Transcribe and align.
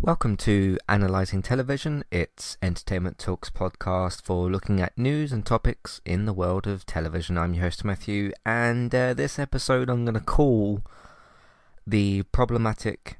Welcome 0.00 0.36
to 0.38 0.78
Analyzing 0.88 1.42
Television. 1.42 2.04
It's 2.12 2.56
Entertainment 2.62 3.18
Talks 3.18 3.50
podcast 3.50 4.22
for 4.22 4.48
looking 4.48 4.80
at 4.80 4.96
news 4.96 5.32
and 5.32 5.44
topics 5.44 6.00
in 6.04 6.24
the 6.24 6.32
world 6.32 6.68
of 6.68 6.86
television. 6.86 7.36
I'm 7.36 7.52
your 7.52 7.64
host 7.64 7.84
Matthew, 7.84 8.30
and 8.46 8.94
uh, 8.94 9.12
this 9.12 9.40
episode 9.40 9.90
I'm 9.90 10.04
going 10.04 10.14
to 10.14 10.20
call 10.20 10.82
the 11.84 12.22
problematic 12.30 13.18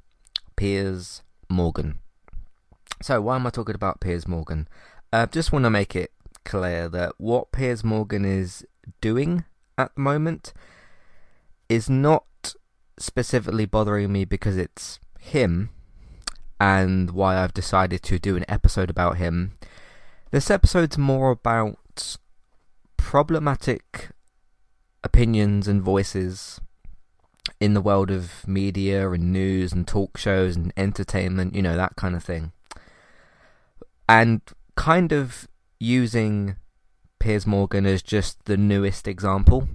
Piers 0.55 1.23
Morgan. 1.49 1.99
So, 3.03 3.23
why 3.23 3.35
am 3.35 3.49
I 3.49 3.51
talking 3.51 3.75
about 3.75 3.99
Piers 3.99 4.29
Morgan? 4.29 4.69
I 5.13 5.23
uh, 5.23 5.27
just 5.27 5.51
want 5.51 5.65
to 5.65 5.71
make 5.71 5.97
it 5.97 6.13
clear 6.45 6.89
that 6.91 7.15
what 7.19 7.51
Piers 7.51 7.83
Morgan 7.83 8.25
is 8.25 8.65
doing 9.01 9.45
at 9.77 9.93
the 9.97 10.01
moment 10.01 10.53
is 11.69 11.91
not 11.91 12.55
specifically 13.01 13.67
bothering 13.67 14.13
me 14.13 14.25
because 14.25 14.57
it's 14.57 15.01
him 15.19 15.71
and 16.61 17.11
why 17.11 17.37
I've 17.37 17.55
decided 17.55 18.03
to 18.05 18.19
do 18.19 18.37
an 18.37 18.45
episode 18.49 18.91
about 18.91 19.17
him. 19.17 19.53
This 20.31 20.51
episode's 20.51 20.99
more 20.99 21.31
about 21.31 22.17
problematic 22.97 24.11
opinions 25.03 25.69
and 25.69 25.81
voices 25.81 26.61
in 27.61 27.75
the 27.75 27.81
world 27.81 28.11
of 28.11 28.47
media 28.47 29.11
and 29.11 29.33
news 29.33 29.73
and 29.73 29.87
talk 29.87 30.19
shows 30.19 30.57
and 30.57 30.73
entertainment, 30.77 31.55
you 31.55 31.63
know, 31.63 31.77
that 31.77 31.97
kind 31.97 32.15
of 32.15 32.23
thing. 32.23 32.53
And 34.09 34.41
kind 34.77 35.13
of 35.13 35.49
using 35.81 36.57
Piers 37.19 37.47
Morgan 37.47 37.87
as 37.87 38.03
just 38.03 38.45
the 38.45 38.57
newest 38.57 39.09
example. 39.09 39.69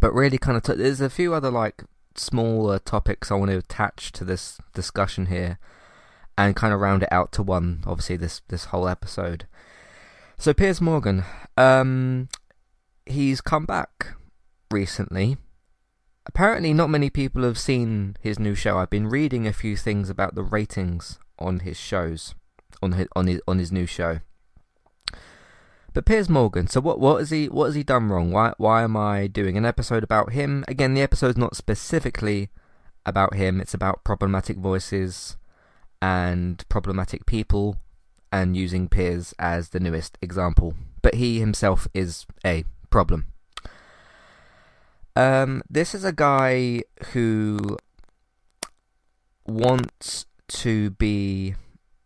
But 0.00 0.14
really, 0.14 0.38
kind 0.38 0.56
of, 0.56 0.62
t- 0.62 0.74
there's 0.74 1.00
a 1.00 1.10
few 1.10 1.34
other 1.34 1.50
like 1.50 1.84
smaller 2.14 2.78
topics 2.78 3.30
I 3.30 3.34
want 3.34 3.50
to 3.50 3.58
attach 3.58 4.12
to 4.12 4.24
this 4.24 4.58
discussion 4.74 5.26
here 5.26 5.58
and 6.36 6.56
kind 6.56 6.72
of 6.72 6.80
round 6.80 7.02
it 7.02 7.08
out 7.12 7.32
to 7.32 7.42
one, 7.42 7.82
obviously, 7.86 8.16
this, 8.16 8.42
this 8.48 8.66
whole 8.66 8.88
episode. 8.88 9.46
So, 10.38 10.52
Piers 10.52 10.80
Morgan, 10.80 11.24
um, 11.56 12.28
he's 13.06 13.40
come 13.40 13.64
back 13.64 14.14
recently. 14.70 15.36
Apparently, 16.26 16.72
not 16.72 16.90
many 16.90 17.10
people 17.10 17.42
have 17.42 17.58
seen 17.58 18.16
his 18.20 18.38
new 18.38 18.54
show. 18.54 18.78
I've 18.78 18.90
been 18.90 19.08
reading 19.08 19.46
a 19.46 19.52
few 19.52 19.76
things 19.76 20.08
about 20.08 20.34
the 20.34 20.42
ratings 20.42 21.18
on 21.38 21.60
his 21.60 21.78
shows, 21.78 22.34
on 22.80 22.92
his 22.92 23.08
on 23.16 23.26
his 23.26 23.40
on 23.48 23.58
his 23.58 23.72
new 23.72 23.86
show. 23.86 24.20
But 25.94 26.06
Piers 26.06 26.28
Morgan, 26.28 26.68
so 26.68 26.80
what 26.80 27.00
what 27.00 27.18
has 27.18 27.30
he 27.30 27.48
what 27.48 27.66
has 27.66 27.74
he 27.74 27.82
done 27.82 28.08
wrong? 28.08 28.30
Why 28.30 28.54
why 28.56 28.82
am 28.82 28.96
I 28.96 29.26
doing 29.26 29.56
an 29.56 29.66
episode 29.66 30.04
about 30.04 30.32
him? 30.32 30.64
Again, 30.68 30.94
the 30.94 31.02
episode's 31.02 31.36
not 31.36 31.56
specifically 31.56 32.50
about 33.04 33.34
him. 33.34 33.60
It's 33.60 33.74
about 33.74 34.04
problematic 34.04 34.56
voices 34.56 35.36
and 36.02 36.68
problematic 36.68 37.24
people 37.26 37.76
and 38.32 38.56
using 38.56 38.88
Piers 38.88 39.32
as 39.38 39.68
the 39.68 39.78
newest 39.78 40.18
example. 40.20 40.74
But 41.00 41.14
he 41.14 41.38
himself 41.38 41.86
is 41.94 42.26
a 42.44 42.64
problem. 42.90 43.26
Um, 45.14 45.62
this 45.70 45.94
is 45.94 46.04
a 46.04 46.12
guy 46.12 46.82
who 47.12 47.78
wants 49.46 50.26
to 50.48 50.90
be, 50.90 51.54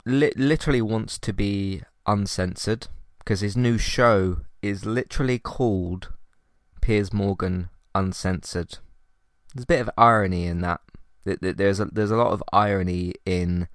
li- 0.04 0.32
literally 0.36 0.82
wants 0.82 1.18
to 1.20 1.32
be 1.32 1.82
uncensored 2.06 2.88
because 3.18 3.40
his 3.40 3.56
new 3.56 3.78
show 3.78 4.38
is 4.60 4.84
literally 4.84 5.38
called 5.38 6.12
Piers 6.82 7.12
Morgan 7.12 7.70
Uncensored. 7.94 8.78
There's 9.54 9.64
a 9.64 9.66
bit 9.66 9.80
of 9.80 9.90
irony 9.96 10.44
in 10.46 10.60
that. 10.60 10.82
There's 11.24 11.80
a, 11.80 11.86
there's 11.86 12.10
a 12.10 12.16
lot 12.16 12.32
of 12.32 12.42
irony 12.52 13.14
in 13.24 13.68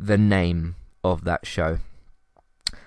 the 0.00 0.16
name 0.16 0.76
of 1.04 1.24
that 1.24 1.46
show. 1.46 1.78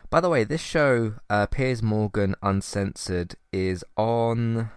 By 0.10 0.20
the 0.20 0.30
way, 0.30 0.44
this 0.44 0.62
show, 0.62 1.16
uh, 1.30 1.46
Piers 1.46 1.84
Morgan 1.84 2.36
Uncensored, 2.42 3.36
is 3.52 3.84
on. 3.96 4.72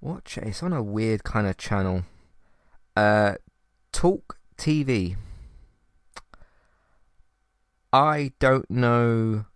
What? 0.00 0.38
It's 0.40 0.62
on 0.62 0.72
a 0.72 0.82
weird 0.82 1.22
kind 1.24 1.46
of 1.46 1.56
channel. 1.58 2.04
Uh, 2.96 3.34
Talk 3.92 4.38
TV. 4.56 5.16
I 7.92 8.32
don't 8.38 8.70
know 8.70 9.46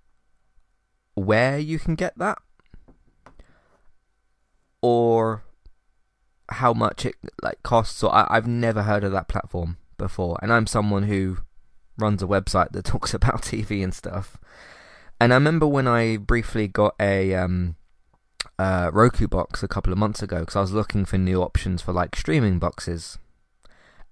where 1.14 1.58
you 1.58 1.78
can 1.78 1.94
get 1.94 2.16
that 2.18 2.38
or 4.80 5.44
how 6.48 6.72
much 6.72 7.04
it 7.04 7.14
like 7.42 7.62
costs 7.62 8.02
or 8.02 8.14
I, 8.14 8.26
I've 8.30 8.46
never 8.46 8.84
heard 8.84 9.04
of 9.04 9.12
that 9.12 9.28
platform 9.28 9.76
before, 10.02 10.36
and 10.42 10.52
I'm 10.52 10.66
someone 10.66 11.04
who 11.04 11.38
runs 11.96 12.22
a 12.22 12.26
website 12.26 12.72
that 12.72 12.84
talks 12.94 13.14
about 13.14 13.42
TV 13.42 13.82
and 13.82 13.94
stuff. 13.94 14.36
And 15.20 15.32
I 15.32 15.36
remember 15.36 15.66
when 15.66 15.86
I 15.86 16.16
briefly 16.16 16.66
got 16.66 16.94
a 16.98 17.34
um, 17.34 17.76
uh, 18.58 18.90
Roku 18.92 19.28
box 19.28 19.62
a 19.62 19.68
couple 19.68 19.92
of 19.92 19.98
months 19.98 20.22
ago 20.22 20.40
because 20.40 20.56
I 20.56 20.60
was 20.60 20.72
looking 20.72 21.04
for 21.04 21.16
new 21.16 21.40
options 21.40 21.80
for 21.80 21.92
like 21.92 22.16
streaming 22.16 22.58
boxes, 22.58 23.18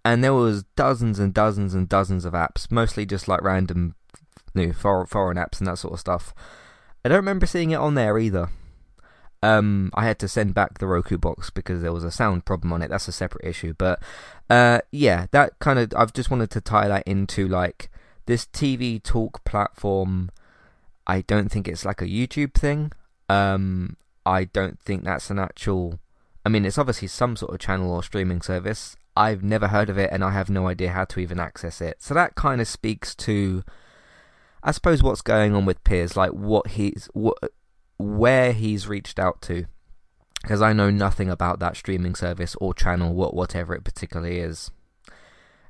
and 0.04 0.22
there 0.22 0.34
was 0.34 0.62
dozens 0.76 1.18
and 1.18 1.34
dozens 1.34 1.74
and 1.74 1.88
dozens 1.88 2.24
of 2.24 2.32
apps, 2.32 2.70
mostly 2.70 3.04
just 3.04 3.26
like 3.26 3.42
random 3.42 3.96
new 4.54 4.72
foreign 4.72 5.36
apps 5.36 5.58
and 5.58 5.66
that 5.66 5.78
sort 5.78 5.94
of 5.94 6.00
stuff. 6.00 6.32
I 7.04 7.08
don't 7.08 7.16
remember 7.16 7.46
seeing 7.46 7.70
it 7.70 7.76
on 7.76 7.94
there 7.94 8.18
either. 8.18 8.50
Um, 9.42 9.90
I 9.94 10.04
had 10.04 10.18
to 10.18 10.28
send 10.28 10.54
back 10.54 10.78
the 10.78 10.86
Roku 10.86 11.16
box 11.16 11.50
because 11.50 11.80
there 11.80 11.92
was 11.92 12.04
a 12.04 12.10
sound 12.10 12.44
problem 12.44 12.72
on 12.72 12.82
it. 12.82 12.90
That's 12.90 13.08
a 13.08 13.12
separate 13.12 13.46
issue. 13.46 13.74
But 13.76 14.02
uh, 14.50 14.80
yeah, 14.90 15.26
that 15.30 15.58
kind 15.58 15.78
of 15.78 15.92
I've 15.96 16.12
just 16.12 16.30
wanted 16.30 16.50
to 16.50 16.60
tie 16.60 16.88
that 16.88 17.06
into 17.06 17.48
like 17.48 17.90
this 18.26 18.46
TV 18.46 19.02
talk 19.02 19.44
platform. 19.44 20.30
I 21.06 21.22
don't 21.22 21.50
think 21.50 21.66
it's 21.66 21.84
like 21.84 22.02
a 22.02 22.06
YouTube 22.06 22.54
thing. 22.54 22.92
Um, 23.28 23.96
I 24.26 24.44
don't 24.44 24.78
think 24.78 25.04
that's 25.04 25.30
an 25.30 25.38
actual. 25.38 25.98
I 26.44 26.48
mean, 26.48 26.64
it's 26.64 26.78
obviously 26.78 27.08
some 27.08 27.36
sort 27.36 27.52
of 27.52 27.60
channel 27.60 27.92
or 27.92 28.02
streaming 28.02 28.42
service. 28.42 28.96
I've 29.16 29.42
never 29.42 29.68
heard 29.68 29.90
of 29.90 29.98
it, 29.98 30.10
and 30.12 30.22
I 30.22 30.30
have 30.30 30.50
no 30.50 30.68
idea 30.68 30.90
how 30.90 31.04
to 31.06 31.20
even 31.20 31.40
access 31.40 31.80
it. 31.80 32.02
So 32.02 32.14
that 32.14 32.34
kind 32.34 32.60
of 32.60 32.68
speaks 32.68 33.14
to, 33.16 33.64
I 34.62 34.70
suppose, 34.70 35.02
what's 35.02 35.22
going 35.22 35.54
on 35.54 35.64
with 35.64 35.82
Piers, 35.84 36.16
like 36.16 36.30
what 36.30 36.68
he's 36.68 37.08
what 37.12 37.36
where 38.00 38.52
he's 38.52 38.88
reached 38.88 39.18
out 39.18 39.42
to 39.42 39.66
because 40.42 40.62
I 40.62 40.72
know 40.72 40.90
nothing 40.90 41.28
about 41.28 41.58
that 41.60 41.76
streaming 41.76 42.14
service 42.14 42.56
or 42.60 42.72
channel, 42.72 43.14
what 43.14 43.34
whatever 43.34 43.74
it 43.74 43.84
particularly 43.84 44.38
is. 44.38 44.70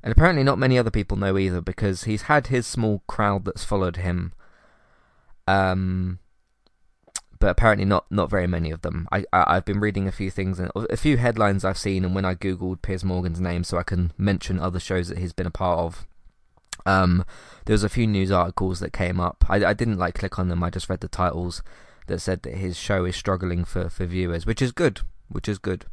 And 0.03 0.11
apparently, 0.11 0.43
not 0.43 0.57
many 0.57 0.77
other 0.77 0.89
people 0.89 1.17
know 1.17 1.37
either 1.37 1.61
because 1.61 2.05
he's 2.05 2.23
had 2.23 2.47
his 2.47 2.65
small 2.65 3.03
crowd 3.07 3.45
that's 3.45 3.63
followed 3.63 3.97
him. 3.97 4.33
Um, 5.47 6.19
but 7.39 7.49
apparently 7.49 7.85
not 7.85 8.05
not 8.09 8.29
very 8.29 8.47
many 8.47 8.71
of 8.71 8.81
them. 8.81 9.07
I, 9.11 9.25
I 9.33 9.55
have 9.55 9.65
been 9.65 9.79
reading 9.79 10.07
a 10.07 10.11
few 10.11 10.31
things 10.31 10.59
and 10.59 10.71
a 10.75 10.97
few 10.97 11.17
headlines 11.17 11.65
I've 11.65 11.77
seen, 11.77 12.05
and 12.05 12.15
when 12.15 12.25
I 12.25 12.35
googled 12.35 12.81
Piers 12.81 13.03
Morgan's 13.03 13.41
name 13.41 13.63
so 13.63 13.77
I 13.77 13.83
can 13.83 14.13
mention 14.17 14.59
other 14.59 14.79
shows 14.79 15.09
that 15.09 15.17
he's 15.17 15.33
been 15.33 15.47
a 15.47 15.51
part 15.51 15.79
of, 15.79 16.07
um, 16.85 17.25
there 17.65 17.73
was 17.73 17.83
a 17.83 17.89
few 17.89 18.07
news 18.07 18.31
articles 18.31 18.79
that 18.79 18.93
came 18.93 19.19
up. 19.19 19.43
I 19.49 19.65
I 19.65 19.73
didn't 19.73 19.99
like 19.99 20.15
click 20.15 20.39
on 20.39 20.47
them. 20.47 20.63
I 20.63 20.69
just 20.69 20.89
read 20.89 21.01
the 21.01 21.07
titles 21.07 21.61
that 22.07 22.19
said 22.19 22.43
that 22.43 22.55
his 22.55 22.77
show 22.77 23.05
is 23.05 23.15
struggling 23.15 23.65
for, 23.65 23.89
for 23.89 24.05
viewers, 24.05 24.45
which 24.45 24.61
is 24.61 24.71
good, 24.71 25.01
which 25.29 25.47
is 25.47 25.57
good. 25.57 25.85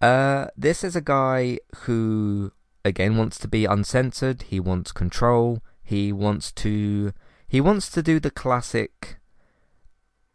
uh, 0.00 0.46
this 0.56 0.84
is 0.84 0.96
a 0.96 1.00
guy 1.00 1.58
who, 1.84 2.52
again, 2.84 3.16
wants 3.16 3.38
to 3.40 3.48
be 3.48 3.64
uncensored. 3.64 4.42
He 4.42 4.60
wants 4.60 4.92
control. 4.92 5.62
He 5.82 6.12
wants 6.12 6.52
to, 6.52 7.12
he 7.46 7.60
wants 7.60 7.90
to 7.90 8.02
do 8.02 8.20
the 8.20 8.30
classic 8.30 9.18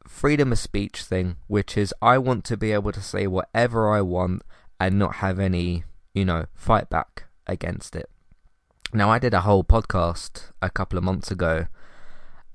freedom 0.08 0.52
of 0.52 0.60
speech 0.60 1.04
thing, 1.04 1.38
which 1.48 1.78
is 1.78 1.94
I 2.02 2.18
want 2.18 2.44
to 2.46 2.58
be 2.58 2.72
able 2.72 2.92
to 2.92 3.02
say 3.02 3.28
whatever 3.28 3.94
I 3.94 4.02
want 4.02 4.44
and 4.80 5.00
not 5.00 5.16
have 5.16 5.40
any, 5.40 5.84
you 6.14 6.26
know, 6.26 6.46
fight 6.54 6.90
back 6.90 7.26
against 7.46 7.96
it. 7.96 8.10
Now, 8.94 9.10
I 9.10 9.20
did 9.20 9.34
a 9.34 9.42
whole 9.42 9.64
podcast 9.64 10.52
a 10.62 10.70
couple 10.70 10.98
of 10.98 11.04
months 11.04 11.30
ago 11.30 11.68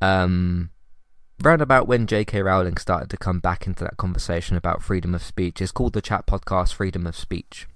um, 0.02 0.70
round 1.44 1.62
about 1.62 1.88
when 1.88 2.06
J.K. 2.06 2.42
Rowling 2.42 2.76
started 2.76 3.10
to 3.10 3.16
come 3.16 3.40
back 3.40 3.66
into 3.66 3.84
that 3.84 3.96
conversation 3.96 4.56
about 4.56 4.82
freedom 4.82 5.14
of 5.14 5.22
speech, 5.22 5.60
it's 5.60 5.72
called 5.72 5.92
the 5.92 6.02
chat 6.02 6.26
podcast 6.26 6.74
Freedom 6.74 7.06
of 7.06 7.16
Speech. 7.16 7.66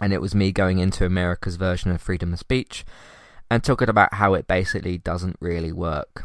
And 0.00 0.12
it 0.12 0.20
was 0.20 0.34
me 0.34 0.52
going 0.52 0.78
into 0.78 1.04
America's 1.04 1.56
version 1.56 1.90
of 1.90 2.00
freedom 2.00 2.32
of 2.32 2.38
speech 2.38 2.84
and 3.50 3.62
talking 3.62 3.88
about 3.88 4.14
how 4.14 4.34
it 4.34 4.46
basically 4.46 4.98
doesn't 4.98 5.36
really 5.40 5.72
work. 5.72 6.24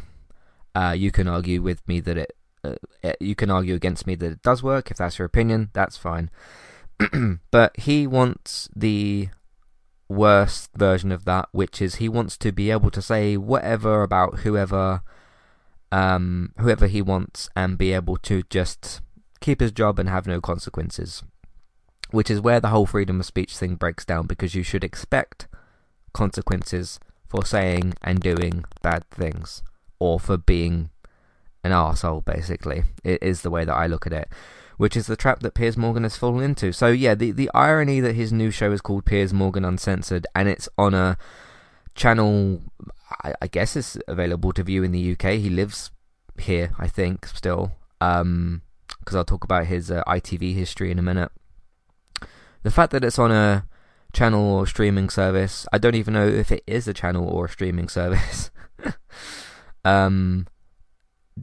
Uh, 0.74 0.94
you 0.96 1.12
can 1.12 1.28
argue 1.28 1.62
with 1.62 1.86
me 1.88 2.00
that 2.00 2.18
it, 2.18 2.36
uh, 2.64 3.14
you 3.20 3.36
can 3.36 3.50
argue 3.50 3.76
against 3.76 4.06
me 4.06 4.16
that 4.16 4.32
it 4.32 4.42
does 4.42 4.62
work. 4.62 4.92
If 4.92 4.98
that's 4.98 5.18
your 5.18 5.26
opinion, 5.26 5.72
that's 5.74 5.98
fine. 5.98 6.30
but 7.52 7.78
he 7.78 8.08
wants 8.08 8.70
the 8.76 9.30
worst 10.08 10.70
version 10.76 11.12
of 11.12 11.26
that, 11.26 11.50
which 11.52 11.82
is 11.82 11.96
he 11.96 12.08
wants 12.08 12.38
to 12.38 12.52
be 12.52 12.72
able 12.72 12.92
to 12.92 13.02
say 13.02 13.36
whatever 13.36 14.04
about 14.04 14.40
whoever 14.40 15.02
um, 15.92 16.52
whoever 16.60 16.88
he 16.88 17.02
wants 17.02 17.50
and 17.56 17.78
be 17.78 17.94
able 17.94 18.18
to 18.18 18.44
just 18.50 19.02
keep 19.40 19.60
his 19.60 19.72
job 19.72 20.00
and 20.00 20.10
have 20.10 20.28
no 20.28 20.42
consequences. 20.42 21.24
which 22.12 22.30
is 22.30 22.40
where 22.40 22.60
the 22.60 22.70
whole 22.70 22.86
freedom 22.86 23.20
of 23.20 23.26
speech 23.26 23.58
thing 23.58 23.76
breaks 23.76 24.06
down 24.06 24.28
because 24.28 24.56
you 24.56 24.64
should 24.64 24.84
expect 24.84 25.48
consequences 26.14 27.00
for 27.28 27.44
saying 27.46 27.94
and 28.02 28.20
doing 28.22 28.64
bad 28.82 29.04
things 29.10 29.64
or 30.00 30.20
for 30.20 30.38
being 30.38 30.90
an 31.64 31.72
arsehole, 31.72 32.24
basically. 32.24 32.84
It 33.04 33.22
is 33.22 33.42
the 33.42 33.50
way 33.50 33.66
that 33.66 33.74
I 33.74 33.88
look 33.88 34.06
at 34.06 34.14
it. 34.14 34.30
Which 34.78 34.96
is 34.96 35.08
the 35.08 35.16
trap 35.16 35.40
that 35.40 35.54
Piers 35.54 35.78
Morgan 35.78 36.04
has 36.04 36.18
fallen 36.18 36.44
into. 36.44 36.74
So 36.74 36.88
yeah, 36.88 37.16
the 37.16 37.32
the 37.32 37.50
irony 37.54 38.02
that 38.02 38.14
his 38.16 38.34
new 38.34 38.52
show 38.52 38.72
is 38.74 38.82
called 38.82 39.06
Piers 39.06 39.34
Morgan 39.34 39.64
Uncensored 39.64 40.28
and 40.36 40.50
it's 40.50 40.68
on 40.78 40.94
a 40.94 41.18
channel 41.96 42.62
I, 43.24 43.34
I 43.42 43.48
guess 43.48 43.76
is 43.76 43.98
available 44.08 44.52
to 44.54 44.64
view 44.64 44.84
in 44.84 44.92
the 44.92 45.12
UK. 45.14 45.34
He 45.34 45.50
lives 45.50 45.92
here, 46.38 46.72
I 46.78 46.88
think, 46.88 47.26
still. 47.26 47.72
Um 48.02 48.62
because 49.00 49.16
I'll 49.16 49.26
talk 49.26 49.44
about 49.44 49.68
his 49.68 49.92
uh, 49.92 50.04
ITV 50.08 50.56
history 50.56 50.90
in 50.90 50.98
a 50.98 51.04
minute. 51.04 51.32
The 52.64 52.72
fact 52.72 52.92
that 52.92 53.04
it's 53.04 53.20
on 53.20 53.32
a 53.32 53.68
channel 54.14 54.44
or 54.44 54.66
streaming 54.66 55.10
service, 55.10 55.68
I 55.72 55.78
don't 55.78 55.94
even 55.94 56.16
know 56.16 56.28
if 56.28 56.52
it 56.52 56.64
is 56.66 56.88
a 56.88 56.94
channel 56.94 57.28
or 57.28 57.46
a 57.46 57.50
streaming 57.50 57.88
service. 57.88 58.50
um, 59.86 60.48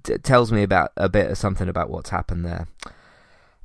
d- 0.02 0.18
tells 0.18 0.50
me 0.50 0.64
about 0.64 0.90
a 0.96 1.08
bit 1.08 1.30
of 1.30 1.38
something 1.38 1.68
about 1.68 1.90
what's 1.90 2.10
happened 2.10 2.44
there. 2.44 2.66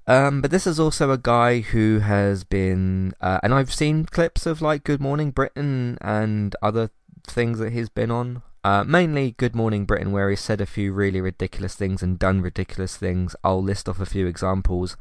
Um, 0.07 0.41
but 0.41 0.51
this 0.51 0.65
is 0.65 0.79
also 0.79 1.11
a 1.11 1.17
guy 1.17 1.59
who 1.59 1.99
has 1.99 2.45
been, 2.45 3.13
uh, 3.19 3.39
and 3.43 3.53
I've 3.53 3.73
seen 3.73 4.05
clips 4.05 4.45
of 4.45 4.61
like 4.61 4.85
Good 4.85 5.01
Morning 5.01 5.31
Britain 5.31 5.97
and 5.99 6.55
other 6.61 6.91
things 7.25 7.59
that 7.59 7.73
he's 7.73 7.89
been 7.89 8.09
on. 8.09 8.41
Uh, 8.63 8.85
mainly 8.85 9.31
Good 9.31 9.53
Morning 9.53 9.85
Britain, 9.85 10.13
where 10.13 10.29
he 10.29 10.35
said 10.37 10.61
a 10.61 10.65
few 10.65 10.93
really 10.93 11.19
ridiculous 11.19 11.75
things 11.75 12.01
and 12.01 12.17
done 12.17 12.41
ridiculous 12.41 12.95
things. 12.95 13.35
I'll 13.43 13.61
list 13.61 13.89
off 13.89 13.99
a 13.99 14.05
few 14.05 14.27
examples. 14.27 14.95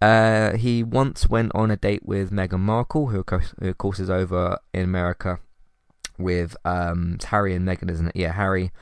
Uh, 0.00 0.56
he 0.56 0.82
once 0.82 1.28
went 1.28 1.52
on 1.54 1.70
a 1.70 1.76
date 1.76 2.04
with 2.04 2.32
Meghan 2.32 2.58
Markle, 2.58 3.08
who 3.08 3.20
of, 3.20 3.26
course, 3.26 3.54
who 3.60 3.68
of 3.68 3.78
course 3.78 4.00
is 4.00 4.10
over 4.10 4.58
in 4.74 4.82
America 4.82 5.38
with 6.18 6.56
um, 6.64 7.16
Harry 7.26 7.54
and 7.54 7.66
Meghan, 7.66 7.90
isn't 7.90 8.08
it? 8.08 8.16
Yeah, 8.16 8.32
Harry. 8.32 8.72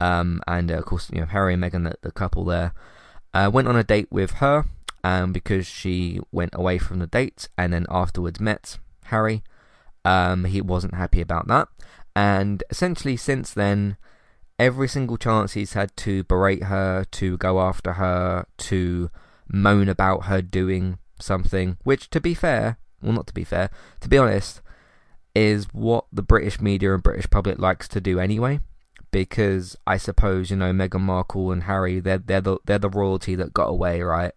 Um, 0.00 0.40
and 0.48 0.72
uh, 0.72 0.78
of 0.78 0.86
course, 0.86 1.10
you 1.12 1.20
know, 1.20 1.26
Harry 1.26 1.52
and 1.52 1.62
Meghan, 1.62 1.84
the, 1.84 1.96
the 2.00 2.10
couple 2.10 2.46
there, 2.46 2.72
uh, 3.34 3.50
went 3.52 3.68
on 3.68 3.76
a 3.76 3.84
date 3.84 4.08
with 4.10 4.32
her 4.32 4.64
um, 5.04 5.32
because 5.32 5.66
she 5.66 6.20
went 6.30 6.54
away 6.54 6.78
from 6.78 6.98
the 6.98 7.06
date 7.06 7.48
and 7.58 7.72
then 7.72 7.86
afterwards 7.88 8.40
met 8.40 8.78
Harry. 9.04 9.42
Um, 10.04 10.44
he 10.44 10.60
wasn't 10.60 10.94
happy 10.94 11.20
about 11.20 11.48
that. 11.48 11.68
And 12.14 12.62
essentially, 12.70 13.16
since 13.16 13.52
then, 13.52 13.96
every 14.58 14.88
single 14.88 15.16
chance 15.16 15.52
he's 15.52 15.72
had 15.72 15.96
to 15.98 16.24
berate 16.24 16.64
her, 16.64 17.04
to 17.12 17.36
go 17.38 17.60
after 17.60 17.94
her, 17.94 18.46
to 18.58 19.10
moan 19.48 19.88
about 19.88 20.26
her 20.26 20.42
doing 20.42 20.98
something, 21.18 21.78
which, 21.84 22.10
to 22.10 22.20
be 22.20 22.34
fair, 22.34 22.78
well, 23.02 23.12
not 23.12 23.26
to 23.28 23.34
be 23.34 23.44
fair, 23.44 23.70
to 24.00 24.08
be 24.08 24.18
honest, 24.18 24.60
is 25.34 25.66
what 25.72 26.04
the 26.12 26.22
British 26.22 26.60
media 26.60 26.94
and 26.94 27.02
British 27.02 27.28
public 27.30 27.58
likes 27.58 27.88
to 27.88 28.00
do 28.00 28.18
anyway. 28.18 28.60
Because 29.10 29.76
I 29.86 29.98
suppose 29.98 30.50
you 30.50 30.56
know 30.56 30.72
Meghan 30.72 31.00
Markle 31.00 31.52
and 31.52 31.64
Harry, 31.64 32.00
they're 32.00 32.18
they're 32.18 32.40
the 32.40 32.58
they're 32.64 32.78
the 32.78 32.88
royalty 32.88 33.34
that 33.34 33.52
got 33.52 33.68
away, 33.68 34.00
right? 34.00 34.32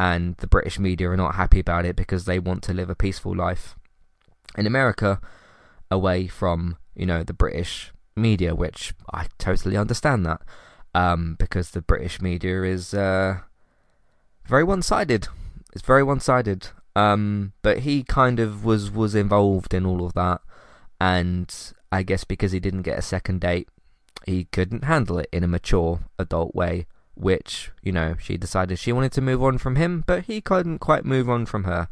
And 0.00 0.34
the 0.38 0.46
British 0.46 0.78
media 0.78 1.10
are 1.10 1.16
not 1.16 1.34
happy 1.34 1.60
about 1.60 1.84
it 1.84 1.94
because 1.94 2.24
they 2.24 2.38
want 2.38 2.62
to 2.62 2.72
live 2.72 2.88
a 2.88 2.94
peaceful 2.94 3.36
life 3.36 3.76
in 4.56 4.66
America, 4.66 5.20
away 5.90 6.26
from 6.26 6.78
you 6.94 7.04
know 7.04 7.22
the 7.22 7.34
British 7.34 7.92
media, 8.16 8.54
which 8.54 8.94
I 9.12 9.26
totally 9.36 9.76
understand 9.76 10.24
that, 10.24 10.40
um, 10.94 11.36
because 11.38 11.72
the 11.72 11.82
British 11.82 12.18
media 12.22 12.62
is 12.62 12.94
uh, 12.94 13.40
very 14.46 14.64
one-sided. 14.64 15.28
It's 15.74 15.84
very 15.84 16.02
one-sided. 16.02 16.68
Um, 16.96 17.52
but 17.60 17.80
he 17.80 18.02
kind 18.02 18.40
of 18.40 18.64
was 18.64 18.90
was 18.90 19.14
involved 19.14 19.74
in 19.74 19.84
all 19.84 20.06
of 20.06 20.14
that, 20.14 20.40
and 20.98 21.54
I 21.92 22.04
guess 22.04 22.24
because 22.24 22.52
he 22.52 22.60
didn't 22.60 22.88
get 22.88 22.98
a 22.98 23.02
second 23.02 23.42
date, 23.42 23.68
he 24.24 24.44
couldn't 24.44 24.84
handle 24.84 25.18
it 25.18 25.28
in 25.30 25.44
a 25.44 25.54
mature 25.56 26.00
adult 26.18 26.54
way. 26.54 26.86
Which 27.20 27.70
you 27.82 27.92
know, 27.92 28.16
she 28.18 28.36
decided 28.36 28.78
she 28.78 28.92
wanted 28.92 29.12
to 29.12 29.20
move 29.20 29.42
on 29.42 29.58
from 29.58 29.76
him, 29.76 30.04
but 30.06 30.24
he 30.24 30.40
couldn't 30.40 30.78
quite 30.78 31.04
move 31.04 31.28
on 31.28 31.44
from 31.46 31.64
her. 31.64 31.88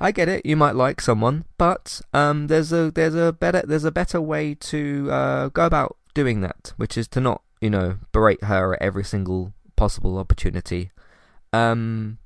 I 0.00 0.12
get 0.12 0.28
it. 0.28 0.44
You 0.44 0.56
might 0.56 0.74
like 0.74 1.00
someone, 1.00 1.44
but 1.56 2.00
um, 2.12 2.48
there's 2.48 2.72
a 2.72 2.90
there's 2.90 3.14
a 3.14 3.32
better 3.32 3.62
there's 3.64 3.84
a 3.84 3.92
better 3.92 4.20
way 4.20 4.54
to 4.54 5.08
uh, 5.10 5.48
go 5.48 5.64
about 5.64 5.96
doing 6.12 6.40
that, 6.42 6.72
which 6.76 6.98
is 6.98 7.08
to 7.08 7.20
not 7.20 7.42
you 7.60 7.70
know 7.70 7.98
berate 8.12 8.44
her 8.44 8.74
at 8.74 8.82
every 8.82 9.04
single 9.04 9.54
possible 9.76 10.18
opportunity. 10.18 10.90
Um, 11.52 12.18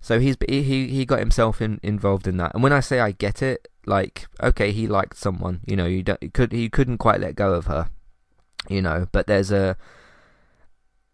so 0.00 0.20
he's 0.20 0.36
he 0.48 0.88
he 0.88 1.04
got 1.04 1.18
himself 1.18 1.60
in, 1.60 1.80
involved 1.82 2.26
in 2.26 2.36
that. 2.36 2.54
And 2.54 2.62
when 2.62 2.72
I 2.72 2.80
say 2.80 3.00
I 3.00 3.12
get 3.12 3.42
it, 3.42 3.68
like 3.86 4.26
okay, 4.42 4.70
he 4.70 4.86
liked 4.86 5.16
someone, 5.16 5.60
you 5.66 5.76
know, 5.76 5.86
you 5.86 6.02
don't 6.02 6.32
could 6.32 6.52
he 6.52 6.68
couldn't 6.68 6.98
quite 6.98 7.20
let 7.20 7.34
go 7.34 7.54
of 7.54 7.66
her, 7.66 7.90
you 8.68 8.80
know. 8.82 9.08
But 9.12 9.26
there's 9.26 9.50
a 9.50 9.76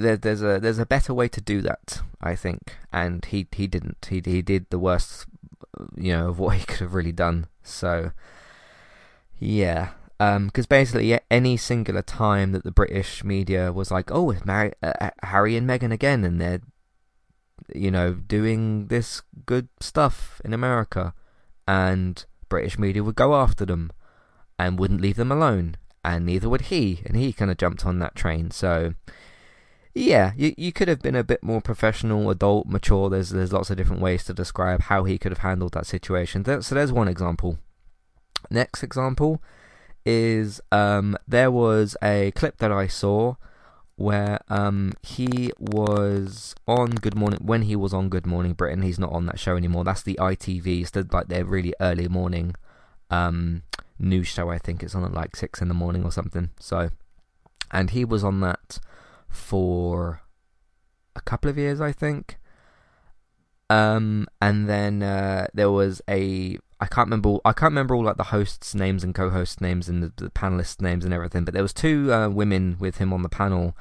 there, 0.00 0.16
there's 0.16 0.42
a 0.42 0.58
there's 0.60 0.78
a 0.78 0.86
better 0.86 1.14
way 1.14 1.28
to 1.28 1.40
do 1.40 1.60
that, 1.62 2.02
I 2.20 2.34
think, 2.34 2.76
and 2.92 3.24
he 3.24 3.46
he 3.52 3.66
didn't. 3.66 4.06
He 4.08 4.22
he 4.24 4.42
did 4.42 4.66
the 4.70 4.78
worst, 4.78 5.26
you 5.96 6.12
know, 6.12 6.28
of 6.28 6.38
what 6.38 6.56
he 6.56 6.64
could 6.66 6.80
have 6.80 6.94
really 6.94 7.12
done. 7.12 7.46
So 7.62 8.12
yeah, 9.38 9.90
because 10.18 10.64
um, 10.64 10.68
basically 10.68 11.18
any 11.30 11.56
singular 11.56 12.02
time 12.02 12.52
that 12.52 12.64
the 12.64 12.72
British 12.72 13.24
media 13.24 13.72
was 13.72 13.90
like, 13.90 14.10
"Oh, 14.10 14.30
it's 14.30 14.44
Mary, 14.44 14.72
uh, 14.82 15.10
Harry 15.22 15.56
and 15.56 15.68
Meghan 15.68 15.92
again," 15.92 16.24
and 16.24 16.40
they're 16.40 16.60
you 17.74 17.90
know, 17.90 18.14
doing 18.14 18.88
this 18.88 19.22
good 19.46 19.68
stuff 19.80 20.40
in 20.44 20.52
America, 20.52 21.14
and 21.66 22.24
British 22.48 22.78
media 22.78 23.04
would 23.04 23.14
go 23.14 23.34
after 23.34 23.64
them 23.64 23.90
and 24.58 24.78
wouldn't 24.78 25.00
leave 25.00 25.16
them 25.16 25.32
alone, 25.32 25.76
and 26.04 26.26
neither 26.26 26.48
would 26.48 26.62
he, 26.62 27.00
and 27.06 27.16
he 27.16 27.32
kind 27.32 27.50
of 27.50 27.56
jumped 27.56 27.86
on 27.86 27.98
that 27.98 28.14
train. 28.14 28.50
So, 28.50 28.94
yeah, 29.94 30.32
you 30.36 30.54
you 30.56 30.72
could 30.72 30.88
have 30.88 31.02
been 31.02 31.16
a 31.16 31.24
bit 31.24 31.42
more 31.42 31.60
professional, 31.60 32.30
adult, 32.30 32.66
mature. 32.66 33.10
There's 33.10 33.30
there's 33.30 33.52
lots 33.52 33.70
of 33.70 33.76
different 33.76 34.02
ways 34.02 34.24
to 34.24 34.34
describe 34.34 34.82
how 34.82 35.04
he 35.04 35.18
could 35.18 35.32
have 35.32 35.38
handled 35.38 35.72
that 35.72 35.86
situation. 35.86 36.44
So 36.62 36.74
there's 36.74 36.92
one 36.92 37.08
example. 37.08 37.58
Next 38.50 38.82
example 38.82 39.42
is 40.06 40.60
um, 40.72 41.16
there 41.26 41.50
was 41.50 41.96
a 42.02 42.32
clip 42.32 42.58
that 42.58 42.72
I 42.72 42.86
saw 42.86 43.34
where 43.96 44.40
um, 44.48 44.92
he 45.02 45.50
was 45.58 46.54
on 46.66 46.90
Good 46.92 47.14
Morning 47.16 47.40
when 47.42 47.62
he 47.62 47.76
was 47.76 47.92
on 47.92 48.08
Good 48.08 48.26
Morning 48.26 48.54
Britain. 48.54 48.82
He's 48.82 48.98
not 48.98 49.12
on 49.12 49.26
that 49.26 49.38
show 49.38 49.56
anymore. 49.56 49.84
That's 49.84 50.02
the 50.02 50.18
ITV. 50.20 50.82
It's 50.82 51.12
like 51.12 51.28
their 51.28 51.44
really 51.44 51.74
early 51.80 52.08
morning 52.08 52.54
um, 53.10 53.62
news 53.98 54.28
show. 54.28 54.48
I 54.48 54.58
think 54.58 54.82
it's 54.82 54.94
on 54.94 55.04
at 55.04 55.12
like 55.12 55.36
six 55.36 55.60
in 55.60 55.68
the 55.68 55.74
morning 55.74 56.04
or 56.04 56.12
something. 56.12 56.48
So, 56.58 56.90
and 57.70 57.90
he 57.90 58.06
was 58.06 58.24
on 58.24 58.40
that 58.40 58.78
for 59.30 60.20
a 61.16 61.20
couple 61.20 61.48
of 61.48 61.56
years, 61.56 61.80
I 61.80 61.92
think. 61.92 62.38
Um, 63.70 64.26
and 64.42 64.68
then 64.68 65.02
uh, 65.02 65.46
there 65.54 65.70
was 65.70 66.02
a 66.08 66.58
I 66.80 66.86
can't 66.86 67.06
remember. 67.06 67.28
all, 67.28 67.40
I 67.44 67.52
can't 67.52 67.70
remember 67.72 67.94
all 67.94 68.04
like 68.04 68.16
the 68.16 68.24
hosts' 68.24 68.74
names 68.74 69.04
and 69.04 69.14
co-host 69.14 69.60
names 69.60 69.88
and 69.88 70.02
the, 70.02 70.12
the 70.16 70.30
panelists' 70.30 70.80
names 70.80 71.04
and 71.04 71.12
everything. 71.12 71.44
But 71.44 71.52
there 71.54 71.62
was 71.62 71.74
two 71.74 72.12
uh, 72.12 72.28
women 72.30 72.76
with 72.80 72.96
him 72.96 73.12
on 73.12 73.22
the 73.22 73.28
panel, 73.28 73.76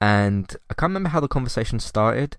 and 0.00 0.54
I 0.68 0.74
can't 0.74 0.90
remember 0.90 1.10
how 1.10 1.20
the 1.20 1.28
conversation 1.28 1.78
started. 1.78 2.36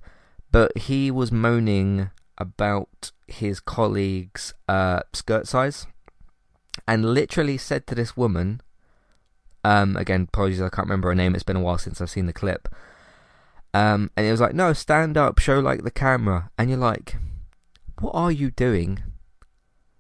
But 0.52 0.78
he 0.78 1.12
was 1.12 1.32
moaning 1.32 2.10
about 2.38 3.12
his 3.28 3.60
colleague's 3.60 4.54
uh, 4.68 5.02
skirt 5.14 5.48
size, 5.48 5.88
and 6.86 7.14
literally 7.14 7.58
said 7.58 7.88
to 7.88 7.96
this 7.96 8.18
woman, 8.18 8.62
um, 9.64 9.98
again, 9.98 10.28
apologies, 10.32 10.62
I 10.62 10.70
can't 10.70 10.88
remember 10.88 11.10
her 11.10 11.16
name. 11.16 11.36
It's 11.36 11.44
been 11.44 11.56
a 11.56 11.62
while 11.62 11.78
since 11.78 12.02
I've 12.02 12.10
seen 12.10 12.26
the 12.26 12.34
clip. 12.34 12.68
Um, 13.74 14.10
and 14.16 14.26
it 14.26 14.32
was 14.32 14.42
like, 14.42 14.56
no, 14.56 14.74
stand 14.74 15.18
up, 15.18 15.40
show 15.40 15.60
like 15.60 15.84
the 15.84 15.92
camera, 15.92 16.50
and 16.58 16.70
you're 16.70 16.80
like, 16.80 17.18
what 18.00 18.14
are 18.16 18.32
you 18.32 18.52
doing? 18.52 19.04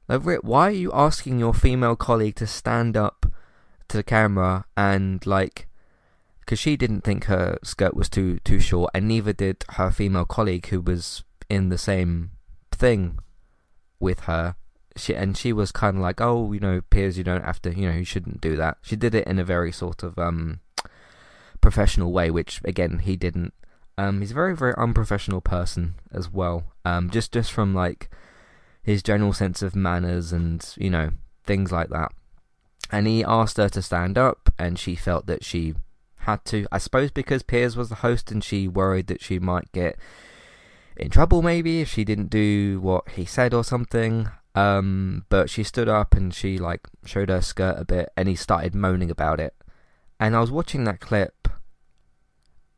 Like, 0.07 0.23
why 0.41 0.67
are 0.69 0.71
you 0.71 0.91
asking 0.91 1.39
your 1.39 1.53
female 1.53 1.95
colleague 1.95 2.35
to 2.35 2.47
stand 2.47 2.97
up 2.97 3.27
to 3.89 3.97
the 3.97 4.03
camera 4.03 4.65
and 4.75 5.23
like, 5.25 5.67
because 6.39 6.57
she 6.57 6.75
didn't 6.75 7.01
think 7.01 7.25
her 7.25 7.59
skirt 7.63 7.95
was 7.95 8.09
too 8.09 8.39
too 8.39 8.59
short, 8.59 8.89
and 8.95 9.07
neither 9.07 9.33
did 9.33 9.63
her 9.69 9.91
female 9.91 10.25
colleague 10.25 10.65
who 10.67 10.81
was 10.81 11.23
in 11.47 11.69
the 11.69 11.77
same 11.77 12.31
thing 12.71 13.19
with 13.99 14.21
her. 14.21 14.55
She 14.99 15.15
and 15.15 15.37
she 15.37 15.53
was 15.53 15.71
kind 15.71 15.97
of 15.97 16.03
like, 16.03 16.21
oh, 16.21 16.51
you 16.51 16.59
know, 16.59 16.81
Piers, 16.89 17.17
you 17.17 17.23
don't 17.23 17.45
have 17.45 17.61
to, 17.63 17.73
you 17.73 17.89
know, 17.89 17.97
you 17.97 18.05
shouldn't 18.05 18.41
do 18.41 18.55
that. 18.55 18.77
She 18.81 18.95
did 18.95 19.15
it 19.15 19.27
in 19.27 19.39
a 19.39 19.43
very 19.43 19.71
sort 19.71 20.03
of 20.03 20.17
um 20.19 20.59
professional 21.61 22.11
way, 22.11 22.29
which 22.29 22.61
again 22.63 22.99
he 22.99 23.15
didn't. 23.15 23.53
Um, 23.97 24.21
he's 24.21 24.31
a 24.31 24.35
very 24.35 24.55
very 24.55 24.73
unprofessional 24.77 25.41
person 25.41 25.95
as 26.11 26.29
well. 26.31 26.71
Um, 26.85 27.09
just 27.09 27.31
just 27.31 27.51
from 27.51 27.73
like 27.73 28.09
his 28.81 29.03
general 29.03 29.33
sense 29.33 29.61
of 29.61 29.75
manners 29.75 30.31
and, 30.31 30.67
you 30.77 30.89
know, 30.89 31.11
things 31.45 31.71
like 31.71 31.89
that. 31.89 32.11
And 32.91 33.05
he 33.05 33.23
asked 33.23 33.57
her 33.57 33.69
to 33.69 33.81
stand 33.81 34.17
up, 34.17 34.51
and 34.57 34.79
she 34.79 34.95
felt 34.95 35.27
that 35.27 35.43
she 35.43 35.75
had 36.19 36.43
to. 36.45 36.65
I 36.71 36.79
suppose 36.79 37.11
because 37.11 37.43
Piers 37.43 37.77
was 37.77 37.89
the 37.89 37.95
host 37.95 38.31
and 38.31 38.43
she 38.43 38.67
worried 38.67 39.07
that 39.07 39.21
she 39.21 39.37
might 39.37 39.71
get 39.71 39.97
in 40.97 41.09
trouble 41.09 41.41
maybe 41.41 41.81
if 41.81 41.89
she 41.89 42.03
didn't 42.03 42.29
do 42.29 42.79
what 42.81 43.09
he 43.09 43.25
said 43.25 43.53
or 43.53 43.63
something. 43.63 44.29
Um, 44.59 45.25
but 45.29 45.49
she 45.49 45.63
stood 45.63 45.87
up 45.87 46.13
and 46.13 46.33
she 46.33 46.57
like 46.57 46.87
showed 47.05 47.29
her 47.29 47.41
skirt 47.41 47.77
a 47.79 47.85
bit, 47.85 48.09
and 48.17 48.27
he 48.27 48.35
started 48.35 48.75
moaning 48.75 49.09
about 49.09 49.39
it. 49.39 49.55
And 50.19 50.35
I 50.35 50.41
was 50.41 50.51
watching 50.51 50.83
that 50.83 50.99
clip, 50.99 51.47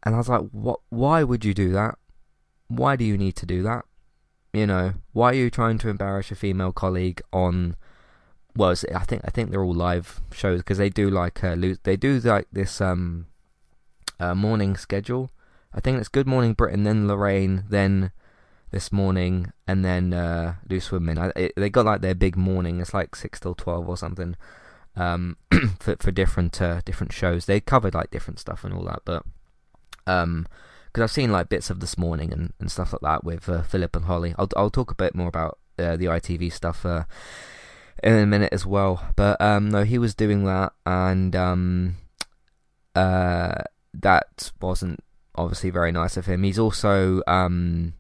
and 0.04 0.14
I 0.14 0.18
was 0.20 0.30
like, 0.30 0.42
"What? 0.52 0.80
Why 0.90 1.24
would 1.24 1.44
you 1.44 1.54
do 1.54 1.72
that? 1.72 1.98
Why 2.68 2.96
do 2.96 3.04
you 3.04 3.18
need 3.18 3.36
to 3.38 3.46
do 3.46 3.64
that? 3.64 3.86
You 4.54 4.68
know, 4.68 4.94
why 5.14 5.32
are 5.32 5.36
you 5.36 5.50
trying 5.50 5.80
to 5.80 5.90
embarrass 5.90 6.30
a 6.32 6.36
female 6.36 6.72
colleague 6.72 7.22
on?" 7.34 7.76
Well, 8.56 8.76
I 8.94 9.06
think 9.06 9.22
I 9.26 9.32
think 9.32 9.50
they're 9.50 9.64
all 9.64 9.74
live 9.74 10.22
shows 10.34 10.60
because 10.60 10.78
they 10.78 10.90
do 10.90 11.10
like 11.10 11.44
uh, 11.44 11.56
they 11.84 11.96
do 11.96 12.20
like 12.20 12.48
this 12.52 12.80
um 12.82 13.28
uh, 14.20 14.36
morning 14.36 14.78
schedule. 14.78 15.32
I 15.74 15.80
think 15.80 16.00
it's 16.00 16.10
Good 16.10 16.28
Morning 16.28 16.54
Britain, 16.54 16.84
then 16.84 17.08
Lorraine, 17.08 17.64
then 17.70 18.12
this 18.72 18.92
morning, 18.92 19.51
and 19.68 19.84
then 19.86 20.13
uh, 20.13 20.56
Loose 20.70 20.92
Women. 20.92 21.18
I, 21.18 21.32
it, 21.36 21.54
they 21.56 21.70
got 21.70 21.86
like 21.86 22.01
their 22.01 22.16
big 22.16 22.36
morning. 22.36 22.80
It's 22.80 22.94
like 22.94 23.16
six 23.16 23.40
till 23.40 23.56
twelve 23.56 23.88
or 23.88 23.98
something. 23.98 24.36
Um, 24.96 25.38
for 25.80 25.96
for 26.00 26.12
different 26.12 26.62
uh, 26.62 26.82
different 26.86 27.13
shows. 27.13 27.46
They 27.46 27.60
covered 27.60 27.94
like 27.94 28.12
different 28.12 28.40
stuff 28.40 28.63
and 28.63 28.74
all 28.74 28.84
that, 28.86 29.01
but 29.06 29.24
um, 30.08 30.48
because 30.88 31.04
I've 31.04 31.13
seen 31.13 31.32
like 31.32 31.50
bits 31.50 31.70
of 31.70 31.80
this 31.80 31.98
morning 31.98 32.34
and, 32.34 32.54
and 32.60 32.72
stuff 32.72 32.94
like 32.94 33.01
that 33.01 33.24
with 33.24 33.48
uh, 33.48 33.62
Philip 33.62 33.96
and 33.96 34.06
Holly. 34.06 34.34
I'll 34.38 34.50
I'll 34.56 34.70
talk 34.70 34.92
a 34.92 34.96
bit 34.96 35.16
more 35.16 35.28
about 35.28 35.58
uh, 35.78 35.96
the 35.96 36.06
ITV 36.06 36.51
stuff 36.51 36.86
uh, 36.86 37.04
in 38.04 38.13
a 38.13 38.25
minute 38.25 38.54
as 38.54 38.66
well. 38.66 39.04
But 39.16 39.40
um, 39.42 39.70
no, 39.70 39.84
he 39.84 39.98
was 39.98 40.16
doing 40.16 40.44
that, 40.46 40.74
and 40.86 41.36
um, 41.36 41.96
uh, 42.96 43.63
that 43.94 44.51
wasn't 44.62 45.04
obviously 45.36 45.70
very 45.70 45.92
nice 45.92 46.18
of 46.18 46.25
him. 46.25 46.44
He's 46.44 46.60
also 46.60 47.22
um 47.28 47.94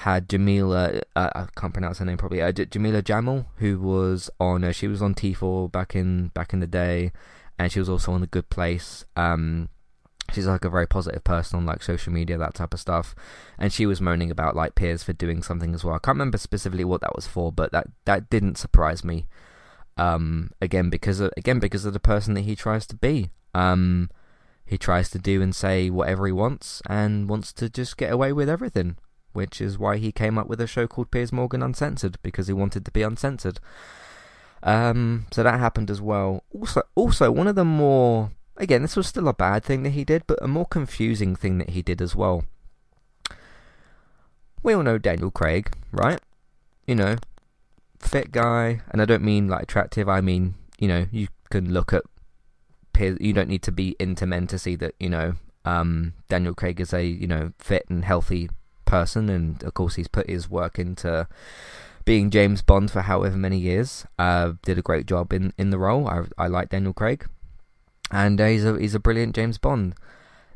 had 0.00 0.28
Jameela, 0.28 1.00
uh, 1.16 1.30
I 1.34 1.46
can't 1.56 1.72
pronounce 1.72 1.98
her 1.98 2.04
name 2.04 2.18
probably, 2.18 2.42
uh, 2.42 2.52
Jameela 2.52 3.02
Jamil, 3.02 3.46
who 3.56 3.80
was 3.80 4.28
on, 4.38 4.62
uh, 4.62 4.70
she 4.70 4.88
was 4.88 5.00
on 5.00 5.14
T4 5.14 5.72
back 5.72 5.96
in 5.96 6.28
back 6.28 6.52
in 6.52 6.60
the 6.60 6.66
day, 6.66 7.12
and 7.58 7.72
she 7.72 7.78
was 7.78 7.88
also 7.88 8.12
on 8.12 8.20
The 8.20 8.26
Good 8.26 8.50
Place. 8.50 9.06
Um, 9.16 9.70
she's 10.30 10.46
like 10.46 10.66
a 10.66 10.70
very 10.70 10.86
positive 10.86 11.24
person 11.24 11.56
on 11.56 11.64
like 11.64 11.82
social 11.82 12.12
media, 12.12 12.36
that 12.36 12.52
type 12.52 12.74
of 12.74 12.80
stuff, 12.80 13.14
and 13.58 13.72
she 13.72 13.86
was 13.86 14.02
moaning 14.02 14.30
about 14.30 14.54
like 14.54 14.74
Piers 14.74 15.02
for 15.02 15.14
doing 15.14 15.42
something 15.42 15.72
as 15.74 15.82
well. 15.82 15.94
I 15.94 15.98
can't 15.98 16.16
remember 16.16 16.36
specifically 16.36 16.84
what 16.84 17.00
that 17.00 17.16
was 17.16 17.26
for, 17.26 17.50
but 17.50 17.72
that 17.72 17.86
that 18.04 18.28
didn't 18.28 18.58
surprise 18.58 19.02
me. 19.02 19.26
Um, 19.96 20.50
again 20.60 20.90
because 20.90 21.20
of, 21.20 21.32
again 21.38 21.58
because 21.58 21.86
of 21.86 21.94
the 21.94 22.00
person 22.00 22.34
that 22.34 22.42
he 22.42 22.54
tries 22.54 22.86
to 22.88 22.96
be. 22.96 23.30
Um, 23.54 24.10
he 24.66 24.76
tries 24.76 25.08
to 25.10 25.18
do 25.18 25.40
and 25.40 25.54
say 25.54 25.88
whatever 25.88 26.26
he 26.26 26.32
wants 26.32 26.82
and 26.86 27.30
wants 27.30 27.50
to 27.54 27.70
just 27.70 27.96
get 27.96 28.12
away 28.12 28.32
with 28.32 28.50
everything 28.50 28.98
which 29.36 29.60
is 29.60 29.78
why 29.78 29.98
he 29.98 30.10
came 30.10 30.38
up 30.38 30.48
with 30.48 30.60
a 30.60 30.66
show 30.66 30.86
called 30.86 31.10
Piers 31.10 31.32
Morgan 31.32 31.62
Uncensored 31.62 32.18
because 32.22 32.46
he 32.48 32.52
wanted 32.52 32.84
to 32.86 32.90
be 32.90 33.02
uncensored. 33.02 33.60
Um, 34.62 35.26
so 35.30 35.42
that 35.42 35.60
happened 35.60 35.90
as 35.90 36.00
well. 36.00 36.42
Also, 36.52 36.82
also 36.94 37.30
one 37.30 37.46
of 37.46 37.54
the 37.54 37.64
more 37.64 38.30
again, 38.56 38.82
this 38.82 38.96
was 38.96 39.06
still 39.06 39.28
a 39.28 39.34
bad 39.34 39.62
thing 39.62 39.82
that 39.82 39.90
he 39.90 40.04
did, 40.04 40.26
but 40.26 40.42
a 40.42 40.48
more 40.48 40.66
confusing 40.66 41.36
thing 41.36 41.58
that 41.58 41.70
he 41.70 41.82
did 41.82 42.00
as 42.00 42.16
well. 42.16 42.44
We 44.62 44.72
all 44.72 44.82
know 44.82 44.98
Daniel 44.98 45.30
Craig, 45.30 45.70
right? 45.92 46.20
You 46.86 46.94
know, 46.94 47.16
fit 48.00 48.32
guy, 48.32 48.80
and 48.90 49.00
I 49.00 49.04
don't 49.04 49.22
mean 49.22 49.48
like 49.48 49.64
attractive. 49.64 50.08
I 50.08 50.20
mean, 50.20 50.54
you 50.78 50.88
know, 50.88 51.06
you 51.12 51.28
can 51.50 51.72
look 51.72 51.92
at. 51.92 52.02
You 52.98 53.34
don't 53.34 53.50
need 53.50 53.62
to 53.64 53.72
be 53.72 53.94
into 54.00 54.24
men 54.24 54.46
to 54.46 54.58
see 54.58 54.74
that 54.76 54.94
you 54.98 55.10
know 55.10 55.34
um, 55.66 56.14
Daniel 56.30 56.54
Craig 56.54 56.80
is 56.80 56.94
a 56.94 57.04
you 57.04 57.26
know 57.26 57.52
fit 57.58 57.84
and 57.90 58.06
healthy 58.06 58.48
person, 58.86 59.28
and 59.28 59.62
of 59.62 59.74
course 59.74 59.96
he's 59.96 60.08
put 60.08 60.30
his 60.30 60.48
work 60.48 60.78
into 60.78 61.28
being 62.04 62.30
James 62.30 62.62
Bond 62.62 62.90
for 62.90 63.02
however 63.02 63.36
many 63.36 63.58
years. 63.58 64.06
Uh, 64.18 64.52
did 64.62 64.78
a 64.78 64.82
great 64.82 65.06
job 65.06 65.32
in, 65.32 65.52
in 65.58 65.70
the 65.70 65.78
role. 65.78 66.08
I 66.08 66.22
I 66.38 66.46
like 66.46 66.70
Daniel 66.70 66.94
Craig, 66.94 67.26
and 68.10 68.40
uh, 68.40 68.46
he's 68.46 68.64
a 68.64 68.78
he's 68.78 68.94
a 68.94 69.00
brilliant 69.00 69.34
James 69.34 69.58
Bond. 69.58 69.94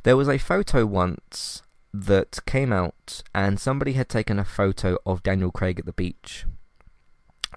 There 0.05 0.17
was 0.17 0.29
a 0.29 0.39
photo 0.39 0.87
once 0.87 1.63
that 1.93 2.39
came 2.47 2.73
out, 2.73 3.23
and 3.35 3.61
somebody 3.61 3.93
had 3.93 4.09
taken 4.09 4.39
a 4.39 4.45
photo 4.45 4.97
of 5.05 5.23
Daniel 5.23 5.51
Craig 5.51 5.79
at 5.79 5.87
the 5.87 5.93
beach. 5.93 6.47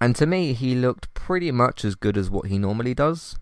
And 0.02 0.16
to 0.16 0.26
me, 0.26 0.54
he 0.54 0.76
looked 0.76 1.14
pretty 1.14 1.52
much 1.52 1.86
as 1.86 1.96
good 1.96 2.18
as 2.18 2.30
what 2.30 2.48
he 2.48 2.58
normally 2.58 2.94
does. 2.94 3.38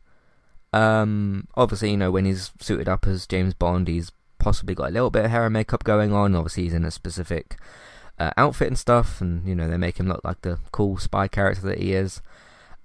Um, 0.74 1.48
obviously, 1.56 1.92
you 1.92 1.98
know, 1.98 2.12
when 2.12 2.26
he's 2.26 2.52
suited 2.60 2.88
up 2.88 3.08
as 3.08 3.26
James 3.26 3.54
Bond, 3.54 3.88
he's 3.88 4.12
possibly 4.42 4.76
got 4.76 4.90
a 4.90 4.94
little 4.94 5.10
bit 5.10 5.26
of 5.26 5.32
hair 5.32 5.46
and 5.46 5.54
makeup 5.54 5.84
going 5.84 6.12
on. 6.12 6.36
Obviously, 6.36 6.64
he's 6.64 6.74
in 6.74 6.84
a 6.84 6.92
specific 6.92 7.58
uh, 8.20 8.32
outfit 8.36 8.68
and 8.68 8.80
stuff, 8.80 9.22
and 9.22 9.48
you 9.48 9.56
know 9.56 9.70
they 9.70 9.78
make 9.78 10.00
him 10.00 10.08
look 10.08 10.22
like 10.24 10.42
the 10.42 10.60
cool 10.72 10.98
spy 10.98 11.28
character 11.28 11.62
that 11.68 11.80
he 11.80 11.94
is. 11.94 12.22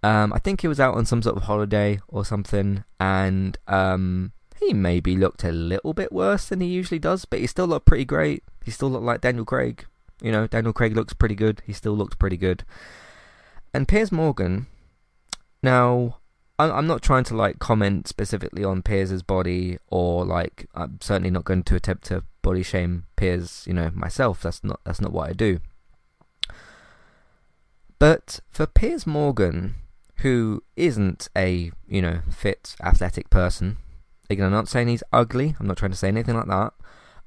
Um, 0.02 0.32
I 0.32 0.38
think 0.38 0.60
he 0.60 0.68
was 0.68 0.78
out 0.78 0.94
on 0.94 1.06
some 1.06 1.22
sort 1.22 1.36
of 1.36 1.44
holiday 1.44 2.00
or 2.08 2.24
something, 2.24 2.84
and 3.00 3.58
um, 3.66 4.32
he 4.60 4.72
maybe 4.72 5.16
looked 5.16 5.42
a 5.42 5.52
little 5.52 5.94
bit 5.94 6.12
worse 6.12 6.48
than 6.48 6.60
he 6.60 6.68
usually 6.68 6.98
does, 6.98 7.24
but 7.24 7.40
he 7.40 7.46
still 7.46 7.66
looked 7.66 7.86
pretty 7.86 8.04
great. 8.04 8.44
He 8.64 8.70
still 8.70 8.90
looked 8.90 9.04
like 9.04 9.20
Daniel 9.20 9.44
Craig. 9.44 9.86
You 10.22 10.32
know, 10.32 10.46
Daniel 10.46 10.72
Craig 10.72 10.94
looks 10.94 11.12
pretty 11.12 11.34
good. 11.34 11.62
He 11.66 11.72
still 11.72 11.96
looks 11.96 12.14
pretty 12.14 12.36
good. 12.36 12.64
And 13.74 13.88
Piers 13.88 14.12
Morgan, 14.12 14.66
now 15.62 16.18
I'm 16.58 16.86
not 16.86 17.02
trying 17.02 17.24
to 17.24 17.36
like 17.36 17.58
comment 17.58 18.08
specifically 18.08 18.64
on 18.64 18.82
Piers's 18.82 19.22
body 19.22 19.78
or 19.88 20.24
like 20.24 20.66
I'm 20.74 20.98
certainly 21.02 21.30
not 21.30 21.44
going 21.44 21.62
to 21.64 21.76
attempt 21.76 22.04
to 22.04 22.24
body 22.40 22.62
shame 22.62 23.04
Piers, 23.16 23.64
you 23.66 23.74
know, 23.74 23.90
myself. 23.94 24.42
That's 24.42 24.64
not 24.64 24.80
that's 24.84 25.00
not 25.00 25.12
what 25.12 25.28
I 25.28 25.32
do. 25.34 25.60
But 27.98 28.40
for 28.50 28.66
Piers 28.66 29.06
Morgan, 29.06 29.74
who 30.16 30.62
isn't 30.76 31.28
a, 31.36 31.72
you 31.88 32.02
know, 32.02 32.20
fit, 32.30 32.74
athletic 32.82 33.28
person, 33.28 33.76
again 34.30 34.46
I'm 34.46 34.52
not 34.52 34.68
saying 34.68 34.88
he's 34.88 35.02
ugly, 35.12 35.56
I'm 35.60 35.66
not 35.66 35.76
trying 35.76 35.92
to 35.92 35.96
say 35.96 36.08
anything 36.08 36.36
like 36.36 36.46
that. 36.46 36.72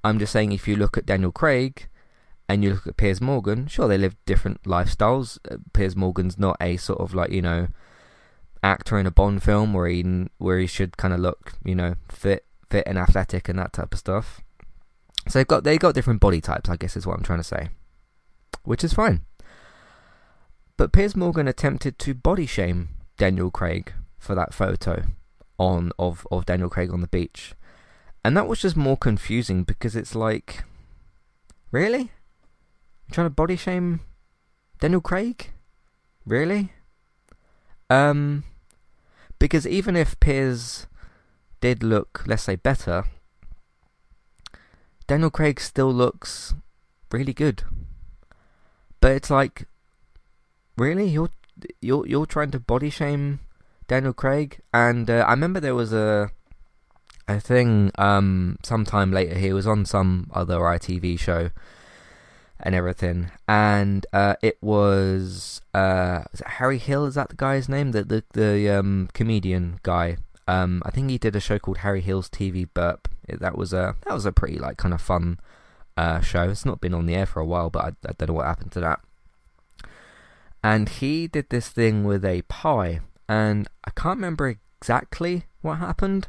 I'm 0.03 0.17
just 0.17 0.33
saying 0.33 0.51
if 0.51 0.67
you 0.67 0.75
look 0.75 0.98
at 0.98 1.05
Daniel 1.05 1.31
Craig 1.31 1.88
and 2.48 2.63
you 2.63 2.71
look 2.71 2.88
at 2.88 2.98
Piers 2.98 3.21
Morgan, 3.21 3.67
sure 3.67 3.88
they 3.88 3.98
live 3.98 4.15
different 4.25 4.63
lifestyles. 4.63 5.38
Uh, 5.51 5.57
Piers 5.74 5.95
Morgan's 5.95 6.39
not 6.39 6.57
a 6.59 6.77
sort 6.77 7.00
of 7.00 7.13
like, 7.13 7.31
you 7.31 7.41
know, 7.41 7.67
actor 8.63 9.00
in 9.00 9.06
a 9.06 9.12
Bond 9.12 9.44
film 9.44 9.74
where 9.74 9.88
he 9.88 10.28
where 10.38 10.60
he 10.60 10.68
should 10.68 10.98
kind 10.98 11.13
of 11.13 11.20
look, 11.20 11.54
you 11.63 11.75
know, 11.75 11.96
fit, 12.10 12.46
fit 12.70 12.84
and 12.88 12.98
athletic 12.98 13.50
and 13.50 13.58
that 13.60 13.74
type 13.74 13.94
of 13.94 14.00
stuff. 14.00 14.42
So 15.28 15.39
they've 15.39 15.48
got 15.48 15.63
they've 15.63 15.80
got 15.80 15.96
different 15.96 16.20
body 16.22 16.42
types, 16.42 16.70
I 16.70 16.75
guess 16.75 16.96
is 16.98 17.06
what 17.06 17.18
I'm 17.18 17.24
trying 17.24 17.39
to 17.39 17.44
say, 17.44 17.70
which 18.63 18.84
is 18.84 18.94
fine. 18.94 19.22
But 20.78 20.92
Piers 20.92 21.16
Morgan 21.16 21.48
attempted 21.48 22.00
to 22.00 22.13
body 22.13 22.46
shame 22.46 22.89
Daniel 23.18 23.51
Craig 23.51 23.94
for 24.18 24.34
that 24.36 24.54
photo 24.54 25.04
on 25.58 25.92
of 26.00 26.25
of 26.32 26.46
Daniel 26.46 26.70
Craig 26.70 26.92
on 26.92 27.01
the 27.01 27.08
beach, 27.08 27.54
and 28.24 28.36
that 28.36 28.48
was 28.48 28.62
just 28.62 28.75
more 28.75 28.98
confusing 28.98 29.63
because 29.63 29.96
it's 29.96 30.16
like, 30.16 30.63
really, 31.72 32.12
You're 33.08 33.13
trying 33.13 33.28
to 33.28 33.32
body 33.32 33.56
shame 33.56 34.01
Daniel 34.80 35.01
Craig, 35.01 35.51
really? 36.25 36.72
Um, 37.89 38.43
because 39.39 39.65
even 39.65 39.96
if 39.96 40.19
Piers 40.19 40.88
did 41.62 41.84
look, 41.84 42.24
let's 42.27 42.43
say, 42.43 42.55
better, 42.55 43.05
Daniel 45.08 45.31
Craig 45.31 45.60
still 45.60 45.91
looks 45.91 46.53
really 47.12 47.34
good. 47.34 47.63
But 49.01 49.13
it's 49.13 49.29
like, 49.29 49.65
really, 50.77 51.08
you're 51.08 51.31
you're 51.81 52.05
you're 52.05 52.25
trying 52.25 52.51
to 52.51 52.60
body 52.60 52.89
shame 52.89 53.39
Daniel 53.88 54.13
Craig, 54.13 54.60
and 54.74 55.10
uh, 55.10 55.25
I 55.27 55.31
remember 55.31 55.60
there 55.60 55.75
was 55.75 55.93
a 55.93 56.31
a 57.27 57.39
thing 57.39 57.91
um 57.98 58.58
sometime 58.63 59.12
later. 59.12 59.38
He 59.38 59.53
was 59.53 59.65
on 59.65 59.86
some 59.86 60.29
other 60.34 60.60
ITV 60.60 61.19
show 61.19 61.50
and 62.62 62.75
everything. 62.75 63.32
And 63.48 64.06
uh, 64.13 64.36
it 64.42 64.58
was 64.62 65.62
uh, 65.74 66.24
was 66.32 66.42
it 66.42 66.48
Harry 66.48 66.78
Hill? 66.78 67.06
Is 67.06 67.16
that 67.16 67.30
the 67.30 67.36
guy's 67.36 67.70
name? 67.70 67.92
The 67.92 68.04
the 68.04 68.24
the 68.34 68.70
um, 68.70 69.10
comedian 69.13 69.80
guy. 69.84 70.18
Um, 70.48 70.82
I 70.84 70.92
think 70.92 71.10
he 71.10 71.18
did 71.18 71.36
a 71.36 71.39
show 71.39 71.60
called 71.60 71.80
Harry 71.80 72.01
Hill's 72.01 72.30
TV 72.30 72.68
Burp. 72.74 73.08
It, 73.28 73.39
that 73.39 73.58
was 73.58 73.72
a 73.74 73.96
that 74.06 74.13
was 74.13 74.25
a 74.25 74.32
pretty 74.32 74.58
like 74.58 74.78
kind 74.78 74.94
of 74.94 75.01
fun 75.01 75.39
uh, 75.96 76.22
show. 76.22 76.50
It's 76.50 76.66
not 76.66 76.82
been 76.82 76.94
on 76.94 77.06
the 77.06 77.16
air 77.16 77.25
for 77.25 77.39
a 77.39 77.46
while, 77.46 77.70
but 77.70 77.86
I, 77.86 77.88
I 78.08 78.13
don't 78.18 78.30
know 78.30 78.36
what 78.36 78.46
happened 78.46 78.72
to 78.74 78.80
that. 78.80 79.00
And 80.63 80.89
he 80.89 81.28
did 81.28 81.50
this 81.50 81.70
thing 81.70 82.04
with 82.04 82.25
a 82.25 82.42
pie, 82.44 83.00
and 83.30 83.68
I 83.86 83.92
can't 83.92 84.18
remember 84.18 84.58
exactly 84.82 85.46
what 85.62 85.75
happened, 85.75 86.28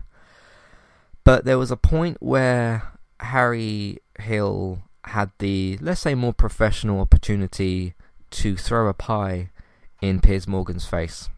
but 1.24 1.44
there 1.44 1.58
was 1.58 1.70
a 1.70 1.76
point 1.76 2.18
where 2.20 2.92
Harry 3.20 3.98
Hill 4.18 4.82
had 5.04 5.30
the, 5.38 5.78
let's 5.80 6.00
say, 6.00 6.14
more 6.14 6.32
professional 6.32 7.00
opportunity 7.00 7.94
to 8.30 8.56
throw 8.56 8.88
a 8.88 8.94
pie 8.94 9.50
in 10.00 10.20
Piers 10.20 10.46
Morgan's 10.46 10.86
face. 10.86 11.28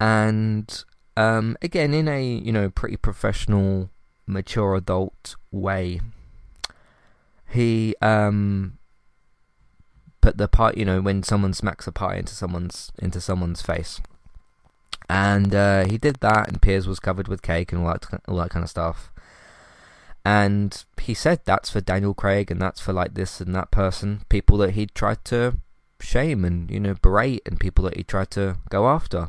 And 0.00 0.84
um, 1.16 1.56
again, 1.62 1.94
in 1.94 2.08
a 2.08 2.24
you 2.24 2.52
know 2.52 2.70
pretty 2.70 2.96
professional, 2.96 3.90
mature 4.26 4.76
adult 4.76 5.36
way, 5.50 6.00
he 7.48 7.94
um 8.00 8.78
put 10.20 10.36
the 10.36 10.48
pie, 10.48 10.74
you 10.76 10.84
know, 10.84 11.00
when 11.00 11.22
someone 11.22 11.52
smacks 11.52 11.86
a 11.86 11.92
pie 11.92 12.16
into 12.16 12.34
someone's 12.34 12.92
into 12.98 13.20
someone's 13.20 13.62
face, 13.62 14.00
and 15.08 15.54
uh, 15.54 15.86
he 15.86 15.98
did 15.98 16.16
that, 16.20 16.48
and 16.48 16.62
Piers 16.62 16.86
was 16.86 17.00
covered 17.00 17.26
with 17.28 17.42
cake 17.42 17.72
and 17.72 17.84
all 17.84 17.92
that 17.92 18.20
all 18.28 18.36
that 18.36 18.50
kind 18.50 18.62
of 18.62 18.70
stuff. 18.70 19.10
And 20.24 20.84
he 21.00 21.14
said 21.14 21.40
that's 21.44 21.70
for 21.70 21.80
Daniel 21.80 22.14
Craig, 22.14 22.50
and 22.50 22.60
that's 22.60 22.80
for 22.80 22.92
like 22.92 23.14
this 23.14 23.40
and 23.40 23.54
that 23.54 23.70
person, 23.70 24.22
people 24.28 24.58
that 24.58 24.72
he 24.72 24.86
tried 24.86 25.24
to 25.26 25.58
shame 26.00 26.44
and 26.44 26.70
you 26.70 26.80
know 26.80 26.94
berate, 26.94 27.42
and 27.46 27.58
people 27.58 27.84
that 27.84 27.96
he 27.96 28.02
tried 28.02 28.30
to 28.32 28.58
go 28.68 28.88
after. 28.88 29.28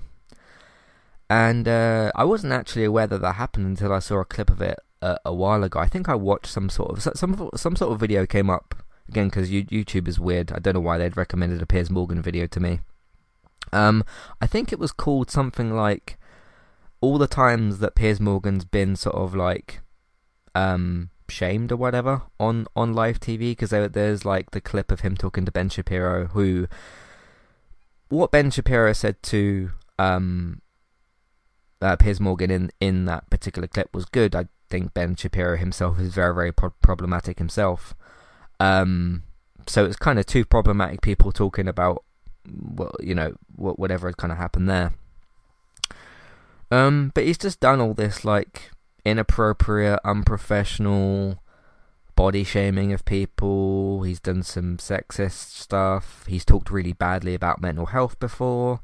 And 1.30 1.68
uh, 1.68 2.12
I 2.16 2.24
wasn't 2.24 2.54
actually 2.54 2.86
aware 2.86 3.08
that 3.08 3.22
that 3.22 3.34
happened 3.34 3.68
until 3.68 3.94
I 3.94 4.00
saw 4.00 4.20
a 4.20 4.26
clip 4.26 4.50
of 4.50 4.62
it 4.62 4.80
a 5.02 5.34
while 5.34 5.64
ago. 5.64 5.80
I 5.80 5.88
think 5.88 6.10
I 6.10 6.16
watched 6.16 6.48
some 6.48 6.70
sort 6.70 6.92
of 6.92 7.18
some 7.18 7.50
some 7.56 7.76
sort 7.76 7.92
of 7.92 8.00
video 8.00 8.26
came 8.26 8.50
up 8.50 8.84
again 9.08 9.28
because 9.28 9.50
YouTube 9.50 10.08
is 10.08 10.20
weird. 10.20 10.52
I 10.52 10.60
don't 10.60 10.74
know 10.74 10.80
why 10.80 10.98
they'd 10.98 11.18
recommended 11.18 11.62
a 11.62 11.66
Piers 11.66 11.90
Morgan 11.90 12.22
video 12.22 12.48
to 12.48 12.60
me. 12.60 12.80
Um, 13.72 14.04
I 14.42 14.48
think 14.48 14.72
it 14.72 14.80
was 14.80 14.92
called 14.92 15.30
something 15.30 15.74
like 15.74 16.18
all 17.02 17.18
the 17.18 17.28
times 17.28 17.80
that 17.80 17.96
Piers 17.96 18.20
Morgan's 18.20 18.66
been 18.66 18.96
sort 18.96 19.16
of 19.16 19.36
like 19.36 19.82
um 20.56 21.10
shamed 21.30 21.72
or 21.72 21.76
whatever 21.76 22.24
on 22.40 22.66
on 22.76 22.94
live 22.94 23.20
TV 23.20 23.52
because 23.52 23.70
there, 23.70 23.88
there's 23.88 24.26
like 24.26 24.52
the 24.52 24.62
clip 24.62 24.92
of 24.92 25.02
him 25.02 25.16
talking 25.16 25.46
to 25.46 25.52
Ben 25.52 25.70
Shapiro 25.70 26.28
who 26.28 26.68
what 28.10 28.32
Ben 28.32 28.50
Shapiro 28.50 28.94
said 28.94 29.22
to 29.24 29.72
um 29.98 30.62
uh, 31.82 31.96
Piers 31.96 32.20
Morgan 32.20 32.52
in 32.52 32.72
in 32.80 33.06
that 33.06 33.30
particular 33.30 33.68
clip 33.68 33.94
was 33.94 34.06
good. 34.06 34.36
I 34.36 34.48
think 34.70 34.94
Ben 34.94 35.16
Shapiro 35.16 35.58
himself 35.58 36.00
is 36.00 36.14
very 36.14 36.34
very 36.34 36.52
pro- 36.52 36.74
problematic 36.82 37.38
himself. 37.38 37.94
Um, 38.60 39.24
so 39.68 39.86
it's 39.86 39.96
kind 39.96 40.20
of 40.20 40.26
two 40.26 40.44
problematic 40.44 41.02
people 41.02 41.32
talking 41.32 41.68
about 41.68 42.04
well, 42.52 42.92
you 43.00 43.16
know, 43.16 43.36
whatever 43.56 44.08
had 44.08 44.18
kind 44.18 44.32
of 44.32 44.38
happened 44.38 44.70
there. 44.70 44.94
Um, 46.72 47.12
but 47.14 47.24
he's 47.24 47.38
just 47.38 47.60
done 47.60 47.80
all 47.80 47.94
this 47.94 48.26
like 48.26 48.72
inappropriate, 49.10 50.00
unprofessional 50.04 51.42
body 52.16 52.44
shaming 52.44 52.94
of 52.94 53.06
people. 53.06 54.04
He's 54.04 54.20
done 54.20 54.44
some 54.44 54.78
sexist 54.78 55.54
stuff. 55.56 56.26
He's 56.28 56.46
talked 56.46 56.70
really 56.70 56.94
badly 56.94 57.34
about 57.34 57.62
mental 57.62 57.88
health 57.88 58.20
before. 58.20 58.82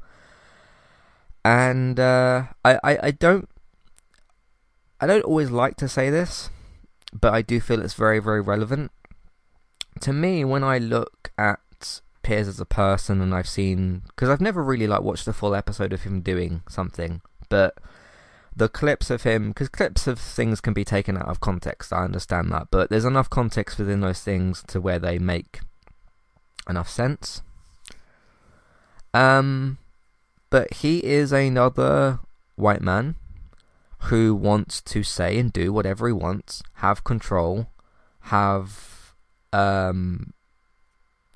And 1.44 2.00
uh, 2.00 2.44
I, 2.64 2.78
I, 2.82 2.98
I 3.02 3.10
don't 3.10 3.48
I 5.00 5.06
don't 5.06 5.24
always 5.24 5.50
like 5.50 5.76
to 5.76 5.88
say 5.88 6.08
this, 6.08 6.48
but 7.12 7.34
I 7.34 7.42
do 7.42 7.60
feel 7.60 7.82
it's 7.82 7.94
very, 7.94 8.18
very 8.18 8.40
relevant. 8.40 8.90
To 10.00 10.12
me, 10.12 10.44
when 10.44 10.64
I 10.64 10.78
look 10.78 11.32
at 11.36 11.60
Piers 12.22 12.48
as 12.48 12.58
a 12.58 12.64
person, 12.64 13.20
and 13.20 13.34
I've 13.34 13.48
seen 13.48 14.02
because 14.06 14.30
I've 14.30 14.40
never 14.40 14.62
really 14.62 14.86
like 14.86 15.02
watched 15.02 15.28
a 15.28 15.32
full 15.32 15.54
episode 15.54 15.92
of 15.92 16.02
him 16.02 16.22
doing 16.22 16.62
something, 16.68 17.20
but 17.48 17.76
the 18.56 18.68
clips 18.70 19.10
of 19.10 19.22
him 19.22 19.48
because 19.48 19.68
clips 19.68 20.06
of 20.06 20.18
things 20.18 20.62
can 20.62 20.72
be 20.72 20.84
taken 20.84 21.16
out 21.16 21.28
of 21.28 21.40
context. 21.40 21.92
I 21.92 22.04
understand 22.04 22.50
that, 22.52 22.68
but 22.70 22.88
there's 22.88 23.04
enough 23.04 23.28
context 23.28 23.78
within 23.78 24.00
those 24.00 24.20
things 24.20 24.64
to 24.68 24.80
where 24.80 24.98
they 24.98 25.18
make 25.18 25.60
enough 26.68 26.88
sense. 26.88 27.42
Um, 29.12 29.78
but 30.48 30.72
he 30.74 31.04
is 31.04 31.32
another 31.32 32.20
white 32.54 32.80
man 32.80 33.16
who 34.04 34.34
wants 34.34 34.80
to 34.82 35.02
say 35.02 35.38
and 35.38 35.52
do 35.52 35.72
whatever 35.72 36.06
he 36.06 36.12
wants, 36.12 36.62
have 36.74 37.04
control, 37.04 37.68
have 38.20 39.14
um 39.52 40.32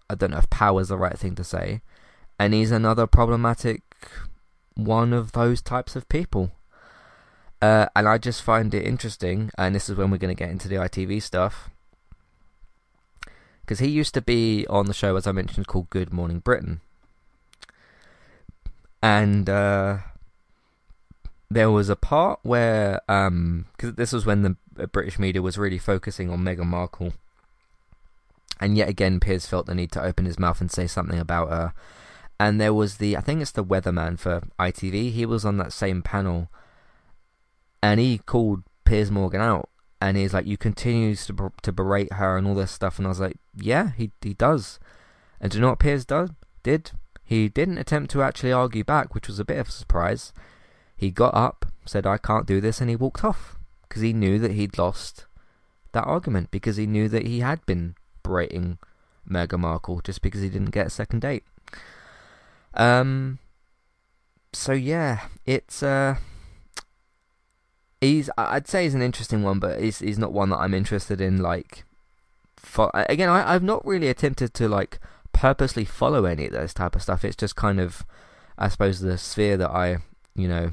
I 0.09 0.15
don't 0.15 0.33
know 0.33 0.39
if 0.39 0.51
power 0.51 0.81
is 0.81 0.89
the 0.89 0.99
right 0.99 1.17
thing 1.17 1.37
to 1.37 1.45
say. 1.45 1.83
And 2.39 2.53
he's 2.53 2.73
another 2.73 3.07
problematic 3.07 3.83
one 4.75 5.13
of 5.13 5.33
those 5.33 5.63
types 5.63 5.95
of 5.95 6.09
people. 6.09 6.51
Uh, 7.63 7.87
and 7.95 8.09
I 8.09 8.19
just 8.19 8.43
find 8.43 8.73
it 8.75 8.87
interesting, 8.87 9.51
and 9.59 9.75
this 9.75 9.89
is 9.89 9.97
when 9.97 10.11
we're 10.11 10.19
going 10.19 10.35
to 10.35 10.39
get 10.39 10.51
into 10.51 10.69
the 10.69 10.77
ITV 10.77 11.23
stuff. 11.23 11.71
Because 13.61 13.79
he 13.79 13.89
used 13.89 14.15
to 14.15 14.23
be 14.23 14.67
on 14.69 14.87
the 14.87 14.95
show, 14.95 15.17
as 15.17 15.27
I 15.27 15.33
mentioned, 15.33 15.67
called 15.67 15.91
Good 15.91 16.13
Morning 16.13 16.41
Britain. 16.41 16.81
And 19.03 19.49
uh, 19.49 19.99
there 21.51 21.71
was 21.71 21.89
a 21.89 21.97
part 21.97 22.41
where, 22.43 23.01
because 23.07 23.29
um, 23.29 23.67
this 23.79 24.13
was 24.13 24.27
when 24.27 24.43
the 24.43 24.87
British 24.89 25.19
media 25.19 25.43
was 25.43 25.57
really 25.57 25.79
focusing 25.79 26.31
on 26.31 26.41
Meghan 26.41 26.67
Markle 26.67 27.13
and 28.61 28.77
yet 28.77 28.89
again, 28.89 29.21
Piers 29.21 29.47
felt 29.47 29.67
the 29.67 29.75
need 29.75 29.91
to 29.93 30.03
open 30.03 30.27
his 30.27 30.39
mouth 30.39 30.61
and 30.61 30.71
say 30.71 30.87
something 30.87 31.19
about 31.19 31.49
her. 31.49 31.73
And 32.39 32.61
there 32.61 32.75
was 32.75 32.99
the, 32.99 33.17
I 33.17 33.21
think 33.21 33.41
it's 33.41 33.51
the 33.51 33.65
weatherman 33.65 34.19
for 34.19 34.43
ITV. 34.59 35.13
He 35.13 35.27
was 35.27 35.45
on 35.45 35.57
that 35.57 35.73
same 35.73 36.03
panel, 36.03 36.51
and 37.83 38.01
he 38.01 38.19
called 38.19 38.63
Piers 38.85 39.11
Morgan 39.11 39.41
out, 39.41 39.69
and 40.01 40.17
he's 40.17 40.35
like, 40.35 40.47
"You 40.47 40.57
continue 40.57 41.15
to 41.15 41.53
to 41.63 41.73
berate 41.73 42.15
her 42.15 42.37
and 42.37 42.47
all 42.47 42.55
this 42.55 42.71
stuff." 42.71 42.99
And 42.99 43.07
I 43.07 43.11
was 43.11 43.21
like, 43.21 43.37
"Yeah, 43.55 43.93
he 43.97 44.13
he 44.23 44.35
does." 44.35 44.79
And 45.41 45.51
do 45.51 45.59
you 45.59 45.63
know 45.63 45.71
what 45.71 45.79
Piers 45.79 46.05
does? 46.05 46.31
Did 46.63 46.93
he 47.31 47.49
didn't 47.49 47.79
attempt 47.79 48.11
to 48.11 48.23
actually 48.23 48.53
argue 48.53 48.83
back, 48.83 49.15
which 49.15 49.29
was 49.29 49.39
a 49.39 49.45
bit 49.45 49.59
of 49.59 49.69
a 49.69 49.73
surprise. 49.73 50.33
He 50.97 51.13
got 51.13 51.33
up, 51.33 51.67
said, 51.87 52.07
"I 52.07 52.19
can't 52.19 52.47
do 52.47 52.61
this," 52.61 52.81
and 52.81 52.91
he 52.91 52.97
walked 52.97 53.25
off 53.25 53.57
because 53.89 54.03
he 54.03 54.13
knew 54.13 54.39
that 54.41 54.51
he'd 54.51 54.77
lost 54.77 55.27
that 55.93 56.05
argument 56.05 56.51
because 56.51 56.77
he 56.77 56.87
knew 56.87 57.09
that 57.09 57.27
he 57.27 57.41
had 57.41 57.65
been 57.67 57.95
berating 58.23 58.79
Meghan 59.29 59.61
Markle 59.61 60.01
just 60.01 60.23
because 60.23 60.43
he 60.43 60.49
didn't 60.49 60.71
get 60.71 60.89
a 60.89 60.91
second 60.91 61.21
date. 61.21 61.45
Um. 62.75 63.39
So 64.53 64.73
yeah, 64.73 65.27
it's 65.47 65.83
uh. 65.83 66.17
He's 68.01 68.31
I'd 68.39 68.69
say 68.69 68.85
he's 68.85 68.95
an 68.95 69.03
interesting 69.03 69.43
one, 69.43 69.59
but 69.59 69.81
he's 69.81 69.99
he's 69.99 70.19
not 70.19 70.33
one 70.33 70.51
that 70.51 70.59
I'm 70.59 70.75
interested 70.75 71.21
in. 71.21 71.43
Like, 71.43 71.85
for, 72.57 72.91
again, 72.95 73.29
I 73.29 73.55
I've 73.55 73.63
not 73.63 73.87
really 73.87 74.09
attempted 74.09 74.55
to 74.55 74.69
like 74.69 74.99
purposely 75.33 75.85
follow 75.85 76.25
any 76.25 76.47
of 76.47 76.53
this 76.53 76.75
type 76.75 76.97
of 76.97 77.03
stuff. 77.03 77.25
It's 77.25 77.37
just 77.37 77.57
kind 77.57 77.79
of, 77.79 78.05
I 78.57 78.69
suppose, 78.69 79.01
the 79.01 79.19
sphere 79.19 79.57
that 79.59 79.71
I 79.71 79.99
you 80.35 80.49
know 80.49 80.73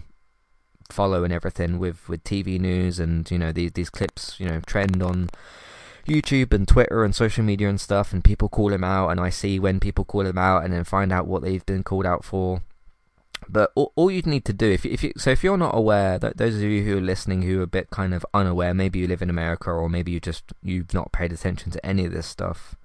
follow 0.90 1.24
and 1.26 1.34
everything 1.34 1.80
with 1.80 2.08
with 2.08 2.24
TV 2.24 2.60
news 2.60 2.98
and 2.98 3.30
you 3.30 3.38
know 3.38 3.52
these 3.52 3.74
these 3.74 3.90
clips 3.90 4.40
you 4.40 4.48
know 4.48 4.62
trend 4.62 5.04
on 5.04 5.30
YouTube 6.08 6.54
and 6.54 6.66
Twitter 6.68 7.04
and 7.04 7.14
social 7.14 7.44
media 7.44 7.68
and 7.68 7.80
stuff, 7.80 8.14
and 8.14 8.24
people 8.24 8.48
call 8.50 8.72
him 8.72 8.84
out, 8.84 9.10
and 9.10 9.20
I 9.20 9.30
see 9.30 9.60
when 9.60 9.80
people 9.80 10.06
call 10.06 10.26
him 10.26 10.38
out, 10.38 10.64
and 10.64 10.74
then 10.74 10.86
find 10.86 11.12
out 11.12 11.28
what 11.28 11.42
they've 11.42 11.66
been 11.66 11.84
called 11.84 12.06
out 12.06 12.24
for. 12.24 12.62
But 13.50 13.72
all, 13.76 13.94
all 13.96 14.12
you'd 14.12 14.28
need 14.28 14.46
to 14.46 14.54
do, 14.54 14.70
if 14.70 14.86
if 14.86 15.04
you, 15.04 15.14
so, 15.18 15.32
if 15.32 15.44
you're 15.44 15.58
not 15.58 15.76
aware, 15.76 16.18
that 16.20 16.38
those 16.38 16.56
of 16.56 16.64
you 16.64 16.84
who 16.84 16.98
are 16.98 17.02
listening 17.02 17.44
who 17.44 17.60
are 17.60 17.64
a 17.64 17.68
bit 17.68 17.90
kind 17.90 18.14
of 18.14 18.26
unaware, 18.34 18.74
maybe 18.74 19.00
you 19.00 19.08
live 19.08 19.22
in 19.22 19.30
America, 19.30 19.70
or 19.72 19.90
maybe 19.90 20.12
you 20.12 20.20
just 20.20 20.44
you've 20.62 20.94
not 20.94 21.12
paid 21.12 21.32
attention 21.32 21.72
to 21.72 21.86
any 21.86 22.06
of 22.06 22.12
this 22.12 22.28
stuff. 22.28 22.76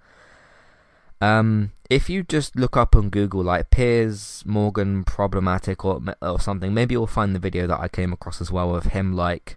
Um, 1.20 1.70
if 1.88 2.10
you 2.10 2.24
just 2.24 2.56
look 2.56 2.76
up 2.76 2.96
on 2.96 3.08
Google 3.08 3.44
like 3.44 3.70
Piers 3.70 4.42
Morgan 4.44 5.04
problematic 5.04 5.84
or 5.84 6.02
or 6.20 6.40
something, 6.40 6.74
maybe 6.74 6.94
you'll 6.94 7.06
find 7.06 7.34
the 7.34 7.38
video 7.38 7.66
that 7.66 7.80
I 7.80 7.88
came 7.88 8.12
across 8.12 8.40
as 8.40 8.50
well 8.50 8.74
of 8.74 8.86
him 8.86 9.14
like 9.14 9.56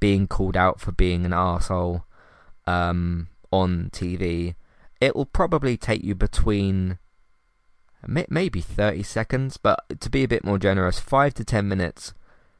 being 0.00 0.26
called 0.26 0.56
out 0.56 0.80
for 0.80 0.90
being 0.90 1.24
an 1.24 1.32
asshole 1.32 2.04
um, 2.66 3.28
on 3.52 3.90
TV, 3.92 4.54
it 5.00 5.14
will 5.14 5.26
probably 5.26 5.76
take 5.76 6.02
you 6.02 6.14
between 6.14 6.98
maybe 8.06 8.60
30 8.60 9.02
seconds, 9.02 9.56
but 9.56 9.84
to 10.00 10.10
be 10.10 10.24
a 10.24 10.28
bit 10.28 10.44
more 10.44 10.58
generous, 10.58 10.98
5 10.98 11.34
to 11.34 11.44
10 11.44 11.68
minutes 11.68 12.14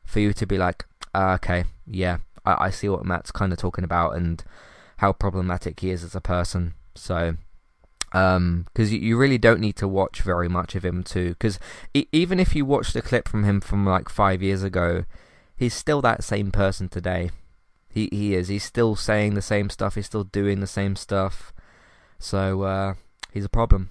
for 0.04 0.20
you 0.20 0.32
to 0.32 0.46
be 0.46 0.58
like, 0.58 0.84
ah, 1.14 1.34
okay, 1.34 1.64
yeah, 1.86 2.18
I, 2.44 2.66
I 2.66 2.70
see 2.70 2.88
what 2.88 3.04
Matt's 3.04 3.32
kind 3.32 3.52
of 3.52 3.58
talking 3.58 3.84
about 3.84 4.16
and 4.16 4.42
how 4.98 5.12
problematic 5.12 5.80
he 5.80 5.90
is 5.90 6.04
as 6.04 6.14
a 6.14 6.20
person. 6.20 6.74
So, 6.94 7.36
um, 8.12 8.66
because 8.66 8.92
you, 8.92 9.00
you 9.00 9.16
really 9.16 9.38
don't 9.38 9.60
need 9.60 9.76
to 9.76 9.88
watch 9.88 10.20
very 10.20 10.48
much 10.48 10.74
of 10.74 10.84
him 10.84 11.02
too. 11.02 11.30
Because 11.30 11.58
e- 11.94 12.06
even 12.12 12.38
if 12.38 12.54
you 12.54 12.64
watch 12.64 12.92
the 12.92 13.02
clip 13.02 13.28
from 13.28 13.44
him 13.44 13.60
from 13.60 13.86
like 13.86 14.08
five 14.08 14.42
years 14.42 14.62
ago, 14.62 15.04
he's 15.56 15.74
still 15.74 16.02
that 16.02 16.22
same 16.24 16.50
person 16.50 16.88
today. 16.88 17.30
He 17.88 18.08
he 18.10 18.34
is. 18.34 18.48
He's 18.48 18.64
still 18.64 18.96
saying 18.96 19.34
the 19.34 19.42
same 19.42 19.70
stuff. 19.70 19.96
He's 19.96 20.06
still 20.06 20.24
doing 20.24 20.60
the 20.60 20.66
same 20.66 20.96
stuff. 20.96 21.52
So 22.18 22.62
uh, 22.62 22.94
he's 23.32 23.44
a 23.44 23.50
problem. 23.50 23.90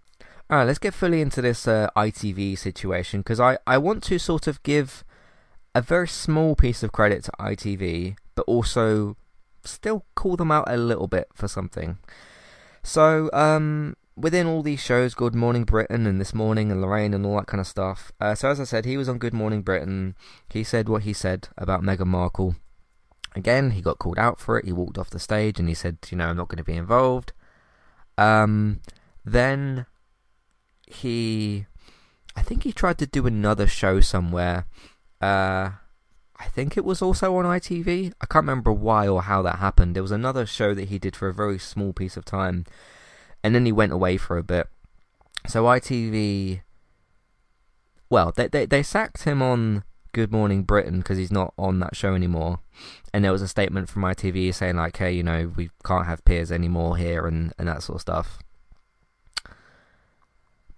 Alright, 0.51 0.67
let's 0.67 0.79
get 0.79 0.93
fully 0.93 1.21
into 1.21 1.41
this 1.41 1.65
uh, 1.65 1.87
ITV 1.95 2.57
situation 2.57 3.21
because 3.21 3.39
I, 3.39 3.57
I 3.65 3.77
want 3.77 4.03
to 4.03 4.19
sort 4.19 4.47
of 4.47 4.61
give 4.63 5.05
a 5.73 5.81
very 5.81 6.09
small 6.09 6.57
piece 6.57 6.83
of 6.83 6.91
credit 6.91 7.23
to 7.23 7.31
ITV, 7.39 8.17
but 8.35 8.41
also 8.47 9.15
still 9.63 10.03
call 10.13 10.35
them 10.35 10.51
out 10.51 10.65
a 10.67 10.75
little 10.75 11.07
bit 11.07 11.29
for 11.33 11.47
something. 11.47 11.99
So, 12.83 13.29
um, 13.31 13.95
within 14.17 14.45
all 14.45 14.61
these 14.61 14.81
shows, 14.81 15.13
Good 15.13 15.33
Morning 15.33 15.63
Britain 15.63 16.05
and 16.05 16.19
This 16.19 16.33
Morning 16.33 16.69
and 16.69 16.81
Lorraine 16.81 17.13
and 17.13 17.25
all 17.25 17.37
that 17.37 17.47
kind 17.47 17.61
of 17.61 17.67
stuff. 17.67 18.11
Uh, 18.19 18.35
so, 18.35 18.49
as 18.49 18.59
I 18.59 18.65
said, 18.65 18.83
he 18.83 18.97
was 18.97 19.07
on 19.07 19.19
Good 19.19 19.33
Morning 19.33 19.61
Britain. 19.61 20.15
He 20.49 20.65
said 20.65 20.89
what 20.89 21.03
he 21.03 21.13
said 21.13 21.47
about 21.57 21.81
Meghan 21.81 22.07
Markle. 22.07 22.57
Again, 23.37 23.71
he 23.71 23.81
got 23.81 23.99
called 23.99 24.19
out 24.19 24.37
for 24.37 24.59
it. 24.59 24.65
He 24.65 24.73
walked 24.73 24.97
off 24.97 25.11
the 25.11 25.17
stage 25.17 25.59
and 25.59 25.69
he 25.69 25.75
said, 25.75 25.99
you 26.09 26.17
know, 26.17 26.27
I'm 26.27 26.35
not 26.35 26.49
going 26.49 26.57
to 26.57 26.63
be 26.65 26.75
involved. 26.75 27.31
Um, 28.17 28.81
then 29.23 29.85
he, 30.93 31.65
I 32.35 32.41
think 32.41 32.63
he 32.63 32.71
tried 32.71 32.97
to 32.99 33.07
do 33.07 33.27
another 33.27 33.67
show 33.67 33.99
somewhere. 33.99 34.65
Uh, 35.21 35.71
I 36.41 36.45
think 36.47 36.75
it 36.75 36.83
was 36.83 37.01
also 37.01 37.35
on 37.37 37.45
ITV. 37.45 38.13
I 38.19 38.25
can't 38.25 38.43
remember 38.43 38.71
why 38.71 39.07
or 39.07 39.21
how 39.21 39.43
that 39.43 39.59
happened. 39.59 39.95
There 39.95 40.01
was 40.01 40.11
another 40.11 40.47
show 40.47 40.73
that 40.73 40.89
he 40.89 40.97
did 40.97 41.15
for 41.15 41.27
a 41.27 41.33
very 41.33 41.59
small 41.59 41.93
piece 41.93 42.17
of 42.17 42.25
time, 42.25 42.65
and 43.43 43.53
then 43.53 43.65
he 43.65 43.71
went 43.71 43.91
away 43.91 44.17
for 44.17 44.37
a 44.37 44.43
bit. 44.43 44.67
So 45.47 45.65
ITV, 45.65 46.61
well, 48.09 48.33
they 48.35 48.47
they, 48.47 48.65
they 48.65 48.81
sacked 48.81 49.23
him 49.23 49.43
on 49.43 49.83
Good 50.13 50.31
Morning 50.31 50.63
Britain 50.63 50.99
because 50.99 51.19
he's 51.19 51.31
not 51.31 51.53
on 51.57 51.79
that 51.79 51.95
show 51.95 52.15
anymore. 52.15 52.59
And 53.13 53.23
there 53.23 53.31
was 53.31 53.43
a 53.43 53.47
statement 53.47 53.87
from 53.89 54.01
ITV 54.01 54.53
saying 54.55 54.77
like, 54.77 54.97
"Hey, 54.97 55.11
you 55.11 55.23
know, 55.23 55.51
we 55.55 55.69
can't 55.85 56.07
have 56.07 56.25
Piers 56.25 56.51
anymore 56.51 56.97
here," 56.97 57.27
and 57.27 57.53
and 57.59 57.67
that 57.67 57.83
sort 57.83 57.97
of 57.97 58.01
stuff. 58.01 58.39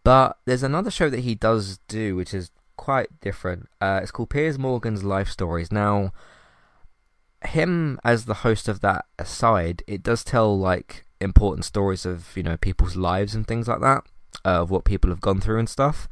But 0.04 0.38
there's 0.46 0.64
another 0.64 0.92
show 0.92 1.10
that 1.10 1.22
he 1.22 1.36
does 1.36 1.80
do, 1.88 2.16
which 2.16 2.34
is 2.34 2.52
quite 2.76 3.20
different. 3.22 3.70
Uh, 3.80 4.00
it's 4.02 4.12
called 4.12 4.30
Piers 4.30 4.60
Morgan's 4.60 5.04
Life 5.04 5.30
Stories. 5.30 5.72
Now, 5.72 6.12
him 7.46 8.00
as 8.04 8.26
the 8.26 8.36
host 8.36 8.68
of 8.68 8.82
that 8.82 9.06
aside, 9.18 9.84
it 9.88 10.04
does 10.04 10.24
tell 10.24 10.58
like 10.58 11.06
important 11.22 11.64
stories 11.64 12.06
of 12.06 12.36
you 12.36 12.44
know 12.44 12.58
people's 12.58 12.96
lives 12.96 13.34
and 13.34 13.48
things 13.48 13.68
like 13.68 13.80
that, 13.80 14.04
uh, 14.46 14.62
of 14.62 14.70
what 14.70 14.86
people 14.86 15.10
have 15.10 15.22
gone 15.22 15.40
through 15.40 15.60
and 15.60 15.70
stuff. 15.70 16.08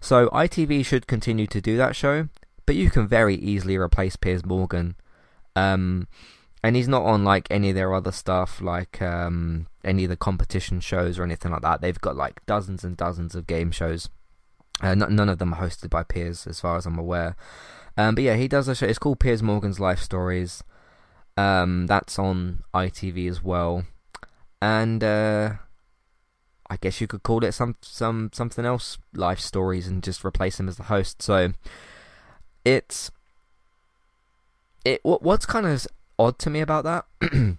So 0.00 0.28
ITV 0.28 0.84
should 0.84 1.06
continue 1.06 1.46
to 1.46 1.60
do 1.60 1.76
that 1.76 1.96
show, 1.96 2.28
but 2.66 2.76
you 2.76 2.90
can 2.90 3.06
very 3.06 3.36
easily 3.36 3.76
replace 3.76 4.16
Piers 4.16 4.44
Morgan. 4.44 4.96
Um, 5.56 6.08
and 6.64 6.76
he's 6.76 6.88
not 6.88 7.02
on 7.04 7.24
like 7.24 7.46
any 7.50 7.68
of 7.68 7.74
their 7.74 7.92
other 7.92 8.10
stuff, 8.10 8.62
like 8.62 9.02
um, 9.02 9.66
any 9.84 10.04
of 10.04 10.08
the 10.08 10.16
competition 10.16 10.80
shows 10.80 11.18
or 11.18 11.22
anything 11.22 11.52
like 11.52 11.60
that. 11.60 11.82
They've 11.82 12.00
got 12.00 12.16
like 12.16 12.44
dozens 12.46 12.82
and 12.82 12.96
dozens 12.96 13.34
of 13.34 13.46
game 13.46 13.70
shows. 13.70 14.08
Uh, 14.82 14.88
n- 14.88 15.04
none 15.10 15.28
of 15.28 15.36
them 15.36 15.52
are 15.52 15.60
hosted 15.60 15.90
by 15.90 16.04
Piers, 16.04 16.46
as 16.46 16.60
far 16.60 16.78
as 16.78 16.86
I'm 16.86 16.98
aware. 16.98 17.36
Um, 17.98 18.14
but 18.14 18.24
yeah, 18.24 18.36
he 18.36 18.48
does 18.48 18.66
a 18.66 18.74
show. 18.74 18.86
It's 18.86 18.98
called 18.98 19.20
Piers 19.20 19.42
Morgan's 19.42 19.78
Life 19.78 20.00
Stories. 20.00 20.64
Um, 21.36 21.86
that's 21.86 22.18
on 22.18 22.62
ITV 22.72 23.28
as 23.28 23.44
well, 23.44 23.84
and 24.62 25.04
uh, 25.04 25.56
I 26.70 26.76
guess 26.76 26.98
you 26.98 27.06
could 27.06 27.24
call 27.24 27.44
it 27.44 27.52
some 27.52 27.76
some 27.82 28.30
something 28.32 28.64
else, 28.64 28.96
Life 29.12 29.40
Stories, 29.40 29.86
and 29.86 30.02
just 30.02 30.24
replace 30.24 30.58
him 30.58 30.68
as 30.68 30.78
the 30.78 30.84
host. 30.84 31.20
So 31.20 31.52
it's 32.64 33.10
it. 34.82 35.00
What, 35.02 35.22
what's 35.22 35.44
kind 35.44 35.66
of 35.66 35.86
odd 36.18 36.38
to 36.40 36.50
me 36.50 36.60
about 36.60 36.84
that 36.84 37.06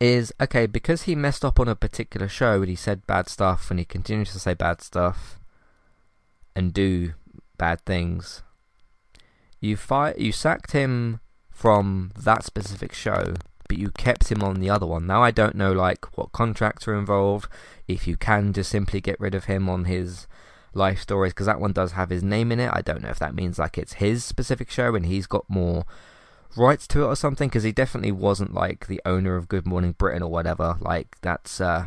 is 0.00 0.32
okay 0.40 0.66
because 0.66 1.02
he 1.02 1.14
messed 1.14 1.44
up 1.44 1.60
on 1.60 1.68
a 1.68 1.76
particular 1.76 2.28
show 2.28 2.60
and 2.60 2.68
he 2.68 2.76
said 2.76 3.06
bad 3.06 3.28
stuff 3.28 3.70
and 3.70 3.78
he 3.78 3.84
continues 3.84 4.32
to 4.32 4.38
say 4.38 4.54
bad 4.54 4.80
stuff 4.80 5.38
and 6.54 6.72
do 6.72 7.14
bad 7.56 7.84
things. 7.84 8.42
You 9.60 9.76
fight, 9.76 10.18
you 10.18 10.32
sacked 10.32 10.72
him 10.72 11.20
from 11.50 12.10
that 12.18 12.44
specific 12.44 12.92
show, 12.92 13.34
but 13.68 13.78
you 13.78 13.90
kept 13.92 14.32
him 14.32 14.42
on 14.42 14.56
the 14.56 14.68
other 14.68 14.86
one. 14.86 15.06
Now 15.06 15.22
I 15.22 15.30
don't 15.30 15.54
know 15.54 15.72
like 15.72 16.18
what 16.18 16.32
contracts 16.32 16.88
are 16.88 16.98
involved. 16.98 17.48
If 17.86 18.08
you 18.08 18.16
can 18.16 18.52
just 18.52 18.70
simply 18.70 19.00
get 19.00 19.20
rid 19.20 19.34
of 19.34 19.44
him 19.44 19.68
on 19.68 19.84
his 19.84 20.26
life 20.74 20.98
stories, 20.98 21.32
because 21.32 21.46
that 21.46 21.60
one 21.60 21.72
does 21.72 21.92
have 21.92 22.10
his 22.10 22.24
name 22.24 22.50
in 22.50 22.58
it. 22.58 22.70
I 22.72 22.82
don't 22.82 23.02
know 23.02 23.10
if 23.10 23.20
that 23.20 23.36
means 23.36 23.58
like 23.58 23.78
it's 23.78 23.94
his 23.94 24.24
specific 24.24 24.70
show 24.70 24.96
and 24.96 25.06
he's 25.06 25.28
got 25.28 25.48
more 25.48 25.84
rights 26.56 26.86
to 26.88 27.02
it 27.02 27.06
or 27.06 27.16
something 27.16 27.48
because 27.48 27.62
he 27.62 27.72
definitely 27.72 28.12
wasn't 28.12 28.54
like 28.54 28.86
the 28.86 29.00
owner 29.04 29.36
of 29.36 29.48
Good 29.48 29.66
Morning 29.66 29.92
Britain 29.92 30.22
or 30.22 30.30
whatever. 30.30 30.76
Like 30.80 31.16
that's 31.20 31.60
uh, 31.60 31.86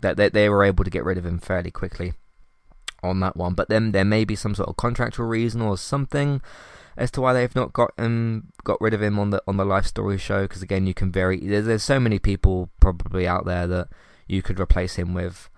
that 0.00 0.16
they, 0.16 0.28
they 0.28 0.48
were 0.48 0.64
able 0.64 0.84
to 0.84 0.90
get 0.90 1.04
rid 1.04 1.18
of 1.18 1.26
him 1.26 1.38
fairly 1.38 1.70
quickly 1.70 2.14
on 3.02 3.20
that 3.20 3.36
one. 3.36 3.54
But 3.54 3.68
then 3.68 3.92
there 3.92 4.04
may 4.04 4.24
be 4.24 4.36
some 4.36 4.54
sort 4.54 4.68
of 4.68 4.76
contractual 4.76 5.26
reason 5.26 5.60
or 5.60 5.76
something 5.76 6.40
as 6.96 7.10
to 7.12 7.20
why 7.20 7.32
they've 7.32 7.54
not 7.54 7.72
got 7.72 7.92
him 7.98 8.52
got 8.64 8.80
rid 8.80 8.94
of 8.94 9.02
him 9.02 9.18
on 9.18 9.30
the 9.30 9.42
on 9.46 9.56
the 9.56 9.64
life 9.64 9.86
story 9.86 10.18
show. 10.18 10.42
Because 10.42 10.62
again, 10.62 10.86
you 10.86 10.94
can 10.94 11.10
very 11.10 11.40
there's, 11.40 11.66
there's 11.66 11.82
so 11.82 11.98
many 11.98 12.18
people 12.18 12.70
probably 12.80 13.26
out 13.26 13.46
there 13.46 13.66
that 13.66 13.88
you 14.26 14.42
could 14.42 14.60
replace 14.60 14.96
him 14.96 15.14
with. 15.14 15.48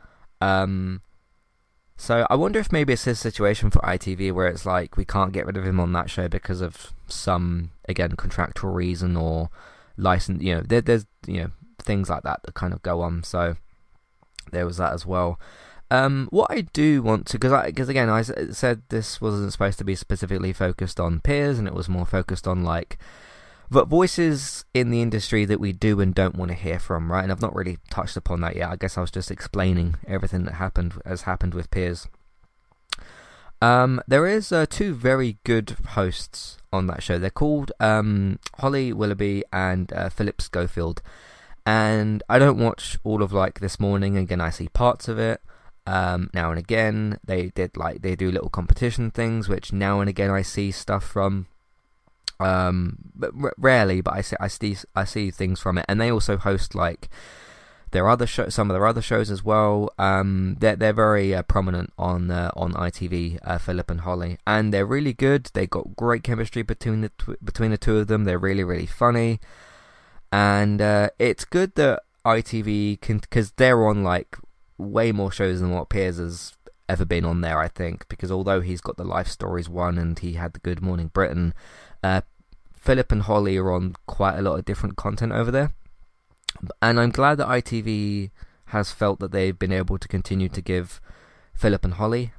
Um, 0.40 1.00
so 1.96 2.26
I 2.28 2.34
wonder 2.34 2.58
if 2.58 2.72
maybe 2.72 2.92
it's 2.92 3.04
his 3.04 3.20
situation 3.20 3.70
for 3.70 3.78
ITV 3.80 4.32
where 4.32 4.48
it's 4.48 4.66
like 4.66 4.96
we 4.96 5.04
can't 5.04 5.32
get 5.32 5.46
rid 5.46 5.56
of 5.56 5.66
him 5.66 5.78
on 5.78 5.92
that 5.92 6.10
show 6.10 6.28
because 6.28 6.60
of 6.60 6.92
some 7.06 7.70
again 7.88 8.12
contractual 8.16 8.72
reason 8.72 9.16
or 9.16 9.50
license. 9.96 10.42
You 10.42 10.56
know, 10.56 10.60
there, 10.62 10.80
there's 10.80 11.06
you 11.26 11.42
know 11.42 11.50
things 11.78 12.10
like 12.10 12.22
that 12.22 12.40
that 12.44 12.54
kind 12.54 12.72
of 12.72 12.82
go 12.82 13.00
on. 13.00 13.22
So 13.22 13.56
there 14.50 14.66
was 14.66 14.76
that 14.78 14.92
as 14.92 15.06
well. 15.06 15.38
Um, 15.90 16.28
what 16.30 16.50
I 16.50 16.62
do 16.62 17.02
want 17.02 17.26
to, 17.26 17.38
because 17.38 17.66
because 17.66 17.88
again, 17.88 18.08
I 18.08 18.22
said 18.22 18.82
this 18.88 19.20
wasn't 19.20 19.52
supposed 19.52 19.78
to 19.78 19.84
be 19.84 19.94
specifically 19.94 20.52
focused 20.52 20.98
on 20.98 21.20
Piers, 21.20 21.58
and 21.58 21.68
it 21.68 21.74
was 21.74 21.88
more 21.88 22.06
focused 22.06 22.48
on 22.48 22.64
like 22.64 22.98
but 23.70 23.88
voices 23.88 24.64
in 24.74 24.90
the 24.90 25.02
industry 25.02 25.44
that 25.44 25.60
we 25.60 25.72
do 25.72 26.00
and 26.00 26.14
don't 26.14 26.36
want 26.36 26.50
to 26.50 26.56
hear 26.56 26.78
from, 26.78 27.10
right? 27.10 27.22
And 27.22 27.32
I've 27.32 27.42
not 27.42 27.54
really 27.54 27.78
touched 27.90 28.16
upon 28.16 28.40
that 28.42 28.56
yet. 28.56 28.70
I 28.70 28.76
guess 28.76 28.98
I 28.98 29.00
was 29.00 29.10
just 29.10 29.30
explaining 29.30 29.96
everything 30.06 30.44
that 30.44 30.54
happened 30.54 30.94
has 31.04 31.22
happened 31.22 31.54
with 31.54 31.70
Piers. 31.70 32.06
Um, 33.62 34.02
there 34.06 34.26
is 34.26 34.52
uh, 34.52 34.66
two 34.68 34.94
very 34.94 35.38
good 35.44 35.76
hosts 35.90 36.58
on 36.72 36.86
that 36.88 37.02
show. 37.02 37.18
They're 37.18 37.30
called 37.30 37.72
um, 37.80 38.38
Holly 38.58 38.92
Willoughby 38.92 39.44
and 39.52 39.92
uh, 39.92 40.10
Philip 40.10 40.42
Schofield. 40.42 41.00
And 41.64 42.22
I 42.28 42.38
don't 42.38 42.58
watch 42.58 42.98
all 43.04 43.22
of 43.22 43.32
like 43.32 43.60
this 43.60 43.80
morning. 43.80 44.18
Again, 44.18 44.40
I 44.40 44.50
see 44.50 44.68
parts 44.68 45.08
of 45.08 45.18
it. 45.18 45.40
Um, 45.86 46.30
now 46.32 46.50
and 46.50 46.58
again, 46.58 47.18
they 47.24 47.48
did 47.48 47.76
like 47.76 48.02
they 48.02 48.16
do 48.16 48.30
little 48.30 48.48
competition 48.48 49.10
things, 49.10 49.48
which 49.48 49.72
now 49.72 50.00
and 50.00 50.08
again 50.08 50.30
I 50.30 50.42
see 50.42 50.70
stuff 50.70 51.04
from. 51.04 51.46
Um, 52.40 52.98
but 53.14 53.32
r- 53.40 53.54
rarely, 53.56 54.00
but 54.00 54.14
I 54.14 54.20
see 54.20 54.36
I 54.40 54.48
see 54.48 54.76
I 54.94 55.04
see 55.04 55.30
things 55.30 55.60
from 55.60 55.78
it, 55.78 55.84
and 55.88 56.00
they 56.00 56.10
also 56.10 56.36
host 56.36 56.74
like 56.74 57.08
their 57.94 58.08
other 58.08 58.26
show, 58.26 58.48
some 58.48 58.70
of 58.70 58.74
their 58.74 58.86
other 58.86 59.00
shows 59.00 59.30
as 59.30 59.44
well. 59.44 59.90
Um, 59.98 60.56
they're 60.58 60.76
they're 60.76 60.92
very 60.92 61.34
uh, 61.34 61.42
prominent 61.42 61.92
on 61.96 62.30
uh, 62.30 62.50
on 62.56 62.72
ITV, 62.72 63.38
uh, 63.44 63.58
Philip 63.58 63.90
and 63.90 64.00
Holly, 64.00 64.38
and 64.46 64.74
they're 64.74 64.84
really 64.84 65.12
good. 65.12 65.50
They 65.54 65.66
got 65.66 65.96
great 65.96 66.24
chemistry 66.24 66.62
between 66.62 67.02
the 67.02 67.10
tw- 67.10 67.42
between 67.42 67.70
the 67.70 67.78
two 67.78 67.98
of 67.98 68.08
them. 68.08 68.24
They're 68.24 68.38
really 68.38 68.64
really 68.64 68.86
funny, 68.86 69.40
and 70.32 70.82
uh, 70.82 71.10
it's 71.20 71.44
good 71.44 71.76
that 71.76 72.02
ITV 72.26 73.00
can 73.00 73.18
because 73.18 73.52
they're 73.52 73.86
on 73.86 74.02
like 74.02 74.36
way 74.76 75.12
more 75.12 75.30
shows 75.30 75.60
than 75.60 75.70
what 75.70 75.88
Piers 75.88 76.18
has 76.18 76.56
ever 76.88 77.04
been 77.04 77.24
on 77.24 77.40
there, 77.40 77.58
I 77.58 77.68
think, 77.68 78.08
because 78.08 78.30
although 78.30 78.60
he's 78.60 78.80
got 78.80 78.96
the 78.96 79.04
Life 79.04 79.28
Stories 79.28 79.68
one 79.68 79.98
and 79.98 80.18
he 80.18 80.34
had 80.34 80.52
the 80.52 80.58
Good 80.58 80.82
Morning 80.82 81.10
Britain, 81.12 81.54
uh, 82.04 82.20
Philip 82.74 83.10
and 83.10 83.22
Holly 83.22 83.56
are 83.56 83.72
on 83.72 83.94
quite 84.06 84.38
a 84.38 84.42
lot 84.42 84.58
of 84.58 84.64
different 84.64 84.96
content 84.96 85.32
over 85.32 85.50
there. 85.50 85.72
And 86.82 87.00
I'm 87.00 87.10
glad 87.10 87.36
that 87.38 87.48
ITV 87.48 88.30
has 88.66 88.92
felt 88.92 89.20
that 89.20 89.32
they've 89.32 89.58
been 89.58 89.72
able 89.72 89.98
to 89.98 90.08
continue 90.08 90.48
to 90.50 90.60
give 90.60 91.00
Philip 91.54 91.84
and 91.84 91.94
Holly 91.94 92.32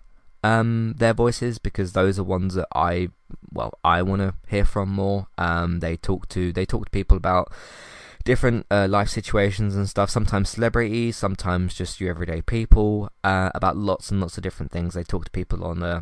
um, 0.43 0.93
their 0.97 1.13
voices 1.13 1.57
because 1.57 1.93
those 1.93 2.19
are 2.19 2.23
ones 2.23 2.53
that 2.53 2.67
I 2.75 3.09
well 3.51 3.73
I 3.83 4.03
want 4.03 4.21
to 4.21 4.35
hear 4.47 4.65
from 4.65 4.89
more. 4.89 5.27
Um, 5.37 5.79
they 5.79 5.97
talk 5.97 6.29
to 6.29 6.53
they 6.53 6.65
talk 6.65 6.85
to 6.85 6.91
people 6.91 7.17
about 7.17 7.51
different 8.23 8.67
uh, 8.69 8.87
life 8.87 9.09
situations 9.09 9.75
and 9.75 9.89
stuff. 9.89 10.11
Sometimes 10.11 10.49
celebrities, 10.49 11.17
sometimes 11.17 11.73
just 11.73 11.99
your 11.99 12.11
everyday 12.11 12.41
people. 12.43 13.09
Uh, 13.23 13.49
about 13.55 13.75
lots 13.75 14.11
and 14.11 14.21
lots 14.21 14.37
of 14.37 14.43
different 14.43 14.71
things. 14.71 14.93
They 14.93 15.03
talk 15.03 15.25
to 15.25 15.31
people 15.31 15.63
on 15.63 15.81
uh, 15.81 16.01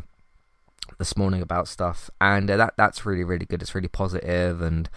this 0.98 1.16
morning 1.16 1.42
about 1.42 1.68
stuff, 1.68 2.10
and 2.20 2.50
uh, 2.50 2.56
that 2.56 2.74
that's 2.76 3.06
really 3.06 3.24
really 3.24 3.46
good. 3.46 3.62
It's 3.62 3.74
really 3.74 3.88
positive, 3.88 4.60
and 4.60 4.88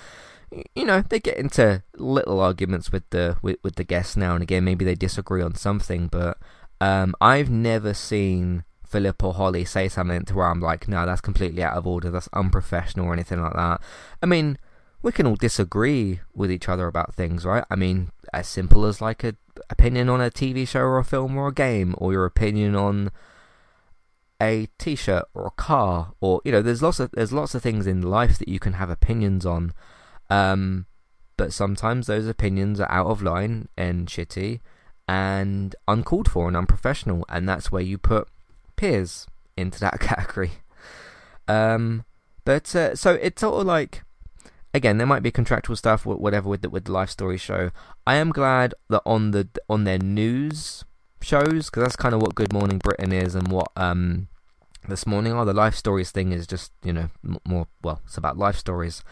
you 0.76 0.86
know 0.86 1.02
they 1.02 1.20
get 1.20 1.38
into 1.38 1.84
little 1.98 2.40
arguments 2.40 2.92
with 2.92 3.10
the 3.10 3.38
with, 3.42 3.58
with 3.64 3.76
the 3.76 3.84
guests 3.84 4.18
now 4.18 4.34
and 4.34 4.44
again. 4.44 4.64
Maybe 4.64 4.86
they 4.86 4.96
disagree 4.96 5.42
on 5.42 5.56
something, 5.56 6.08
but 6.08 6.38
um, 6.82 7.16
I've 7.22 7.50
never 7.50 7.94
seen. 7.94 8.64
Philip 8.88 9.22
or 9.22 9.34
Holly 9.34 9.66
say 9.66 9.90
something 9.90 10.24
to 10.24 10.34
where 10.34 10.48
I'm 10.48 10.62
like, 10.62 10.88
no, 10.88 11.06
that's 11.06 11.20
completely 11.20 11.62
out 11.62 11.76
of 11.76 11.86
order, 11.86 12.10
that's 12.10 12.30
unprofessional 12.32 13.08
or 13.08 13.12
anything 13.12 13.42
like 13.42 13.52
that. 13.52 13.82
I 14.24 14.26
mean, 14.26 14.58
we 15.02 15.12
can 15.12 15.28
all 15.28 15.36
disagree 15.36 16.22
with 16.34 16.50
each 16.50 16.70
other 16.70 16.88
about 16.88 17.14
things, 17.14 17.46
right? 17.46 17.66
I 17.70 17.76
mean, 17.76 18.12
as 18.34 18.48
simple 18.48 18.86
as 18.86 19.02
like 19.02 19.26
a 19.26 19.36
opinion 19.70 20.10
on 20.10 20.22
a 20.22 20.32
TV 20.32 20.68
show 20.68 20.82
or 20.82 21.00
a 21.00 21.04
film 21.04 21.38
or 21.38 21.50
a 21.50 21.54
game, 21.54 21.96
or 21.98 22.14
your 22.14 22.26
opinion 22.26 22.76
on 22.76 23.12
a 24.42 24.68
T-shirt 24.78 25.26
or 25.34 25.48
a 25.48 25.52
car, 25.52 26.14
or 26.22 26.42
you 26.46 26.52
know, 26.52 26.62
there's 26.62 26.82
lots 26.82 27.00
of 27.00 27.12
there's 27.12 27.34
lots 27.34 27.56
of 27.56 27.62
things 27.62 27.88
in 27.88 28.02
life 28.02 28.38
that 28.40 28.48
you 28.48 28.60
can 28.60 28.74
have 28.74 28.90
opinions 28.90 29.46
on, 29.46 29.74
um, 30.30 30.86
but 31.38 31.54
sometimes 31.54 32.08
those 32.08 32.28
opinions 32.28 32.80
are 32.80 32.92
out 32.92 33.08
of 33.08 33.22
line 33.22 33.68
and 33.78 34.08
shitty 34.08 34.60
and 35.08 35.76
uncalled 35.88 36.30
for 36.30 36.48
and 36.48 36.58
unprofessional, 36.58 37.26
and 37.30 37.48
that's 37.48 37.72
where 37.72 37.82
you 37.82 37.98
put 37.98 38.28
Piers 38.76 39.28
into 39.56 39.80
that 39.80 40.00
category. 40.00 40.52
Um, 41.48 42.06
but 42.46 42.76
uh, 42.76 42.96
so 42.96 43.14
it's 43.16 43.42
sort 43.42 43.60
of 43.62 43.66
like 43.66 44.04
again, 44.74 44.98
there 44.98 45.08
might 45.08 45.24
be 45.24 45.32
contractual 45.32 45.76
stuff, 45.76 46.06
whatever, 46.06 46.48
with 46.48 46.62
the, 46.62 46.70
with 46.70 46.86
the 46.86 46.92
life 46.92 47.10
story 47.10 47.38
show. 47.38 47.72
I 48.06 48.16
am 48.16 48.32
glad 48.32 48.74
that 48.90 49.02
on 49.06 49.32
the 49.32 49.50
on 49.68 49.84
their 49.84 50.00
news 50.00 50.86
shows, 51.28 51.70
because 51.70 51.84
that's 51.84 51.96
kind 51.96 52.16
of 52.16 52.22
what 52.22 52.36
Good 52.36 52.54
Morning 52.54 52.80
Britain 52.80 53.12
is, 53.12 53.36
and 53.36 53.50
what 53.50 53.68
um 53.76 54.28
this 54.88 55.06
morning 55.06 55.34
are. 55.34 55.46
The 55.46 55.54
life 55.54 55.76
stories 55.76 56.12
thing 56.12 56.32
is 56.32 56.48
just 56.48 56.72
you 56.84 56.94
know 56.94 57.10
more 57.46 57.68
well, 57.84 58.02
it's 58.06 58.18
about 58.18 58.38
life 58.38 58.56
stories. 58.56 59.04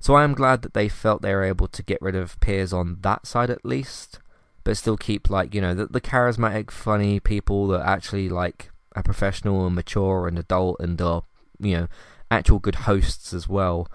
So 0.00 0.14
I 0.14 0.24
am 0.24 0.34
glad 0.34 0.62
that 0.62 0.74
they 0.74 0.88
felt 0.88 1.22
they 1.22 1.34
were 1.34 1.44
able 1.44 1.68
to 1.68 1.82
get 1.82 2.00
rid 2.00 2.16
of 2.16 2.40
Piers 2.40 2.72
on 2.72 2.98
that 3.02 3.26
side 3.26 3.50
at 3.50 3.64
least, 3.64 4.18
but 4.64 4.76
still 4.76 4.96
keep 4.96 5.30
like 5.30 5.54
you 5.54 5.60
know 5.60 5.74
the, 5.74 5.86
the 5.86 6.00
charismatic, 6.00 6.70
funny 6.70 7.20
people 7.20 7.68
that 7.68 7.86
actually 7.86 8.28
like 8.28 8.70
are 8.96 9.02
professional 9.02 9.66
and 9.66 9.76
mature 9.76 10.26
and 10.26 10.38
adult 10.38 10.80
and 10.80 11.00
are 11.00 11.22
you 11.60 11.76
know 11.76 11.88
actual 12.30 12.58
good 12.58 12.74
hosts 12.86 13.32
as 13.32 13.48
well. 13.48 13.88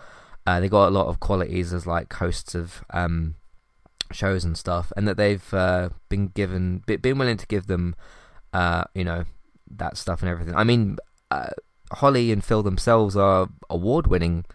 Uh, 0.47 0.59
they 0.59 0.69
got 0.69 0.87
a 0.87 0.91
lot 0.91 1.07
of 1.07 1.19
qualities 1.19 1.73
as 1.73 1.87
like 1.87 2.13
hosts 2.13 2.53
of 2.53 2.85
um, 2.91 3.35
shows 4.11 4.43
and 4.43 4.57
stuff, 4.57 4.91
and 4.95 5.07
that 5.07 5.17
they've 5.17 5.53
uh, 5.53 5.89
been 6.09 6.27
given, 6.27 6.83
been 6.85 7.17
willing 7.17 7.37
to 7.37 7.47
give 7.47 7.67
them, 7.67 7.95
uh, 8.53 8.85
you 8.93 9.03
know, 9.03 9.25
that 9.69 9.97
stuff 9.97 10.21
and 10.21 10.29
everything. 10.29 10.55
I 10.55 10.63
mean, 10.63 10.97
uh, 11.31 11.51
Holly 11.91 12.31
and 12.31 12.43
Phil 12.43 12.63
themselves 12.63 13.15
are 13.15 13.49
award-winning 13.69 14.45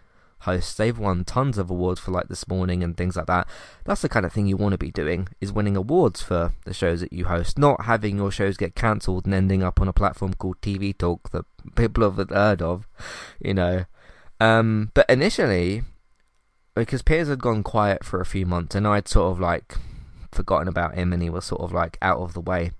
hosts. 0.41 0.73
They've 0.75 0.97
won 0.97 1.23
tons 1.23 1.57
of 1.57 1.69
awards 1.69 1.99
for 1.99 2.11
like 2.11 2.27
this 2.27 2.47
morning 2.47 2.83
and 2.83 2.95
things 2.95 3.15
like 3.15 3.27
that. 3.27 3.47
That's 3.85 4.01
the 4.01 4.09
kind 4.09 4.25
of 4.25 4.33
thing 4.33 4.47
you 4.47 4.57
want 4.57 4.73
to 4.73 4.77
be 4.77 4.91
doing 4.91 5.27
is 5.39 5.51
winning 5.51 5.77
awards 5.77 6.21
for 6.21 6.53
the 6.65 6.73
shows 6.73 7.01
that 7.01 7.13
you 7.13 7.25
host, 7.25 7.57
not 7.57 7.85
having 7.85 8.17
your 8.17 8.31
shows 8.31 8.57
get 8.57 8.75
cancelled 8.75 9.25
and 9.25 9.33
ending 9.33 9.63
up 9.63 9.79
on 9.79 9.87
a 9.87 9.93
platform 9.93 10.33
called 10.33 10.61
TV 10.61 10.97
Talk 10.97 11.31
that 11.31 11.45
people 11.75 12.03
haven't 12.03 12.31
heard 12.31 12.61
of, 12.61 12.87
you 13.39 13.53
know. 13.53 13.85
Um, 14.39 14.91
but 14.93 15.07
initially, 15.09 15.83
because 16.75 17.01
Piers 17.01 17.27
had 17.27 17.39
gone 17.39 17.63
quiet 17.63 18.03
for 18.03 18.21
a 18.21 18.25
few 18.25 18.45
months, 18.45 18.75
and 18.75 18.87
I'd 18.87 19.07
sort 19.07 19.31
of 19.31 19.39
like 19.39 19.75
forgotten 20.31 20.67
about 20.67 20.95
him, 20.95 21.13
and 21.13 21.21
he 21.21 21.29
was 21.29 21.45
sort 21.45 21.61
of 21.61 21.71
like 21.71 21.97
out 22.01 22.19
of 22.19 22.33
the 22.33 22.41
way. 22.41 22.71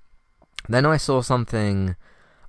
Then 0.70 0.86
I 0.86 0.98
saw 0.98 1.22
something, 1.22 1.96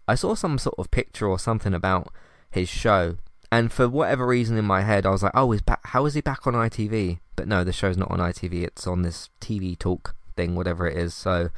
I 0.06 0.14
saw 0.14 0.34
some 0.34 0.58
sort 0.58 0.76
of 0.78 0.90
picture 0.90 1.26
or 1.26 1.38
something 1.38 1.74
about 1.74 2.08
his 2.50 2.68
show, 2.68 3.16
and 3.50 3.72
for 3.72 3.88
whatever 3.88 4.26
reason 4.26 4.56
in 4.56 4.64
my 4.64 4.82
head, 4.82 5.04
I 5.04 5.10
was 5.10 5.22
like, 5.22 5.32
"Oh, 5.34 5.50
he's 5.50 5.62
back. 5.62 5.80
How 5.84 6.06
is 6.06 6.14
he 6.14 6.20
back 6.20 6.46
on 6.46 6.54
ITV?" 6.54 7.18
But 7.36 7.48
no, 7.48 7.64
the 7.64 7.72
show's 7.72 7.96
not 7.96 8.10
on 8.10 8.18
ITV. 8.18 8.62
It's 8.62 8.86
on 8.86 9.02
this 9.02 9.30
TV 9.40 9.78
Talk 9.78 10.14
thing, 10.36 10.54
whatever 10.54 10.86
it 10.86 10.96
is. 10.96 11.14
So, 11.14 11.50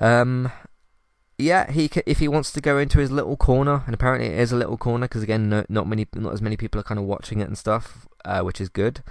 um, 0.00 0.50
yeah, 1.38 1.70
he 1.70 1.90
if 2.06 2.18
he 2.18 2.28
wants 2.28 2.52
to 2.52 2.60
go 2.60 2.78
into 2.78 2.98
his 2.98 3.10
little 3.10 3.36
corner, 3.36 3.82
and 3.86 3.94
apparently 3.94 4.28
it 4.28 4.38
is 4.38 4.52
a 4.52 4.56
little 4.56 4.76
corner 4.76 5.06
because 5.06 5.22
again, 5.22 5.48
no, 5.48 5.64
not 5.68 5.86
many, 5.86 6.06
not 6.14 6.32
as 6.32 6.42
many 6.42 6.56
people 6.56 6.80
are 6.80 6.84
kind 6.84 6.98
of 6.98 7.06
watching 7.06 7.40
it 7.40 7.48
and 7.48 7.58
stuff, 7.58 8.06
uh, 8.24 8.42
which 8.42 8.60
is 8.60 8.68
good. 8.68 9.02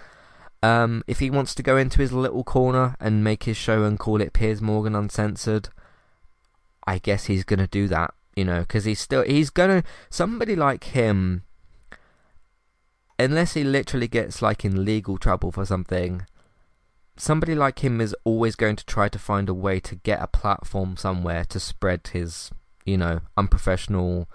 Um, 0.62 1.04
if 1.08 1.20
he 1.20 1.30
wants 1.30 1.56
to 1.56 1.64
go 1.64 1.78
into 1.78 2.02
his 2.02 2.12
little 2.12 2.44
corner 2.44 2.96
and 3.00 3.24
make 3.24 3.44
his 3.44 3.56
show 3.56 3.84
and 3.84 3.98
call 3.98 4.22
it 4.22 4.34
Piers 4.34 4.62
Morgan 4.62 4.96
Uncensored, 4.96 5.70
I 6.86 6.98
guess 6.98 7.26
he's 7.26 7.44
gonna 7.44 7.68
do 7.68 7.88
that, 7.88 8.14
you 8.36 8.44
know, 8.44 8.62
because 8.62 8.86
he's 8.86 9.00
still 9.00 9.24
he's 9.24 9.50
gonna 9.50 9.84
somebody 10.10 10.56
like 10.56 10.86
him, 10.86 11.44
unless 13.18 13.54
he 13.54 13.64
literally 13.64 14.08
gets 14.08 14.42
like 14.42 14.66
in 14.66 14.84
legal 14.84 15.18
trouble 15.18 15.52
for 15.52 15.66
something 15.66 16.24
somebody 17.20 17.54
like 17.54 17.84
him 17.84 18.00
is 18.00 18.16
always 18.24 18.56
going 18.56 18.78
to 18.78 18.86
try 18.86 19.10
to 19.10 19.20
find 19.20 19.50
a 19.50 19.54
way 19.54 19.80
to 19.80 19.96
get 19.96 20.22
a 20.22 20.28
platform 20.28 20.96
somewhere 20.96 21.44
to 21.44 21.60
spread 21.60 22.08
his, 22.14 22.50
you 22.86 22.98
know, 22.98 23.20
unprofessional 23.38 24.28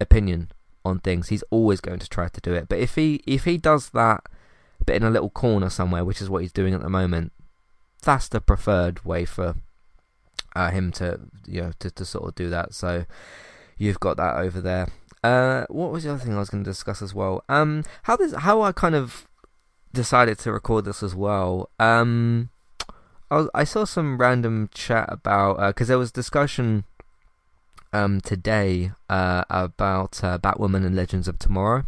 opinion 0.00 0.50
on 0.84 1.00
things. 1.00 1.28
He's 1.28 1.44
always 1.50 1.80
going 1.80 1.98
to 1.98 2.08
try 2.08 2.28
to 2.28 2.40
do 2.40 2.52
it. 2.54 2.68
But 2.68 2.78
if 2.78 2.94
he 2.94 3.22
if 3.26 3.44
he 3.44 3.58
does 3.58 3.90
that 3.90 4.24
but 4.84 4.96
in 4.96 5.02
a 5.02 5.10
little 5.10 5.30
corner 5.30 5.70
somewhere, 5.70 6.04
which 6.04 6.20
is 6.20 6.28
what 6.28 6.42
he's 6.42 6.52
doing 6.52 6.74
at 6.74 6.82
the 6.82 6.90
moment, 6.90 7.32
that's 8.02 8.28
the 8.28 8.40
preferred 8.40 9.04
way 9.04 9.24
for 9.24 9.54
uh, 10.54 10.70
him 10.70 10.92
to 10.92 11.20
you 11.46 11.62
know 11.62 11.72
to, 11.78 11.90
to 11.90 12.04
sort 12.04 12.28
of 12.28 12.34
do 12.34 12.50
that. 12.50 12.74
So 12.74 13.04
you've 13.78 14.00
got 14.00 14.16
that 14.16 14.36
over 14.36 14.60
there. 14.60 14.88
Uh, 15.22 15.66
what 15.68 15.92
was 15.92 16.04
the 16.04 16.10
other 16.10 16.18
thing 16.18 16.34
I 16.34 16.40
was 16.40 16.50
going 16.50 16.64
to 16.64 16.70
discuss 16.70 17.00
as 17.00 17.14
well? 17.14 17.44
Um, 17.48 17.84
how 18.04 18.16
this 18.16 18.34
how 18.34 18.62
I 18.62 18.72
kind 18.72 18.94
of 18.94 19.28
decided 19.92 20.38
to 20.40 20.52
record 20.52 20.84
this 20.84 21.02
as 21.02 21.14
well. 21.14 21.70
Um, 21.78 22.50
I, 23.30 23.46
I 23.54 23.64
saw 23.64 23.84
some 23.84 24.18
random 24.18 24.68
chat 24.74 25.06
about 25.08 25.58
because 25.68 25.88
uh, 25.88 25.92
there 25.92 25.98
was 25.98 26.10
discussion 26.10 26.84
um 27.92 28.20
today 28.20 28.92
uh 29.10 29.44
about 29.50 30.22
uh, 30.24 30.38
Batwoman 30.38 30.84
and 30.86 30.96
Legends 30.96 31.28
of 31.28 31.38
Tomorrow. 31.38 31.84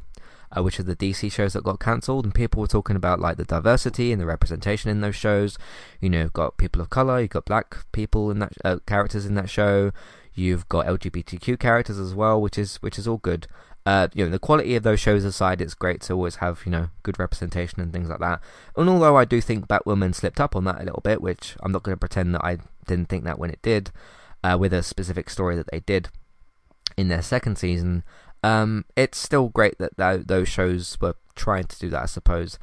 Uh, 0.57 0.63
which 0.63 0.79
are 0.79 0.85
the 0.85 0.95
DC 0.95 1.33
shows 1.33 1.55
that 1.55 1.65
got 1.65 1.81
cancelled, 1.81 2.25
and 2.25 2.33
people 2.33 2.61
were 2.61 2.69
talking 2.69 2.95
about 2.95 3.19
like 3.19 3.37
the 3.37 3.45
diversity 3.45 4.13
and 4.13 4.21
the 4.21 4.27
representation 4.27 4.89
in 4.89 5.01
those 5.01 5.17
shows. 5.17 5.59
You 6.01 6.09
know, 6.09 6.21
you've 6.23 6.33
got 6.33 6.59
people 6.59 6.81
of 6.81 6.91
color, 6.91 7.21
you've 7.21 7.31
got 7.31 7.45
black 7.45 7.79
people 7.91 8.31
in 8.31 8.39
that 8.39 8.53
uh, 8.65 8.77
characters 8.87 9.27
in 9.27 9.35
that 9.35 9.51
show, 9.51 9.91
you've 10.33 10.69
got 10.69 10.87
LGBTQ 10.87 11.59
characters 11.59 11.99
as 11.99 12.15
well, 12.15 12.41
which 12.41 12.57
is 12.57 12.77
which 12.77 13.01
is 13.01 13.09
all 13.09 13.17
good. 13.17 13.49
uh, 13.87 14.09
you 14.15 14.25
know, 14.25 14.31
the 14.31 14.39
quality 14.39 14.77
of 14.77 14.83
those 14.83 14.99
shows 15.01 15.25
aside, 15.25 15.61
it's 15.61 15.75
great 15.75 16.01
to 16.03 16.13
always 16.15 16.37
have 16.37 16.63
you 16.65 16.71
know 16.71 16.89
good 17.03 17.19
representation 17.19 17.81
and 17.81 17.93
things 17.93 18.09
like 18.09 18.21
that. 18.21 18.41
And 18.77 18.89
although 18.89 19.17
I 19.17 19.25
do 19.25 19.41
think 19.41 19.67
Batwoman 19.67 20.15
slipped 20.15 20.41
up 20.41 20.57
on 20.57 20.65
that 20.65 20.81
a 20.81 20.85
little 20.85 21.03
bit, 21.03 21.21
which 21.21 21.57
I'm 21.61 21.73
not 21.73 21.83
going 21.83 21.95
to 21.97 22.01
pretend 22.01 22.35
that 22.35 22.45
I 22.45 22.59
didn't 22.87 23.09
think 23.09 23.25
that 23.25 23.39
when 23.39 23.51
it 23.51 23.61
did, 23.63 23.91
uh, 24.45 24.57
with 24.57 24.73
a 24.73 24.85
specific 24.85 25.29
story 25.29 25.57
that 25.57 25.71
they 25.73 25.81
did 25.81 26.09
in 26.97 27.09
their 27.09 27.23
second 27.23 27.57
season, 27.59 28.05
um, 28.45 28.85
it's 28.95 29.19
still 29.19 29.49
great 29.49 29.79
that 29.79 29.97
th- 29.97 30.27
those 30.27 30.49
shows 30.49 30.97
were 31.01 31.17
trying 31.35 31.65
to 31.65 31.79
do 31.79 31.91
that, 31.91 32.03
I 32.03 32.07
suppose 32.07 32.59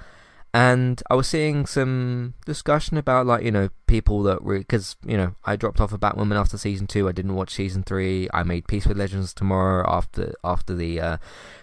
and 0.54 1.02
I 1.10 1.16
was 1.16 1.28
seeing 1.28 1.66
some 1.66 2.34
discussion 2.46 2.98
about 2.98 3.26
like 3.26 3.44
you 3.44 3.52
know 3.52 3.70
people 3.88 4.22
that 4.24 4.44
were 4.44 4.58
because 4.58 4.98
you 5.06 5.16
know 5.16 5.36
I 5.46 5.56
dropped 5.56 5.80
off 5.80 5.94
of 5.94 6.02
Batwoman 6.02 6.40
after 6.40 6.58
season 6.58 6.88
two. 6.88 7.08
I 7.08 7.14
didn't 7.14 7.36
watch 7.36 7.54
season 7.54 7.84
three. 7.84 8.28
I 8.34 8.44
made 8.44 8.68
peace 8.68 8.86
with 8.86 8.98
Legends 8.98 9.34
tomorrow 9.34 9.86
after 9.90 10.34
after 10.44 10.76
the 10.76 11.00
uh, 11.00 11.18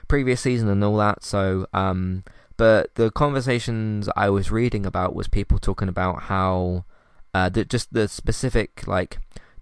previous 0.09 0.41
season 0.41 0.69
and 0.69 0.83
all 0.83 0.97
that. 0.97 1.23
So, 1.23 1.67
um, 1.75 2.25
but 2.57 2.95
the 2.95 3.11
conversations 3.11 4.09
I 4.17 4.31
was 4.31 4.51
reading 4.51 4.87
about 4.87 5.15
was 5.15 5.29
people 5.29 5.59
talking 5.59 5.89
about 5.89 6.23
how 6.23 6.87
uh, 7.35 7.51
that 7.51 7.69
just 7.69 7.93
the 7.93 8.09
specific 8.09 8.87
like 8.87 9.19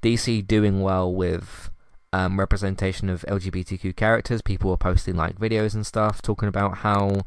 DC 0.06 0.46
doing 0.46 0.82
well 0.82 1.12
with 1.12 1.70
um, 2.12 2.38
representation 2.38 3.08
of 3.08 3.24
LGBTQ 3.28 3.96
characters. 3.96 4.40
People 4.40 4.70
were 4.70 4.76
posting 4.76 5.16
like 5.16 5.38
videos 5.38 5.74
and 5.74 5.84
stuff 5.84 6.22
talking 6.22 6.48
about 6.48 6.78
how 6.78 7.22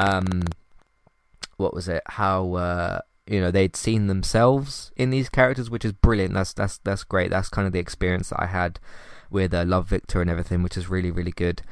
um 0.00 0.42
what 1.56 1.74
was 1.74 1.88
it? 1.88 2.02
How 2.06 2.54
uh, 2.54 3.00
you 3.26 3.40
know 3.40 3.50
they'd 3.50 3.76
seen 3.76 4.08
themselves 4.08 4.90
in 4.96 5.10
these 5.10 5.28
characters, 5.28 5.70
which 5.70 5.84
is 5.84 5.92
brilliant. 5.92 6.34
That's 6.34 6.52
that's 6.52 6.78
that's 6.78 7.04
great. 7.04 7.30
That's 7.30 7.48
kind 7.48 7.66
of 7.66 7.72
the 7.72 7.78
experience 7.78 8.30
that 8.30 8.42
I 8.42 8.46
had 8.46 8.80
with 9.30 9.54
uh, 9.54 9.64
Love 9.64 9.88
Victor 9.88 10.20
and 10.20 10.30
everything, 10.30 10.62
which 10.62 10.76
is 10.76 10.88
really 10.88 11.12
really 11.12 11.32
good. 11.32 11.62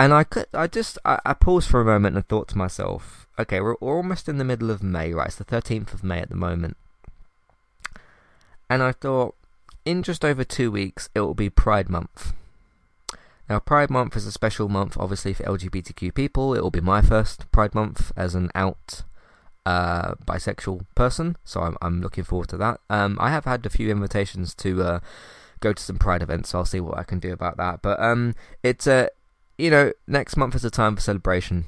And 0.00 0.14
I 0.14 0.22
could, 0.22 0.46
I 0.54 0.68
just, 0.68 0.96
I, 1.04 1.18
I 1.26 1.34
paused 1.34 1.68
for 1.68 1.80
a 1.80 1.84
moment 1.84 2.14
and 2.14 2.24
thought 2.28 2.46
to 2.48 2.58
myself, 2.58 3.26
okay, 3.36 3.60
we're, 3.60 3.74
we're 3.80 3.96
almost 3.96 4.28
in 4.28 4.38
the 4.38 4.44
middle 4.44 4.70
of 4.70 4.80
May, 4.80 5.12
right? 5.12 5.26
It's 5.26 5.34
the 5.34 5.42
thirteenth 5.42 5.92
of 5.92 6.04
May 6.04 6.20
at 6.20 6.28
the 6.28 6.36
moment, 6.36 6.76
and 8.70 8.82
I 8.82 8.92
thought, 8.92 9.34
in 9.84 10.02
just 10.02 10.24
over 10.24 10.44
two 10.44 10.70
weeks, 10.70 11.08
it 11.14 11.20
will 11.20 11.34
be 11.34 11.50
Pride 11.50 11.88
Month. 11.88 12.32
Now, 13.48 13.58
Pride 13.58 13.90
Month 13.90 14.16
is 14.16 14.26
a 14.26 14.32
special 14.32 14.68
month, 14.68 14.96
obviously, 14.98 15.32
for 15.32 15.42
LGBTQ 15.44 16.14
people. 16.14 16.54
It 16.54 16.62
will 16.62 16.70
be 16.70 16.80
my 16.80 17.00
first 17.00 17.50
Pride 17.50 17.74
Month 17.74 18.12
as 18.16 18.34
an 18.34 18.50
out 18.54 19.04
uh, 19.64 20.14
bisexual 20.26 20.84
person, 20.94 21.36
so 21.44 21.62
I'm, 21.62 21.76
I'm 21.80 22.00
looking 22.02 22.24
forward 22.24 22.48
to 22.50 22.56
that. 22.58 22.80
Um, 22.90 23.16
I 23.20 23.30
have 23.30 23.44
had 23.44 23.64
a 23.64 23.70
few 23.70 23.90
invitations 23.90 24.54
to 24.56 24.82
uh, 24.82 25.00
go 25.60 25.72
to 25.72 25.82
some 25.82 25.98
Pride 25.98 26.22
events, 26.22 26.50
so 26.50 26.58
I'll 26.58 26.64
see 26.64 26.80
what 26.80 26.98
I 26.98 27.04
can 27.04 27.18
do 27.18 27.32
about 27.32 27.56
that. 27.56 27.80
But 27.82 28.00
um, 28.00 28.34
it's 28.62 28.86
a, 28.86 28.92
uh, 28.92 29.08
you 29.56 29.70
know, 29.70 29.92
next 30.06 30.36
month 30.36 30.54
is 30.54 30.64
a 30.64 30.70
time 30.70 30.96
for 30.96 31.02
celebration 31.02 31.64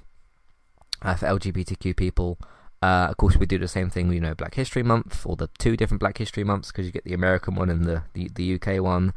uh, 1.02 1.14
for 1.14 1.26
LGBTQ 1.26 1.96
people. 1.96 2.38
Uh, 2.82 3.08
of 3.10 3.16
course, 3.16 3.36
we 3.36 3.46
do 3.46 3.58
the 3.58 3.68
same 3.68 3.90
thing, 3.90 4.10
you 4.12 4.20
know, 4.20 4.34
Black 4.34 4.54
History 4.54 4.82
Month, 4.82 5.26
or 5.26 5.36
the 5.36 5.48
two 5.58 5.76
different 5.76 6.00
Black 6.00 6.18
History 6.18 6.44
Months, 6.44 6.72
because 6.72 6.86
you 6.86 6.92
get 6.92 7.04
the 7.04 7.12
American 7.12 7.54
one 7.54 7.68
and 7.68 7.84
the, 7.84 8.04
the, 8.14 8.30
the 8.34 8.54
UK 8.54 8.82
one. 8.82 9.12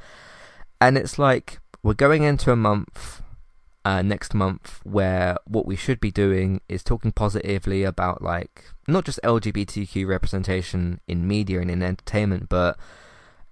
And 0.82 0.98
it's 0.98 1.18
like, 1.18 1.60
we're 1.82 1.94
going 1.94 2.24
into 2.24 2.52
a 2.52 2.58
month 2.58 3.22
uh, 3.86 4.02
next 4.02 4.34
month 4.34 4.80
where 4.84 5.38
what 5.46 5.66
we 5.66 5.76
should 5.76 6.00
be 6.00 6.12
doing 6.12 6.62
is 6.70 6.84
talking 6.84 7.12
positively 7.12 7.84
about 7.84 8.22
like 8.22 8.64
not 8.88 9.06
just 9.06 9.20
LGBTQ 9.24 10.08
representation 10.08 11.02
in 11.08 11.28
media 11.28 11.60
and 11.60 11.70
in 11.70 11.84
entertainment, 11.84 12.48
but 12.48 12.78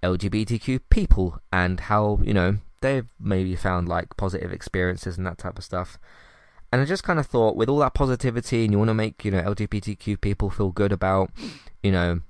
LGBTQ 0.02 0.82
people 0.90 1.42
and 1.52 1.82
how 1.82 2.20
you 2.24 2.34
know 2.34 2.58
they've 2.82 3.12
maybe 3.20 3.56
found 3.56 3.88
like 3.88 4.16
positive 4.18 4.52
experiences 4.52 5.18
and 5.18 5.28
that 5.28 5.38
type 5.38 5.58
of 5.58 5.64
stuff. 5.64 5.98
And 6.72 6.82
I 6.82 6.86
just 6.86 7.04
kind 7.04 7.20
of 7.20 7.28
thought, 7.28 7.58
with 7.58 7.70
all 7.70 7.80
that 7.80 7.94
positivity, 7.94 8.64
and 8.64 8.72
you 8.72 8.78
want 8.78 8.90
to 8.90 8.94
make 8.94 9.26
you 9.26 9.32
know 9.32 9.42
LGBTQ 9.42 10.22
people 10.22 10.50
feel 10.50 10.72
good 10.72 10.92
about 10.92 11.30
you 11.84 11.92
know 11.92 12.22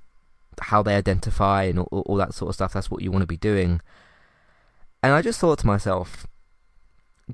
how 0.60 0.82
they 0.82 0.94
identify 0.96 1.64
and 1.64 1.78
all, 1.78 2.02
all 2.06 2.16
that 2.16 2.34
sort 2.34 2.50
of 2.50 2.54
stuff. 2.54 2.72
That's 2.72 2.90
what 2.90 3.02
you 3.02 3.10
want 3.10 3.22
to 3.22 3.26
be 3.26 3.36
doing. 3.36 3.80
And 5.02 5.12
I 5.12 5.22
just 5.22 5.40
thought 5.40 5.58
to 5.60 5.66
myself, 5.66 6.26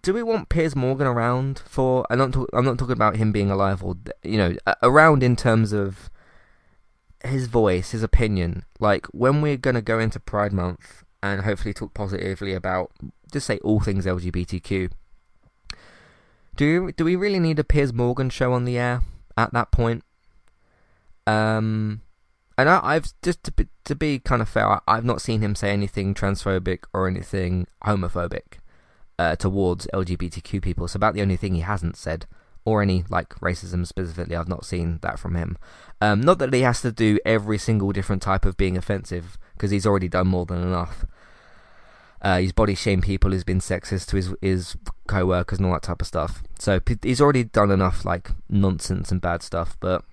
do 0.01 0.15
we 0.15 0.23
want 0.23 0.49
Piers 0.49 0.77
Morgan 0.77 1.07
around 1.07 1.63
for? 1.67 2.07
I'm 2.11 2.19
not. 2.19 2.33
Talk, 2.33 2.49
I'm 2.53 2.65
not 2.65 2.79
talking 2.79 2.93
about 2.93 3.17
him 3.17 3.33
being 3.33 3.51
alive 3.51 3.83
or 3.83 3.97
you 4.23 4.37
know 4.37 4.57
around 4.83 5.23
in 5.23 5.37
terms 5.37 5.73
of 5.73 6.11
his 7.25 7.47
voice, 7.47 7.93
his 7.93 8.03
opinion. 8.03 8.65
Like 8.79 9.07
when 9.07 9.41
we're 9.41 9.57
gonna 9.57 9.83
go 9.83 9.99
into 9.99 10.21
Pride 10.21 10.53
Month 10.53 11.05
and 11.23 11.43
hopefully 11.43 11.75
talk 11.75 11.95
positively 11.95 12.55
about 12.55 12.93
just 13.33 13.47
say 13.47 13.59
all 13.59 13.81
things 13.81 14.07
LGBTQ. 14.07 14.91
Do 16.59 16.91
do 16.91 17.05
we 17.05 17.15
really 17.15 17.39
need 17.39 17.61
a 17.61 17.65
Piers 17.65 17.93
Morgan 17.93 18.31
show 18.31 18.53
on 18.53 18.65
the 18.65 18.77
air 18.77 19.03
at 19.37 19.53
that 19.53 19.71
point? 19.71 20.03
Um, 21.25 22.03
and 22.57 22.69
I, 22.69 22.95
have 22.95 23.13
just 23.23 23.45
to 23.45 23.53
be, 23.53 23.69
to 23.85 23.95
be 23.95 24.19
kind 24.19 24.43
of 24.43 24.49
fair, 24.49 24.67
I, 24.69 24.81
I've 24.89 25.05
not 25.05 25.23
seen 25.23 25.41
him 25.41 25.55
say 25.55 25.71
anything 25.71 26.15
transphobic 26.15 26.81
or 26.93 27.07
anything 27.07 27.69
homophobic 27.85 28.59
uh, 29.21 29.37
towards 29.37 29.87
LGBTQ 29.95 30.61
people. 30.61 30.87
It's 30.87 30.97
about 30.97 31.15
the 31.15 31.23
only 31.23 31.37
thing 31.37 31.55
he 31.55 31.61
hasn't 31.61 31.97
said, 31.97 32.27
or 32.65 32.83
any 32.83 33.05
like 33.09 33.29
racism 33.37 33.87
specifically. 33.87 34.35
I've 34.35 34.49
not 34.49 34.65
seen 34.65 34.99
that 35.03 35.21
from 35.21 35.37
him. 35.37 35.59
Um, 36.01 36.23
not 36.23 36.41
that 36.41 36.53
he 36.53 36.63
has 36.63 36.83
to 36.83 36.91
do 36.91 37.21
every 37.25 37.59
single 37.59 37.93
different 37.93 38.21
type 38.21 38.45
of 38.45 38.57
being 38.57 38.77
offensive, 38.77 39.39
because 39.53 39.71
he's 39.71 39.87
already 39.87 40.09
done 40.09 40.27
more 40.27 40.45
than 40.45 40.63
enough. 40.63 41.05
Uh, 42.21 42.39
he's 42.39 42.53
body 42.53 42.75
shamed 42.75 43.05
people, 43.05 43.31
he's 43.31 43.45
been 43.45 43.61
sexist 43.61 44.09
to 44.09 44.17
his 44.17 44.35
his 44.43 44.77
co-workers 45.07 45.59
and 45.59 45.67
all 45.67 45.73
that 45.75 45.83
type 45.83 46.01
of 46.01 46.07
stuff. 46.07 46.43
So 46.59 46.81
he's 47.03 47.21
already 47.21 47.45
done 47.45 47.71
enough 47.71 48.05
like 48.05 48.31
nonsense 48.49 49.13
and 49.13 49.21
bad 49.21 49.43
stuff. 49.43 49.77
But 49.81 50.05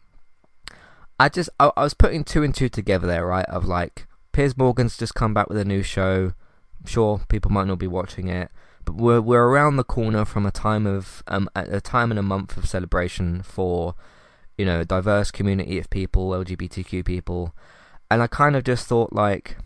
I 1.20 1.30
just 1.30 1.50
I, 1.60 1.72
I 1.76 1.84
was 1.84 1.94
putting 1.94 2.24
two 2.24 2.44
and 2.44 2.54
two 2.54 2.70
together 2.70 3.08
there, 3.08 3.26
right? 3.26 3.46
Of 3.46 3.66
like 3.66 4.08
Piers 4.32 4.58
Morgan's 4.58 4.98
just 4.98 5.16
come 5.16 5.34
back 5.34 5.50
with 5.50 5.58
a 5.58 5.66
new 5.66 5.82
show. 5.82 6.34
Sure, 6.86 7.22
people 7.30 7.52
might 7.52 7.68
not 7.68 7.80
be 7.80 7.88
watching 7.88 8.28
it 8.28 8.52
but 8.86 8.96
we're 8.96 9.20
we're 9.20 9.48
around 9.48 9.76
the 9.76 9.84
corner 9.84 10.24
from 10.24 10.46
a 10.46 10.52
time 10.52 10.86
of 10.86 11.24
um 11.28 11.50
a 11.56 11.82
time 11.82 12.12
and 12.12 12.20
a 12.20 12.24
month 12.24 12.56
of 12.56 12.70
celebration 12.70 13.42
for 13.42 13.96
you 14.58 14.66
know 14.66 14.84
diverse 14.84 15.32
community 15.32 15.78
of 15.78 15.90
people, 15.90 16.30
LGBTQ 16.30 17.04
people, 17.04 17.54
and 18.10 18.22
I 18.22 18.28
kind 18.28 18.56
of 18.56 18.64
just 18.64 18.88
thought 18.88 19.12
like, 19.12 19.58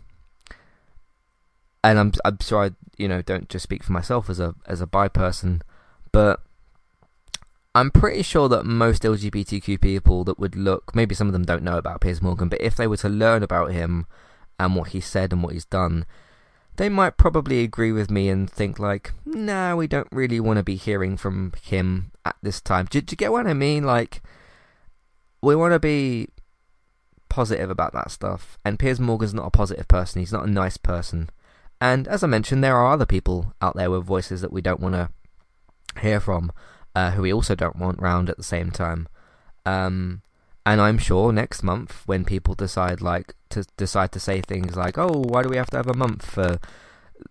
and 1.82 1.98
I'm 1.98 2.12
I'm 2.24 2.38
sure 2.40 2.64
I 2.64 2.70
you 2.96 3.08
know 3.08 3.22
don't 3.22 3.48
just 3.48 3.62
speak 3.62 3.82
for 3.82 3.92
myself 3.92 4.28
as 4.28 4.40
a 4.40 4.54
as 4.66 4.80
a 4.80 4.86
bi 4.86 5.08
person, 5.08 5.62
but 6.12 6.40
I'm 7.74 7.90
pretty 7.90 8.22
sure 8.22 8.48
that 8.48 8.66
most 8.66 9.02
LGBTQ 9.02 9.80
people 9.80 10.24
that 10.24 10.38
would 10.40 10.56
look, 10.56 10.94
maybe 10.94 11.14
some 11.14 11.28
of 11.28 11.32
them 11.32 11.44
don't 11.44 11.62
know 11.62 11.78
about 11.78 12.00
Piers 12.00 12.20
Morgan, 12.20 12.48
but 12.48 12.60
if 12.60 12.74
they 12.74 12.88
were 12.88 12.96
to 12.98 13.08
learn 13.08 13.44
about 13.44 13.70
him 13.70 14.06
and 14.58 14.74
what 14.74 14.88
he 14.88 15.00
said 15.00 15.32
and 15.32 15.42
what 15.42 15.52
he's 15.52 15.64
done, 15.64 16.04
they 16.76 16.88
might 16.88 17.16
probably 17.16 17.62
agree 17.62 17.92
with 17.92 18.10
me 18.10 18.28
and 18.28 18.50
think 18.50 18.80
like, 18.80 19.12
nah, 19.24 19.76
we 19.76 19.86
don't 19.86 20.08
really 20.10 20.40
want 20.40 20.56
to 20.56 20.64
be 20.64 20.74
hearing 20.74 21.16
from 21.16 21.52
him 21.62 22.10
at 22.24 22.34
this 22.42 22.60
time. 22.60 22.86
Do, 22.90 23.00
do 23.00 23.12
you 23.12 23.16
get 23.16 23.30
what 23.30 23.46
I 23.46 23.54
mean? 23.54 23.84
Like, 23.84 24.20
we 25.40 25.54
want 25.54 25.72
to 25.72 25.78
be 25.78 26.28
positive 27.28 27.70
about 27.70 27.92
that 27.92 28.10
stuff. 28.10 28.58
And 28.64 28.80
Piers 28.80 28.98
Morgan's 28.98 29.34
not 29.34 29.46
a 29.46 29.50
positive 29.50 29.86
person. 29.86 30.20
He's 30.20 30.32
not 30.32 30.46
a 30.46 30.50
nice 30.50 30.76
person. 30.76 31.30
And 31.80 32.06
as 32.08 32.22
I 32.22 32.26
mentioned, 32.26 32.62
there 32.62 32.76
are 32.76 32.92
other 32.92 33.06
people 33.06 33.54
out 33.62 33.76
there 33.76 33.90
with 33.90 34.04
voices 34.04 34.40
that 34.42 34.52
we 34.52 34.60
don't 34.60 34.80
want 34.80 34.94
to 34.94 35.08
hear 36.00 36.20
from, 36.20 36.52
uh, 36.94 37.12
who 37.12 37.22
we 37.22 37.32
also 37.32 37.54
don't 37.54 37.76
want 37.76 38.00
round 38.00 38.28
at 38.28 38.36
the 38.36 38.42
same 38.42 38.70
time. 38.70 39.08
Um, 39.64 40.22
and 40.66 40.80
I'm 40.80 40.98
sure 40.98 41.32
next 41.32 41.62
month, 41.62 42.02
when 42.06 42.24
people 42.24 42.54
decide 42.54 43.00
like 43.00 43.34
to 43.48 43.64
decide 43.76 44.12
to 44.12 44.20
say 44.20 44.40
things 44.40 44.76
like, 44.76 44.98
"Oh, 44.98 45.24
why 45.26 45.42
do 45.42 45.48
we 45.48 45.56
have 45.56 45.70
to 45.70 45.76
have 45.78 45.88
a 45.88 45.94
month 45.94 46.24
for, 46.24 46.58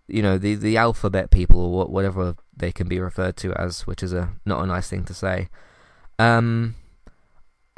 you 0.08 0.22
know, 0.22 0.36
the 0.36 0.56
the 0.56 0.76
alphabet 0.76 1.30
people 1.30 1.60
or 1.60 1.86
whatever 1.86 2.34
they 2.56 2.72
can 2.72 2.88
be 2.88 2.98
referred 2.98 3.36
to 3.38 3.52
as," 3.54 3.86
which 3.86 4.02
is 4.02 4.12
a 4.12 4.30
not 4.44 4.62
a 4.62 4.66
nice 4.66 4.88
thing 4.88 5.04
to 5.04 5.14
say. 5.14 5.48
Um, 6.18 6.74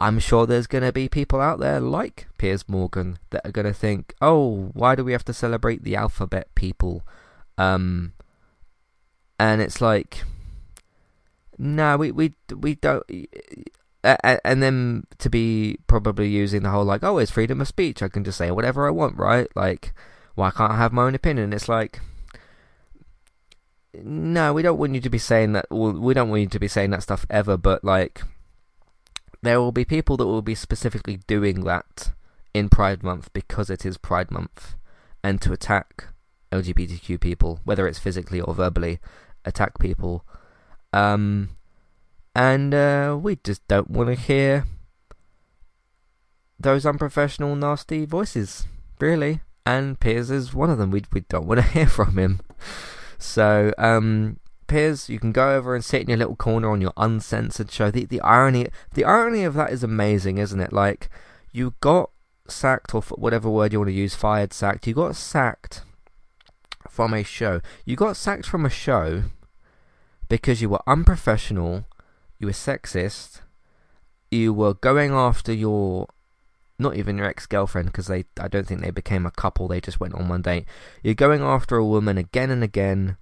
I'm 0.03 0.19
sure 0.19 0.47
there's 0.47 0.67
going 0.67 0.83
to 0.83 0.93
be 0.93 1.09
people 1.09 1.41
out 1.41 1.61
there 1.61 1.79
like 1.79 2.27
Piers 2.37 2.69
Morgan 2.69 3.21
that 3.31 3.47
are 3.47 3.53
going 3.53 3.69
to 3.69 3.73
think, 3.73 4.15
"Oh, 4.21 4.71
why 4.75 4.97
do 4.97 5.05
we 5.05 5.13
have 5.13 5.25
to 5.27 5.33
celebrate 5.33 5.85
the 5.85 5.95
alphabet 5.95 6.53
people?" 6.57 7.05
Um, 7.57 8.13
and 9.39 9.63
it's 9.63 9.81
like, 9.81 10.25
no, 11.57 11.97
we 11.97 12.11
we 12.11 12.35
we 12.53 12.75
don't 12.75 13.05
and 14.03 14.61
then 14.61 15.07
to 15.19 15.31
be 15.31 15.79
probably 15.87 16.29
using 16.29 16.65
the 16.65 16.71
whole 16.71 16.85
like, 16.85 17.05
oh, 17.05 17.19
it's 17.19 17.31
freedom 17.31 17.61
of 17.61 17.69
speech. 17.69 18.03
I 18.03 18.09
can 18.09 18.25
just 18.25 18.39
say 18.39 18.51
whatever 18.51 18.89
I 18.89 18.91
want, 18.91 19.17
right? 19.17 19.47
Like, 19.55 19.95
why 20.35 20.51
can't 20.51 20.73
I 20.73 20.79
have 20.79 20.93
my 20.93 21.05
own 21.05 21.15
opinion? 21.15 21.53
It's 21.53 21.69
like, 21.69 22.01
no, 23.95 24.53
we 24.53 24.63
don't 24.63 24.79
want 24.79 24.97
you 24.97 25.01
to 25.01 25.11
be 25.11 25.19
saying 25.19 25.53
that. 25.53 25.67
Well, 25.71 25.93
we 25.93 26.15
don't 26.15 26.29
want 26.29 26.43
you 26.43 26.49
to 26.49 26.59
be 26.59 26.67
saying 26.67 26.91
that 26.91 27.05
stuff 27.05 27.25
ever. 27.31 27.57
But 27.57 27.85
like, 27.85 28.23
there 29.43 29.61
will 29.61 29.73
be 29.73 29.85
people 29.85 30.17
that 30.17 30.27
will 30.27 30.43
be 30.43 30.55
specifically 30.55 31.21
doing 31.27 31.65
that 31.65 32.13
in 32.55 32.69
Pride 32.69 33.03
Month 33.03 33.33
because 33.33 33.71
it 33.71 33.85
is 33.85 33.97
Pride 33.99 34.31
Month, 34.31 34.75
and 35.23 35.41
to 35.43 35.53
attack 35.53 36.07
LGBTQ 36.53 37.21
people, 37.21 37.61
whether 37.65 37.87
it's 37.87 37.99
physically 37.99 38.41
or 38.41 38.55
verbally, 38.55 39.01
attack 39.45 39.79
people 39.79 40.25
Um, 40.93 41.57
and 42.35 42.75
uh, 42.75 43.19
we 43.21 43.37
just 43.37 43.67
don't 43.69 43.91
want 43.91 44.09
to 44.09 44.15
hear 44.15 44.67
those 46.59 46.87
unprofessional, 46.87 47.57
nasty 47.57 48.05
voices, 48.05 48.67
really. 49.01 49.41
And 49.65 49.99
Piers 50.01 50.31
is 50.31 50.55
one 50.55 50.71
of 50.71 50.79
them. 50.79 50.91
We 50.91 51.03
we 51.13 51.21
don't 51.23 51.47
want 51.47 51.61
to 51.61 51.67
hear 51.77 51.87
from 51.87 52.19
him. 52.19 52.41
So, 53.19 53.73
um, 53.79 54.39
Piers, 54.73 55.11
you 55.11 55.19
can 55.19 55.33
go 55.33 55.55
over 55.55 55.75
and 55.75 55.85
sit 55.85 56.01
in 56.01 56.09
your 56.09 56.17
little 56.17 56.35
corner 56.35 56.71
on 56.71 56.81
your 56.81 56.95
uncensored 56.97 57.71
show. 57.71 57.91
The 57.91 58.07
the 58.07 58.23
irony 58.23 58.69
the 58.95 59.05
irony 59.05 59.45
of 59.45 59.53
that 59.53 59.71
is 59.71 59.85
amazing, 59.85 60.39
isn't 60.39 60.61
it? 60.61 60.73
Like 60.73 61.11
you 61.53 61.75
got 61.81 62.09
sacked 62.49 62.95
or 62.95 63.03
whatever 63.03 63.51
word 63.51 63.75
you 63.75 63.81
want 63.81 63.91
to 63.91 63.95
use, 63.95 64.15
fired, 64.15 64.55
sacked. 64.55 64.87
You 64.87 64.95
got 64.95 65.15
sacked 65.15 65.83
from 66.89 67.13
a 67.13 67.23
show. 67.23 67.61
You 67.85 67.97
got 67.97 68.17
sacked 68.17 68.47
from 68.47 68.65
a 68.65 68.71
show 68.71 69.25
because 70.31 70.63
you 70.63 70.71
were 70.71 70.81
unprofessional, 70.87 71.85
you 72.39 72.47
were 72.47 72.55
sexist, 72.55 73.43
you 74.31 74.55
were 74.55 74.73
going 74.73 75.13
after 75.13 75.53
your 75.53 76.09
not 76.79 76.97
even 76.97 77.19
your 77.19 77.27
ex-girlfriend 77.27 77.89
because 77.89 78.07
they 78.07 78.25
I 78.41 78.49
don't 78.49 78.67
think 78.67 78.81
they 78.81 78.91
became 78.91 79.27
a 79.27 79.31
couple 79.31 79.69
they 79.69 79.83
just 79.83 80.01
went 80.01 80.15
on 80.15 80.29
one 80.29 80.41
date 80.41 80.65
you're 81.03 81.13
going 81.13 81.43
after 81.43 81.77
a 81.77 81.85
woman 81.85 82.17
again 82.17 82.51
and 82.51 82.65
again 82.65 83.19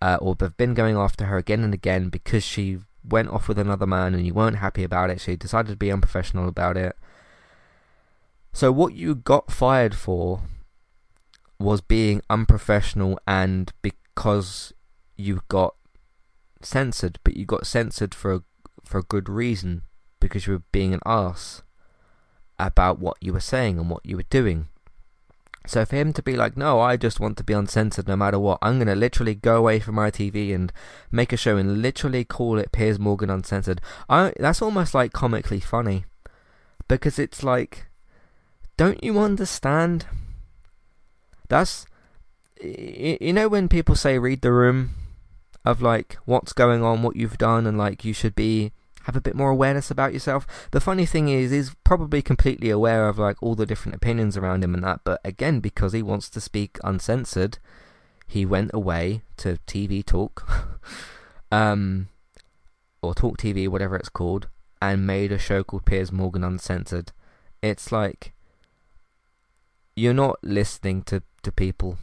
uh, 0.00 0.18
or 0.20 0.34
they've 0.34 0.56
been 0.56 0.74
going 0.74 0.96
after 0.96 1.26
her 1.26 1.36
again 1.36 1.62
and 1.62 1.74
again 1.74 2.08
because 2.08 2.42
she 2.42 2.78
went 3.04 3.28
off 3.28 3.48
with 3.48 3.58
another 3.58 3.86
man 3.86 4.14
and 4.14 4.26
you 4.26 4.34
weren't 4.34 4.58
happy 4.58 4.84
about 4.84 5.10
it 5.10 5.20
so 5.20 5.30
you 5.30 5.36
decided 5.36 5.70
to 5.70 5.76
be 5.76 5.90
unprofessional 5.90 6.48
about 6.48 6.76
it 6.76 6.96
so 8.52 8.70
what 8.70 8.94
you 8.94 9.14
got 9.14 9.50
fired 9.50 9.94
for 9.94 10.42
was 11.58 11.80
being 11.80 12.20
unprofessional 12.28 13.18
and 13.26 13.72
because 13.82 14.72
you 15.16 15.40
got 15.48 15.74
censored 16.62 17.18
but 17.24 17.36
you 17.36 17.44
got 17.44 17.66
censored 17.66 18.14
for 18.14 18.34
a, 18.34 18.42
for 18.84 18.98
a 18.98 19.02
good 19.02 19.28
reason 19.28 19.82
because 20.20 20.46
you 20.46 20.52
were 20.52 20.62
being 20.72 20.92
an 20.92 21.00
ass 21.06 21.62
about 22.58 22.98
what 22.98 23.16
you 23.20 23.32
were 23.32 23.40
saying 23.40 23.78
and 23.78 23.90
what 23.90 24.04
you 24.04 24.16
were 24.16 24.24
doing. 24.28 24.68
So 25.66 25.84
for 25.84 25.96
him 25.96 26.12
to 26.14 26.22
be 26.22 26.36
like, 26.36 26.56
no, 26.56 26.80
I 26.80 26.96
just 26.96 27.20
want 27.20 27.36
to 27.36 27.44
be 27.44 27.52
uncensored 27.52 28.08
no 28.08 28.16
matter 28.16 28.38
what, 28.38 28.58
I'm 28.62 28.84
to 28.84 28.94
literally 28.94 29.34
go 29.34 29.56
away 29.56 29.78
from 29.78 29.96
ITV 29.96 30.54
and 30.54 30.72
make 31.10 31.32
a 31.32 31.36
show 31.36 31.56
and 31.56 31.82
literally 31.82 32.24
call 32.24 32.58
it 32.58 32.72
Piers 32.72 32.98
Morgan 32.98 33.30
Uncensored, 33.30 33.80
I, 34.08 34.32
that's 34.38 34.62
almost 34.62 34.94
like 34.94 35.12
comically 35.12 35.60
funny. 35.60 36.04
Because 36.88 37.18
it's 37.18 37.44
like, 37.44 37.86
don't 38.76 39.04
you 39.04 39.18
understand? 39.18 40.06
That's, 41.48 41.86
you 42.60 43.32
know 43.32 43.48
when 43.48 43.68
people 43.68 43.94
say 43.94 44.18
read 44.18 44.40
the 44.40 44.52
room 44.52 44.94
of 45.64 45.82
like 45.82 46.16
what's 46.24 46.52
going 46.52 46.82
on, 46.82 47.02
what 47.02 47.16
you've 47.16 47.38
done, 47.38 47.66
and 47.66 47.76
like 47.76 48.04
you 48.04 48.12
should 48.12 48.34
be 48.34 48.72
have 49.04 49.16
a 49.16 49.20
bit 49.20 49.34
more 49.34 49.50
awareness 49.50 49.90
about 49.90 50.12
yourself. 50.12 50.46
The 50.72 50.80
funny 50.80 51.06
thing 51.06 51.28
is, 51.28 51.50
he's 51.50 51.74
probably 51.84 52.22
completely 52.22 52.70
aware 52.70 53.08
of 53.08 53.18
like 53.18 53.42
all 53.42 53.54
the 53.54 53.66
different 53.66 53.96
opinions 53.96 54.36
around 54.36 54.62
him 54.62 54.74
and 54.74 54.84
that, 54.84 55.00
but 55.04 55.20
again, 55.24 55.60
because 55.60 55.92
he 55.92 56.02
wants 56.02 56.28
to 56.30 56.40
speak 56.40 56.78
uncensored, 56.84 57.58
he 58.26 58.46
went 58.46 58.70
away 58.72 59.22
to 59.38 59.58
TV 59.66 60.04
Talk, 60.04 60.48
um, 61.52 62.08
or 63.02 63.14
Talk 63.14 63.38
TV, 63.38 63.68
whatever 63.68 63.96
it's 63.96 64.08
called, 64.08 64.48
and 64.80 65.06
made 65.06 65.32
a 65.32 65.38
show 65.38 65.64
called 65.64 65.84
Piers 65.84 66.12
Morgan 66.12 66.44
Uncensored. 66.44 67.12
It's 67.62 67.90
like 67.90 68.32
you're 69.96 70.14
not 70.14 70.38
listening 70.42 71.02
to 71.04 71.22
to 71.42 71.50
people, 71.50 71.98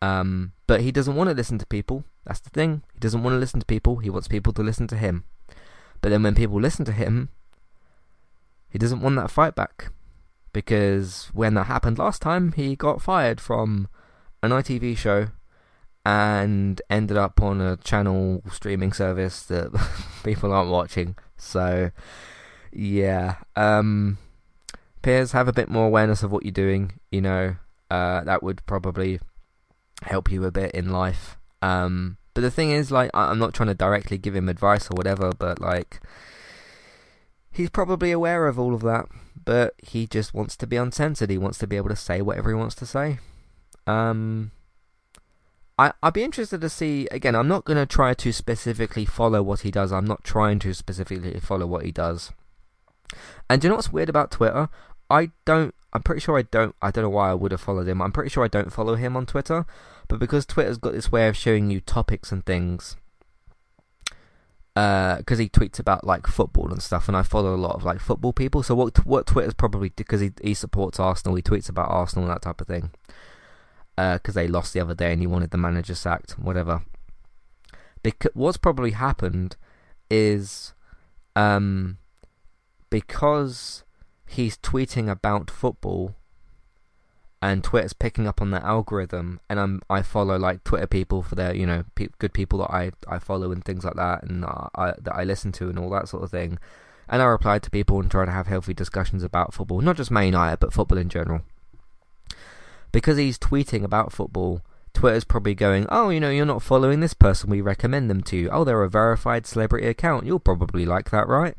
um, 0.00 0.52
but 0.66 0.80
he 0.80 0.92
doesn't 0.92 1.16
want 1.16 1.28
to 1.28 1.36
listen 1.36 1.58
to 1.58 1.66
people. 1.66 2.04
That's 2.24 2.40
the 2.40 2.50
thing. 2.50 2.82
He 2.94 3.00
doesn't 3.00 3.22
want 3.22 3.34
to 3.34 3.38
listen 3.38 3.60
to 3.60 3.66
people. 3.66 3.96
He 3.96 4.10
wants 4.10 4.28
people 4.28 4.52
to 4.54 4.62
listen 4.62 4.86
to 4.88 4.96
him. 4.96 5.24
But 6.00 6.10
then 6.10 6.22
when 6.22 6.34
people 6.34 6.60
listen 6.60 6.84
to 6.86 6.92
him, 6.92 7.30
he 8.68 8.78
doesn't 8.78 9.00
want 9.00 9.16
that 9.16 9.30
fight 9.30 9.54
back. 9.54 9.92
Because 10.52 11.30
when 11.32 11.54
that 11.54 11.64
happened 11.64 11.98
last 11.98 12.22
time, 12.22 12.52
he 12.52 12.74
got 12.74 13.02
fired 13.02 13.40
from 13.40 13.88
an 14.42 14.50
ITV 14.50 14.96
show 14.96 15.28
and 16.04 16.80
ended 16.88 17.16
up 17.16 17.42
on 17.42 17.60
a 17.60 17.76
channel 17.76 18.42
streaming 18.50 18.92
service 18.92 19.42
that 19.44 19.70
people 20.24 20.52
aren't 20.52 20.70
watching. 20.70 21.16
So, 21.36 21.90
yeah. 22.72 23.36
Um, 23.56 24.18
Piers, 25.02 25.32
have 25.32 25.48
a 25.48 25.52
bit 25.52 25.68
more 25.68 25.86
awareness 25.86 26.22
of 26.22 26.32
what 26.32 26.44
you're 26.44 26.52
doing. 26.52 26.98
You 27.10 27.20
know, 27.20 27.56
uh, 27.90 28.24
that 28.24 28.42
would 28.42 28.64
probably 28.66 29.20
help 30.02 30.30
you 30.30 30.44
a 30.44 30.50
bit 30.50 30.72
in 30.72 30.90
life. 30.90 31.36
Um, 31.62 32.17
but 32.38 32.42
the 32.42 32.52
thing 32.52 32.70
is, 32.70 32.92
like, 32.92 33.10
I'm 33.14 33.40
not 33.40 33.52
trying 33.52 33.66
to 33.66 33.74
directly 33.74 34.16
give 34.16 34.36
him 34.36 34.48
advice 34.48 34.86
or 34.86 34.94
whatever, 34.94 35.32
but 35.36 35.60
like, 35.60 36.00
he's 37.50 37.68
probably 37.68 38.12
aware 38.12 38.46
of 38.46 38.60
all 38.60 38.74
of 38.74 38.82
that. 38.82 39.06
But 39.44 39.74
he 39.78 40.06
just 40.06 40.34
wants 40.34 40.56
to 40.58 40.66
be 40.68 40.76
uncensored. 40.76 41.30
He 41.30 41.36
wants 41.36 41.58
to 41.58 41.66
be 41.66 41.76
able 41.76 41.88
to 41.88 41.96
say 41.96 42.22
whatever 42.22 42.50
he 42.50 42.54
wants 42.54 42.76
to 42.76 42.86
say. 42.86 43.18
Um, 43.88 44.52
I 45.76 45.90
I'd 46.00 46.12
be 46.12 46.22
interested 46.22 46.60
to 46.60 46.68
see. 46.68 47.08
Again, 47.10 47.34
I'm 47.34 47.48
not 47.48 47.64
going 47.64 47.76
to 47.76 47.86
try 47.86 48.14
to 48.14 48.32
specifically 48.32 49.04
follow 49.04 49.42
what 49.42 49.62
he 49.62 49.72
does. 49.72 49.90
I'm 49.90 50.06
not 50.06 50.22
trying 50.22 50.60
to 50.60 50.74
specifically 50.74 51.40
follow 51.40 51.66
what 51.66 51.84
he 51.84 51.90
does. 51.90 52.30
And 53.50 53.60
do 53.60 53.66
you 53.66 53.70
know 53.70 53.74
what's 53.78 53.92
weird 53.92 54.08
about 54.08 54.30
Twitter? 54.30 54.68
I 55.10 55.30
don't. 55.44 55.74
I'm 55.92 56.02
pretty 56.02 56.20
sure 56.20 56.38
I 56.38 56.42
don't. 56.42 56.74
I 56.82 56.90
don't 56.90 57.04
know 57.04 57.10
why 57.10 57.30
I 57.30 57.34
would 57.34 57.52
have 57.52 57.60
followed 57.60 57.88
him. 57.88 58.02
I'm 58.02 58.12
pretty 58.12 58.30
sure 58.30 58.44
I 58.44 58.48
don't 58.48 58.72
follow 58.72 58.94
him 58.94 59.16
on 59.16 59.26
Twitter. 59.26 59.64
But 60.06 60.18
because 60.18 60.46
Twitter's 60.46 60.78
got 60.78 60.92
this 60.92 61.12
way 61.12 61.28
of 61.28 61.36
showing 61.36 61.70
you 61.70 61.80
topics 61.80 62.32
and 62.32 62.44
things, 62.44 62.96
because 64.74 65.38
uh, 65.38 65.42
he 65.42 65.48
tweets 65.48 65.78
about 65.78 66.04
like 66.04 66.26
football 66.26 66.70
and 66.70 66.82
stuff, 66.82 67.08
and 67.08 67.16
I 67.16 67.22
follow 67.22 67.54
a 67.54 67.56
lot 67.56 67.74
of 67.74 67.84
like 67.84 68.00
football 68.00 68.32
people. 68.32 68.62
So 68.62 68.74
what 68.74 69.04
what 69.04 69.26
Twitter's 69.26 69.54
probably 69.54 69.90
because 69.90 70.20
he 70.20 70.32
he 70.42 70.54
supports 70.54 71.00
Arsenal, 71.00 71.36
he 71.36 71.42
tweets 71.42 71.68
about 71.68 71.90
Arsenal 71.90 72.26
and 72.26 72.34
that 72.34 72.42
type 72.42 72.60
of 72.60 72.66
thing. 72.66 72.90
Because 73.96 74.36
uh, 74.36 74.40
they 74.40 74.46
lost 74.46 74.74
the 74.74 74.80
other 74.80 74.94
day 74.94 75.12
and 75.12 75.20
he 75.20 75.26
wanted 75.26 75.50
the 75.50 75.58
manager 75.58 75.94
sacked, 75.94 76.38
whatever. 76.38 76.82
Because 78.02 78.30
what's 78.34 78.56
probably 78.56 78.92
happened 78.92 79.56
is, 80.08 80.72
um, 81.34 81.98
because 82.90 83.82
he's 84.28 84.56
tweeting 84.56 85.10
about 85.10 85.50
football 85.50 86.14
and 87.40 87.62
Twitter's 87.62 87.92
picking 87.92 88.26
up 88.26 88.42
on 88.42 88.50
that 88.50 88.64
algorithm, 88.64 89.40
and 89.48 89.60
I'm 89.60 89.80
I 89.88 90.02
follow 90.02 90.36
like 90.36 90.64
Twitter 90.64 90.86
people 90.86 91.22
for 91.22 91.34
their 91.34 91.54
you 91.54 91.66
know 91.66 91.84
pe- 91.94 92.08
good 92.18 92.32
people 92.32 92.58
that 92.60 92.70
I 92.70 92.90
I 93.06 93.18
follow 93.18 93.52
and 93.52 93.64
things 93.64 93.84
like 93.84 93.94
that, 93.94 94.24
and 94.24 94.44
uh, 94.44 94.68
I 94.74 94.94
that 94.98 95.14
I 95.14 95.24
listen 95.24 95.52
to 95.52 95.68
and 95.68 95.78
all 95.78 95.90
that 95.90 96.08
sort 96.08 96.24
of 96.24 96.30
thing, 96.30 96.58
and 97.08 97.22
I 97.22 97.26
reply 97.26 97.58
to 97.60 97.70
people 97.70 98.00
and 98.00 98.10
try 98.10 98.24
to 98.24 98.32
have 98.32 98.48
healthy 98.48 98.74
discussions 98.74 99.22
about 99.22 99.54
football, 99.54 99.80
not 99.80 99.96
just 99.96 100.10
Man 100.10 100.32
but 100.58 100.72
football 100.72 100.98
in 100.98 101.08
general. 101.08 101.42
Because 102.90 103.18
he's 103.18 103.38
tweeting 103.38 103.84
about 103.84 104.12
football, 104.12 104.62
Twitter's 104.94 105.24
probably 105.24 105.54
going, 105.54 105.86
oh, 105.90 106.08
you 106.08 106.20
know, 106.20 106.30
you're 106.30 106.46
not 106.46 106.62
following 106.62 107.00
this 107.00 107.12
person 107.12 107.50
we 107.50 107.60
recommend 107.60 108.08
them 108.08 108.22
to. 108.22 108.36
you. 108.36 108.48
Oh, 108.50 108.64
they're 108.64 108.82
a 108.82 108.88
verified 108.88 109.46
celebrity 109.46 109.86
account. 109.86 110.24
You'll 110.24 110.38
probably 110.38 110.86
like 110.86 111.10
that, 111.10 111.28
right? 111.28 111.54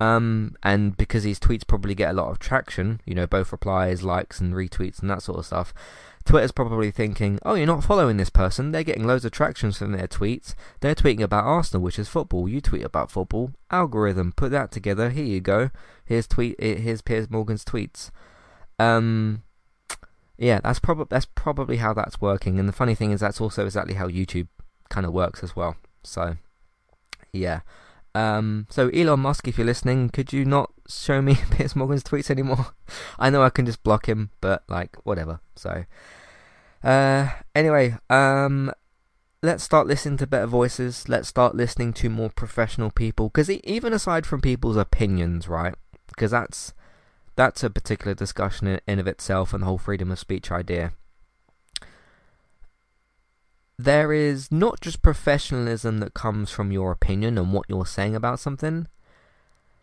Um, 0.00 0.54
and 0.62 0.96
because 0.96 1.24
his 1.24 1.40
tweets 1.40 1.66
probably 1.66 1.94
get 1.94 2.10
a 2.10 2.14
lot 2.14 2.30
of 2.30 2.38
traction, 2.38 3.00
you 3.04 3.14
know, 3.14 3.26
both 3.26 3.50
replies, 3.50 4.02
likes, 4.02 4.40
and 4.40 4.54
retweets, 4.54 5.00
and 5.00 5.10
that 5.10 5.22
sort 5.22 5.38
of 5.38 5.46
stuff, 5.46 5.74
Twitter's 6.24 6.52
probably 6.52 6.90
thinking, 6.90 7.38
oh, 7.44 7.54
you're 7.54 7.66
not 7.66 7.82
following 7.82 8.18
this 8.18 8.30
person. 8.30 8.70
They're 8.70 8.84
getting 8.84 9.06
loads 9.06 9.24
of 9.24 9.32
traction 9.32 9.72
from 9.72 9.92
their 9.92 10.06
tweets. 10.06 10.54
They're 10.80 10.94
tweeting 10.94 11.22
about 11.22 11.44
Arsenal, 11.44 11.82
which 11.82 11.98
is 11.98 12.08
football. 12.08 12.48
You 12.48 12.60
tweet 12.60 12.84
about 12.84 13.10
football. 13.10 13.52
Algorithm. 13.70 14.32
Put 14.32 14.50
that 14.50 14.70
together. 14.70 15.10
Here 15.10 15.24
you 15.24 15.40
go. 15.40 15.70
Here's 16.04 16.26
tweet. 16.26 16.60
Here's 16.60 17.02
Piers 17.02 17.30
Morgan's 17.30 17.64
tweets. 17.64 18.10
Um, 18.78 19.42
yeah, 20.36 20.60
that's 20.60 20.78
probably 20.78 21.06
that's 21.08 21.26
probably 21.34 21.78
how 21.78 21.94
that's 21.94 22.20
working. 22.20 22.60
And 22.60 22.68
the 22.68 22.74
funny 22.74 22.94
thing 22.94 23.10
is, 23.10 23.20
that's 23.20 23.40
also 23.40 23.64
exactly 23.64 23.94
how 23.94 24.06
YouTube 24.06 24.48
kind 24.90 25.06
of 25.06 25.12
works 25.12 25.42
as 25.42 25.56
well. 25.56 25.76
So, 26.04 26.36
yeah. 27.32 27.60
Um, 28.14 28.66
so 28.70 28.88
Elon 28.88 29.20
Musk, 29.20 29.46
if 29.46 29.58
you're 29.58 29.66
listening, 29.66 30.08
could 30.08 30.32
you 30.32 30.44
not 30.44 30.72
show 30.88 31.22
me 31.22 31.36
Piers 31.50 31.76
Morgan's 31.76 32.02
tweets 32.02 32.30
anymore? 32.30 32.68
I 33.18 33.30
know 33.30 33.42
I 33.42 33.50
can 33.50 33.66
just 33.66 33.82
block 33.82 34.08
him, 34.08 34.30
but 34.40 34.64
like 34.68 34.96
whatever. 35.04 35.40
So, 35.56 35.84
uh, 36.82 37.28
anyway, 37.54 37.96
um, 38.10 38.72
let's 39.42 39.64
start 39.64 39.86
listening 39.86 40.18
to 40.18 40.26
better 40.26 40.46
voices. 40.46 41.08
Let's 41.08 41.28
start 41.28 41.54
listening 41.54 41.92
to 41.94 42.10
more 42.10 42.30
professional 42.30 42.90
people. 42.90 43.28
Because 43.28 43.50
even 43.50 43.92
aside 43.92 44.26
from 44.26 44.40
people's 44.40 44.76
opinions, 44.76 45.48
right? 45.48 45.74
Because 46.08 46.30
that's 46.30 46.74
that's 47.36 47.62
a 47.62 47.70
particular 47.70 48.14
discussion 48.14 48.66
in, 48.66 48.80
in 48.86 48.98
of 48.98 49.06
itself, 49.06 49.52
and 49.52 49.62
the 49.62 49.66
whole 49.66 49.78
freedom 49.78 50.10
of 50.10 50.18
speech 50.18 50.50
idea 50.50 50.92
there 53.78 54.12
is 54.12 54.50
not 54.50 54.80
just 54.80 55.02
professionalism 55.02 55.98
that 55.98 56.12
comes 56.12 56.50
from 56.50 56.72
your 56.72 56.90
opinion 56.90 57.38
and 57.38 57.52
what 57.52 57.66
you're 57.68 57.86
saying 57.86 58.16
about 58.16 58.40
something. 58.40 58.88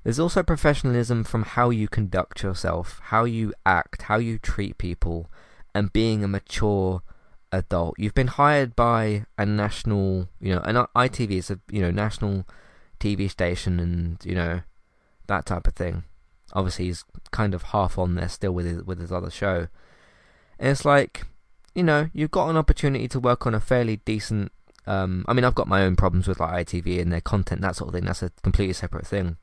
There's 0.04 0.20
also 0.20 0.44
professionalism 0.44 1.24
from 1.24 1.44
how 1.44 1.70
you 1.70 1.88
conduct 1.88 2.44
yourself, 2.44 3.00
how 3.06 3.24
you 3.24 3.54
act, 3.66 4.04
how 4.04 4.18
you 4.18 4.38
treat 4.38 4.78
people, 4.78 5.32
and 5.74 5.92
being 5.92 6.24
a 6.24 6.28
mature 6.28 7.02
adult. 7.52 7.96
You've 7.98 8.14
been 8.14 8.28
hired 8.28 8.76
by 8.76 9.26
a 9.38 9.46
national, 9.46 10.30
you 10.40 10.54
know, 10.54 10.62
an 10.62 10.76
ITV 10.96 11.32
is 11.32 11.50
a 11.50 11.60
you 11.72 11.82
know 11.82 11.90
national 11.90 12.46
TV 13.00 13.30
station, 13.30 13.80
and 13.80 14.18
you 14.24 14.36
know 14.36 14.62
that 15.28 15.46
type 15.46 15.68
of 15.68 15.74
thing. 15.74 16.04
Obviously, 16.54 16.86
he's 16.86 17.04
kind 17.32 17.54
of 17.54 17.64
half 17.64 17.98
on 17.98 18.16
there 18.16 18.30
still 18.30 18.52
with 18.52 18.66
his 18.66 18.84
with 18.84 19.00
his 19.00 19.12
other 19.12 19.32
show, 19.32 19.68
and 20.60 20.70
it's 20.70 20.86
like, 20.86 21.24
you 21.76 21.84
know, 21.84 22.10
you've 22.14 22.32
got 22.32 22.50
an 22.50 22.58
opportunity 22.58 23.08
to 23.10 23.20
work 23.20 23.46
on 23.46 23.54
a 23.54 23.60
fairly 23.60 23.98
decent. 23.98 24.52
Um, 24.88 25.26
I 25.28 25.34
mean, 25.34 25.44
I've 25.44 25.56
got 25.56 25.68
my 25.68 25.84
own 25.84 25.96
problems 25.96 26.28
with 26.28 26.40
like 26.40 26.68
ITV 26.68 27.02
and 27.02 27.12
their 27.12 27.22
content, 27.22 27.62
that 27.62 27.76
sort 27.76 27.90
of 27.90 27.94
thing. 27.94 28.06
That's 28.06 28.24
a 28.24 28.32
completely 28.44 28.74
separate 28.74 29.06
thing. 29.06 29.38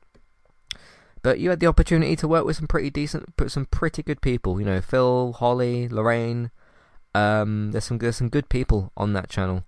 But 1.21 1.39
you 1.39 1.51
had 1.51 1.61
the 1.61 1.67
opportunity 1.67 2.15
to 2.17 2.27
work 2.27 2.45
with 2.45 2.57
some 2.57 2.67
pretty 2.67 2.89
decent, 2.89 3.37
put 3.37 3.51
some 3.51 3.65
pretty 3.67 4.03
good 4.03 4.21
people. 4.21 4.59
You 4.59 4.65
know, 4.65 4.81
Phil, 4.81 5.33
Holly, 5.33 5.87
Lorraine. 5.87 6.51
Um, 7.15 7.71
there's 7.71 7.85
some 7.85 7.99
there's 7.99 8.17
some 8.17 8.29
good 8.29 8.49
people 8.49 8.91
on 8.97 9.13
that 9.13 9.29
channel 9.29 9.63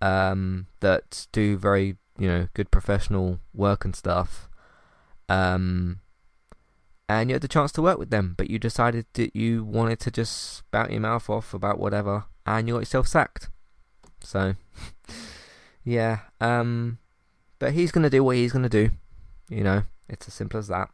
um, 0.00 0.66
that 0.80 1.26
do 1.32 1.58
very 1.58 1.96
you 2.18 2.28
know 2.28 2.48
good 2.54 2.70
professional 2.70 3.40
work 3.52 3.84
and 3.84 3.94
stuff. 3.94 4.48
Um, 5.28 6.00
and 7.08 7.30
you 7.30 7.34
had 7.34 7.42
the 7.42 7.48
chance 7.48 7.72
to 7.72 7.82
work 7.82 7.98
with 7.98 8.10
them, 8.10 8.34
but 8.36 8.50
you 8.50 8.58
decided 8.58 9.06
that 9.14 9.34
you 9.34 9.64
wanted 9.64 9.98
to 10.00 10.10
just 10.10 10.58
spout 10.58 10.90
your 10.90 11.00
mouth 11.00 11.30
off 11.30 11.54
about 11.54 11.78
whatever, 11.78 12.24
and 12.44 12.68
you 12.68 12.74
got 12.74 12.80
yourself 12.80 13.08
sacked. 13.08 13.48
So, 14.20 14.54
yeah. 15.84 16.20
Um, 16.40 16.98
but 17.58 17.72
he's 17.72 17.92
gonna 17.92 18.10
do 18.10 18.22
what 18.22 18.36
he's 18.36 18.52
gonna 18.52 18.68
do. 18.68 18.90
You 19.48 19.64
know, 19.64 19.82
it's 20.08 20.28
as 20.28 20.34
simple 20.34 20.58
as 20.58 20.68
that. 20.68 20.90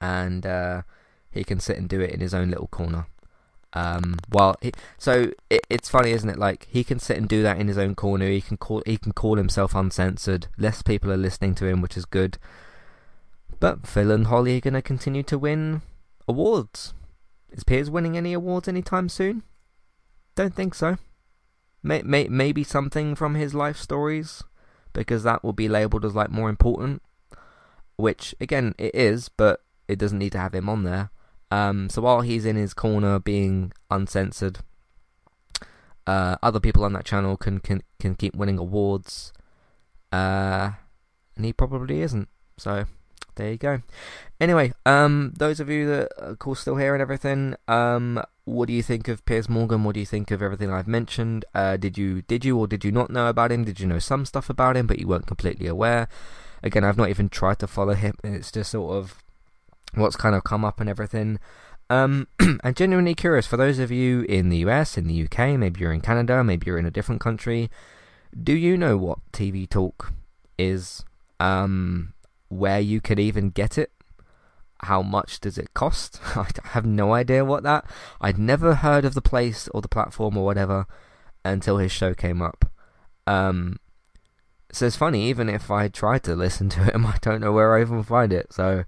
And 0.00 0.46
uh, 0.46 0.82
he 1.30 1.44
can 1.44 1.60
sit 1.60 1.76
and 1.76 1.88
do 1.88 2.00
it 2.00 2.10
in 2.10 2.20
his 2.20 2.32
own 2.32 2.48
little 2.48 2.68
corner. 2.68 3.06
Um, 3.72 4.16
so 4.98 5.30
it, 5.48 5.60
it's 5.70 5.88
funny, 5.88 6.10
isn't 6.10 6.28
it? 6.28 6.38
Like 6.38 6.66
he 6.70 6.82
can 6.82 6.98
sit 6.98 7.16
and 7.16 7.28
do 7.28 7.42
that 7.42 7.58
in 7.58 7.68
his 7.68 7.78
own 7.78 7.94
corner. 7.94 8.28
He 8.28 8.40
can 8.40 8.56
call 8.56 8.82
he 8.86 8.96
can 8.96 9.12
call 9.12 9.36
himself 9.36 9.74
uncensored. 9.74 10.48
Less 10.58 10.82
people 10.82 11.12
are 11.12 11.16
listening 11.16 11.54
to 11.56 11.66
him, 11.66 11.80
which 11.80 11.96
is 11.96 12.04
good. 12.04 12.38
But 13.60 13.86
Phil 13.86 14.10
and 14.10 14.26
Holly 14.26 14.56
are 14.56 14.60
going 14.60 14.74
to 14.74 14.82
continue 14.82 15.22
to 15.24 15.38
win 15.38 15.82
awards. 16.26 16.94
Is 17.50 17.62
Piers 17.62 17.90
winning 17.90 18.16
any 18.16 18.32
awards 18.32 18.66
anytime 18.66 19.08
soon? 19.10 19.42
Don't 20.34 20.54
think 20.54 20.74
so. 20.74 20.96
May, 21.82 22.02
may, 22.02 22.28
maybe 22.28 22.64
something 22.64 23.14
from 23.14 23.34
his 23.34 23.54
life 23.54 23.76
stories, 23.76 24.42
because 24.92 25.22
that 25.24 25.44
will 25.44 25.52
be 25.52 25.68
labelled 25.68 26.04
as 26.04 26.14
like 26.14 26.30
more 26.30 26.48
important. 26.48 27.02
Which 27.96 28.34
again, 28.40 28.74
it 28.78 28.94
is, 28.94 29.28
but 29.28 29.62
it 29.86 29.98
doesn't 29.98 30.18
need 30.18 30.32
to 30.32 30.38
have 30.38 30.54
him 30.54 30.68
on 30.68 30.84
there. 30.84 31.10
Um, 31.50 31.90
so 31.90 32.02
while 32.02 32.22
he's 32.22 32.46
in 32.46 32.56
his 32.56 32.72
corner 32.72 33.18
being 33.18 33.72
uncensored, 33.90 34.60
uh, 36.06 36.36
other 36.42 36.60
people 36.60 36.84
on 36.84 36.94
that 36.94 37.04
channel 37.04 37.36
can 37.36 37.60
can 37.60 37.82
can 37.98 38.14
keep 38.14 38.34
winning 38.34 38.56
awards, 38.56 39.32
uh, 40.12 40.70
and 41.36 41.44
he 41.44 41.52
probably 41.52 42.00
isn't. 42.00 42.28
So 42.56 42.86
there 43.36 43.52
you 43.52 43.58
go. 43.58 43.82
Anyway, 44.40 44.72
um, 44.86 45.32
those 45.36 45.60
of 45.60 45.68
you 45.68 45.86
that 45.86 46.12
are 46.18 46.30
of 46.30 46.38
course 46.38 46.60
still 46.60 46.76
here 46.76 46.94
and 46.94 47.02
everything, 47.02 47.54
um, 47.68 48.22
what 48.44 48.66
do 48.66 48.72
you 48.72 48.82
think 48.82 49.08
of 49.08 49.24
Piers 49.24 49.48
Morgan? 49.48 49.84
What 49.84 49.94
do 49.94 50.00
you 50.00 50.06
think 50.06 50.30
of 50.30 50.42
everything 50.42 50.70
I've 50.70 50.88
mentioned? 50.88 51.44
Uh, 51.54 51.76
did 51.76 51.96
you 51.96 52.22
did 52.22 52.44
you 52.44 52.58
or 52.58 52.66
did 52.66 52.84
you 52.84 52.92
not 52.92 53.10
know 53.10 53.28
about 53.28 53.52
him? 53.52 53.64
Did 53.64 53.80
you 53.80 53.86
know 53.86 53.98
some 53.98 54.24
stuff 54.26 54.50
about 54.50 54.76
him 54.76 54.86
but 54.86 54.98
you 54.98 55.06
weren't 55.06 55.26
completely 55.26 55.66
aware? 55.66 56.08
Again, 56.62 56.84
I've 56.84 56.96
not 56.98 57.08
even 57.08 57.28
tried 57.28 57.58
to 57.60 57.66
follow 57.66 57.94
him. 57.94 58.14
It's 58.22 58.52
just 58.52 58.72
sort 58.72 58.94
of 58.96 59.22
what's 59.94 60.16
kind 60.16 60.34
of 60.34 60.44
come 60.44 60.64
up 60.64 60.80
and 60.80 60.88
everything. 60.88 61.38
Um, 61.88 62.28
I'm 62.62 62.74
genuinely 62.74 63.14
curious 63.14 63.46
for 63.46 63.56
those 63.56 63.78
of 63.78 63.90
you 63.90 64.22
in 64.22 64.48
the 64.48 64.58
US, 64.58 64.96
in 64.96 65.06
the 65.06 65.24
UK, 65.24 65.58
maybe 65.58 65.80
you're 65.80 65.92
in 65.92 66.00
Canada, 66.00 66.42
maybe 66.44 66.66
you're 66.66 66.78
in 66.78 66.86
a 66.86 66.90
different 66.90 67.20
country. 67.20 67.70
Do 68.40 68.52
you 68.52 68.76
know 68.76 68.96
what 68.96 69.18
TV 69.32 69.68
Talk 69.68 70.12
is? 70.56 71.04
Um, 71.40 72.14
where 72.50 72.80
you 72.80 73.00
could 73.00 73.18
even 73.18 73.48
get 73.48 73.78
it? 73.78 73.90
How 74.82 75.00
much 75.00 75.40
does 75.40 75.56
it 75.56 75.72
cost? 75.72 76.20
I 76.36 76.46
have 76.64 76.84
no 76.84 77.14
idea 77.14 77.44
what 77.44 77.62
that. 77.62 77.84
I'd 78.20 78.38
never 78.38 78.76
heard 78.76 79.04
of 79.04 79.14
the 79.14 79.22
place 79.22 79.68
or 79.68 79.80
the 79.80 79.88
platform 79.88 80.36
or 80.36 80.44
whatever 80.44 80.86
until 81.44 81.78
his 81.78 81.92
show 81.92 82.12
came 82.12 82.42
up. 82.42 82.70
Um, 83.26 83.78
so 84.72 84.86
it's 84.86 84.96
funny, 84.96 85.28
even 85.28 85.48
if 85.48 85.70
I 85.70 85.88
tried 85.88 86.22
to 86.24 86.34
listen 86.34 86.68
to 86.70 86.80
him, 86.80 87.06
I 87.06 87.16
don't 87.22 87.40
know 87.40 87.52
where 87.52 87.76
I 87.76 87.80
even 87.80 88.02
find 88.02 88.32
it. 88.32 88.52
So 88.52 88.84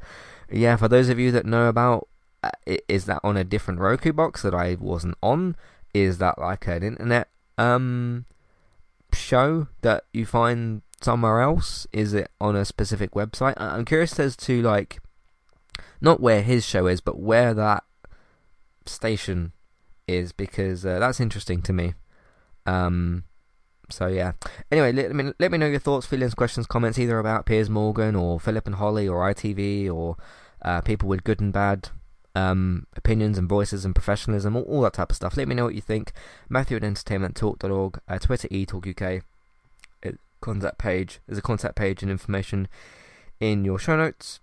yeah, 0.51 0.77
for 0.77 0.89
those 0.89 1.09
of 1.09 1.19
you 1.19 1.31
that 1.33 1.47
know 1.47 1.69
about, 1.69 2.09
uh, 2.43 2.51
is 2.89 3.05
that 3.07 3.21
on 3.23 3.37
a 3.37 3.45
different 3.45 3.81
Roku 3.81 4.13
box 4.13 4.43
that 4.43 4.55
I 4.55 4.77
wasn't 4.79 5.17
on? 5.23 5.57
Is 5.95 6.19
that 6.19 6.39
like 6.39 6.67
an 6.67 6.83
internet 6.83 7.29
um 7.59 8.25
show 9.13 9.69
that 9.83 10.05
you 10.13 10.25
find 10.25 10.83
somewhere 11.05 11.41
else? 11.41 11.87
Is 11.93 12.15
it 12.15 12.31
on 12.41 12.57
a 12.57 12.65
specific 12.65 13.13
website? 13.13 13.55
I'm 13.57 13.85
curious 13.85 14.19
as 14.19 14.37
to 14.39 14.63
like 14.63 15.01
not 16.01 16.21
where 16.21 16.43
his 16.43 16.65
show 16.65 16.87
is, 16.87 17.01
but 17.01 17.19
where 17.19 17.55
that 17.55 17.85
station 18.87 19.53
is 20.07 20.33
because 20.33 20.85
uh, 20.85 20.99
that's 20.99 21.21
interesting 21.21 21.63
to 21.63 21.73
me. 21.73 21.95
Um, 22.67 23.25
so 23.89 24.07
yeah. 24.07 24.33
Anyway, 24.71 24.93
let 24.93 25.15
me 25.15 25.33
let 25.39 25.51
me 25.51 25.59
know 25.59 25.67
your 25.67 25.79
thoughts, 25.81 26.07
feelings, 26.07 26.35
questions, 26.35 26.67
comments 26.67 26.99
either 26.99 27.19
about 27.19 27.47
Piers 27.47 27.71
Morgan 27.71 28.17
or 28.17 28.41
Philip 28.41 28.67
and 28.67 28.77
Holly 28.77 29.07
or 29.07 29.21
ITV 29.33 29.93
or 29.93 30.17
uh, 30.63 30.81
people 30.81 31.09
with 31.09 31.25
good 31.25 31.41
and 31.41 31.53
bad 31.53 31.91
um, 32.35 32.87
opinions 32.97 33.39
and 33.39 33.49
voices 33.49 33.85
and 33.85 33.95
professionalism, 33.95 34.57
all, 34.57 34.63
all, 34.63 34.81
that 34.83 34.95
type 34.95 35.11
of 35.11 35.17
stuff. 35.17 35.37
Let 35.37 35.49
me 35.49 35.55
know 35.55 35.65
what 35.65 35.75
you 35.75 35.81
think. 35.81 36.13
Matthew 36.49 36.77
at 36.77 36.83
entertainmenttalk.org, 36.83 38.01
uh, 38.09 38.19
Twitter 38.19 38.49
eTalkUK, 38.49 39.23
contact 40.43 40.78
page. 40.78 41.20
There's 41.26 41.38
a 41.38 41.43
contact 41.43 41.76
page 41.76 42.03
and 42.03 42.11
information 42.11 42.68
in 43.40 43.64
your 43.64 43.78
show 43.78 43.97
notes. 43.97 44.40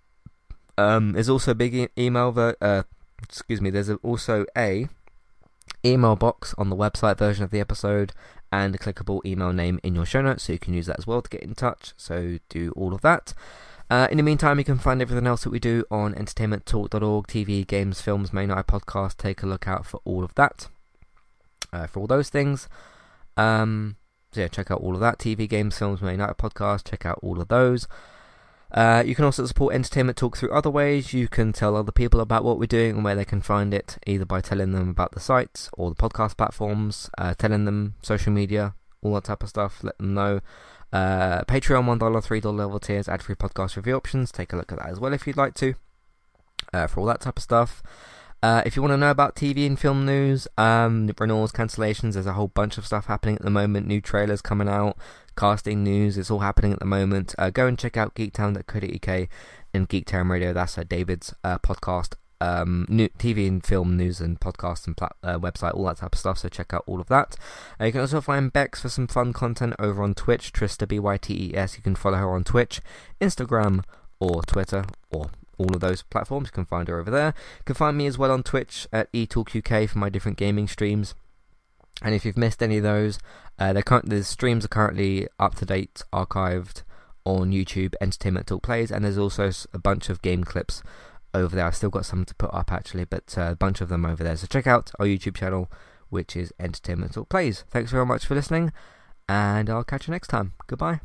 Um, 0.76 1.12
there's 1.12 1.28
also 1.28 1.52
a 1.52 1.54
big 1.54 1.74
e- 1.74 1.88
email. 1.96 2.32
Ver- 2.32 2.56
uh, 2.60 2.82
excuse 3.22 3.60
me. 3.60 3.70
There's 3.70 3.88
a, 3.88 3.96
also 3.96 4.46
a 4.56 4.88
email 5.84 6.16
box 6.16 6.54
on 6.58 6.70
the 6.70 6.76
website 6.76 7.18
version 7.18 7.44
of 7.44 7.50
the 7.50 7.60
episode 7.60 8.12
and 8.52 8.74
a 8.74 8.78
clickable 8.78 9.24
email 9.24 9.52
name 9.52 9.78
in 9.82 9.94
your 9.94 10.04
show 10.04 10.20
notes, 10.20 10.44
so 10.44 10.52
you 10.52 10.58
can 10.58 10.74
use 10.74 10.86
that 10.86 10.98
as 10.98 11.06
well 11.06 11.22
to 11.22 11.30
get 11.30 11.42
in 11.42 11.54
touch. 11.54 11.92
So 11.96 12.38
do 12.48 12.72
all 12.76 12.94
of 12.94 13.00
that. 13.02 13.32
Uh, 13.88 14.06
in 14.10 14.16
the 14.16 14.22
meantime, 14.22 14.58
you 14.58 14.64
can 14.64 14.78
find 14.78 15.02
everything 15.02 15.26
else 15.26 15.42
that 15.42 15.50
we 15.50 15.58
do 15.58 15.84
on 15.90 16.14
entertainmenttalk.org, 16.14 17.26
TV, 17.26 17.66
games, 17.66 18.00
films, 18.00 18.32
main 18.32 18.48
night 18.48 18.66
podcast. 18.66 19.16
Take 19.16 19.42
a 19.42 19.46
look 19.46 19.66
out 19.66 19.84
for 19.84 20.00
all 20.04 20.24
of 20.24 20.34
that. 20.36 20.68
Uh, 21.72 21.86
for 21.86 22.00
all 22.00 22.06
those 22.06 22.28
things. 22.28 22.68
Um, 23.36 23.96
so 24.32 24.40
yeah, 24.40 24.48
check 24.48 24.70
out 24.70 24.80
all 24.80 24.94
of 24.94 25.00
that. 25.00 25.18
TV, 25.18 25.48
games, 25.48 25.76
films, 25.78 26.00
main 26.00 26.18
night 26.18 26.36
podcast. 26.36 26.88
Check 26.88 27.04
out 27.04 27.18
all 27.22 27.40
of 27.40 27.48
those. 27.48 27.88
Uh, 28.72 29.02
you 29.04 29.16
can 29.16 29.24
also 29.24 29.44
support 29.46 29.74
Entertainment 29.74 30.16
Talk 30.16 30.36
through 30.36 30.52
other 30.52 30.70
ways. 30.70 31.12
You 31.12 31.26
can 31.26 31.52
tell 31.52 31.74
other 31.74 31.90
people 31.90 32.20
about 32.20 32.44
what 32.44 32.58
we're 32.58 32.66
doing 32.66 32.94
and 32.94 33.04
where 33.04 33.16
they 33.16 33.24
can 33.24 33.40
find 33.40 33.74
it, 33.74 33.98
either 34.06 34.24
by 34.24 34.40
telling 34.40 34.70
them 34.70 34.88
about 34.88 35.12
the 35.12 35.20
sites 35.20 35.68
or 35.72 35.90
the 35.90 35.96
podcast 35.96 36.36
platforms, 36.36 37.10
uh, 37.18 37.34
telling 37.34 37.64
them 37.64 37.94
social 38.02 38.32
media, 38.32 38.74
all 39.02 39.14
that 39.14 39.24
type 39.24 39.42
of 39.42 39.48
stuff. 39.48 39.82
Let 39.82 39.98
them 39.98 40.14
know. 40.14 40.40
Uh, 40.92 41.42
Patreon, 41.44 41.84
$1, 41.84 41.98
$3 41.98 42.56
level 42.56 42.78
tiers, 42.78 43.08
ad 43.08 43.22
free 43.22 43.34
podcast 43.34 43.76
review 43.76 43.96
options. 43.96 44.30
Take 44.30 44.52
a 44.52 44.56
look 44.56 44.70
at 44.70 44.78
that 44.78 44.88
as 44.88 45.00
well 45.00 45.12
if 45.12 45.26
you'd 45.26 45.36
like 45.36 45.54
to, 45.54 45.74
uh, 46.72 46.86
for 46.86 47.00
all 47.00 47.06
that 47.06 47.22
type 47.22 47.38
of 47.38 47.42
stuff. 47.42 47.82
Uh, 48.42 48.62
if 48.64 48.74
you 48.74 48.82
want 48.82 48.92
to 48.92 48.96
know 48.96 49.10
about 49.10 49.36
TV 49.36 49.66
and 49.66 49.78
film 49.78 50.06
news, 50.06 50.48
um, 50.56 51.10
renewals, 51.18 51.52
cancellations, 51.52 52.14
there's 52.14 52.26
a 52.26 52.32
whole 52.32 52.48
bunch 52.48 52.78
of 52.78 52.86
stuff 52.86 53.06
happening 53.06 53.36
at 53.36 53.42
the 53.42 53.50
moment. 53.50 53.86
New 53.86 54.00
trailers 54.00 54.40
coming 54.40 54.68
out, 54.68 54.96
casting 55.36 55.84
news, 55.84 56.16
it's 56.16 56.30
all 56.30 56.38
happening 56.38 56.72
at 56.72 56.78
the 56.78 56.86
moment. 56.86 57.34
Uh, 57.38 57.50
go 57.50 57.66
and 57.66 57.78
check 57.78 57.96
out 57.96 58.14
geektown.co.uk 58.14 59.28
and 59.74 59.88
Geektown 59.88 60.30
Radio. 60.30 60.52
That's 60.52 60.78
uh, 60.78 60.84
David's 60.84 61.34
uh, 61.44 61.58
podcast 61.58 62.14
um, 62.40 62.86
new 62.88 63.08
TV 63.08 63.46
and 63.46 63.64
film 63.64 63.96
news 63.96 64.20
and 64.20 64.40
podcast 64.40 64.86
and 64.86 64.96
plat- 64.96 65.16
uh, 65.22 65.38
website, 65.38 65.74
all 65.74 65.84
that 65.84 65.98
type 65.98 66.14
of 66.14 66.18
stuff. 66.18 66.38
So 66.38 66.48
check 66.48 66.72
out 66.72 66.84
all 66.86 67.00
of 67.00 67.08
that. 67.08 67.36
Uh, 67.80 67.84
you 67.84 67.92
can 67.92 68.00
also 68.00 68.20
find 68.20 68.52
Bex 68.52 68.80
for 68.80 68.88
some 68.88 69.06
fun 69.06 69.32
content 69.32 69.74
over 69.78 70.02
on 70.02 70.14
Twitch. 70.14 70.52
Trista 70.52 70.88
B 70.88 70.98
Y 70.98 71.16
T 71.18 71.50
E 71.50 71.56
S. 71.56 71.76
You 71.76 71.82
can 71.82 71.94
follow 71.94 72.18
her 72.18 72.30
on 72.30 72.44
Twitch, 72.44 72.80
Instagram, 73.20 73.84
or 74.18 74.42
Twitter, 74.42 74.84
or 75.10 75.30
all 75.60 75.74
of 75.74 75.80
those 75.80 76.02
platforms. 76.02 76.48
You 76.48 76.52
can 76.52 76.64
find 76.64 76.88
her 76.88 76.98
over 76.98 77.10
there. 77.10 77.34
You 77.58 77.64
can 77.66 77.74
find 77.74 77.96
me 77.96 78.06
as 78.06 78.18
well 78.18 78.32
on 78.32 78.42
Twitch 78.42 78.86
at 78.92 79.12
eTalkUK 79.12 79.88
for 79.90 79.98
my 79.98 80.08
different 80.08 80.38
gaming 80.38 80.66
streams. 80.66 81.14
And 82.02 82.14
if 82.14 82.24
you've 82.24 82.38
missed 82.38 82.62
any 82.62 82.78
of 82.78 82.82
those, 82.82 83.18
uh, 83.58 83.74
the 83.74 84.22
streams 84.24 84.64
are 84.64 84.68
currently 84.68 85.28
up 85.38 85.54
to 85.56 85.66
date, 85.66 86.02
archived 86.12 86.82
on 87.24 87.52
YouTube, 87.52 87.94
Entertainment 88.00 88.46
Talk 88.46 88.62
Plays, 88.62 88.90
and 88.90 89.04
there's 89.04 89.18
also 89.18 89.50
a 89.74 89.78
bunch 89.78 90.08
of 90.08 90.22
game 90.22 90.44
clips 90.44 90.82
over 91.34 91.54
there. 91.54 91.66
I've 91.66 91.76
still 91.76 91.90
got 91.90 92.06
some 92.06 92.24
to 92.24 92.34
put 92.34 92.52
up 92.54 92.72
actually, 92.72 93.04
but 93.04 93.36
uh, 93.36 93.50
a 93.52 93.56
bunch 93.56 93.82
of 93.82 93.90
them 93.90 94.06
over 94.06 94.24
there. 94.24 94.36
So 94.36 94.46
check 94.46 94.66
out 94.66 94.90
our 94.98 95.06
YouTube 95.06 95.36
channel, 95.36 95.70
which 96.08 96.34
is 96.36 96.54
Entertainment 96.58 97.12
Talk 97.12 97.28
Plays. 97.28 97.64
Thanks 97.68 97.90
very 97.90 98.06
much 98.06 98.24
for 98.24 98.34
listening, 98.34 98.72
and 99.28 99.68
I'll 99.68 99.84
catch 99.84 100.08
you 100.08 100.12
next 100.12 100.28
time. 100.28 100.54
Goodbye. 100.66 101.00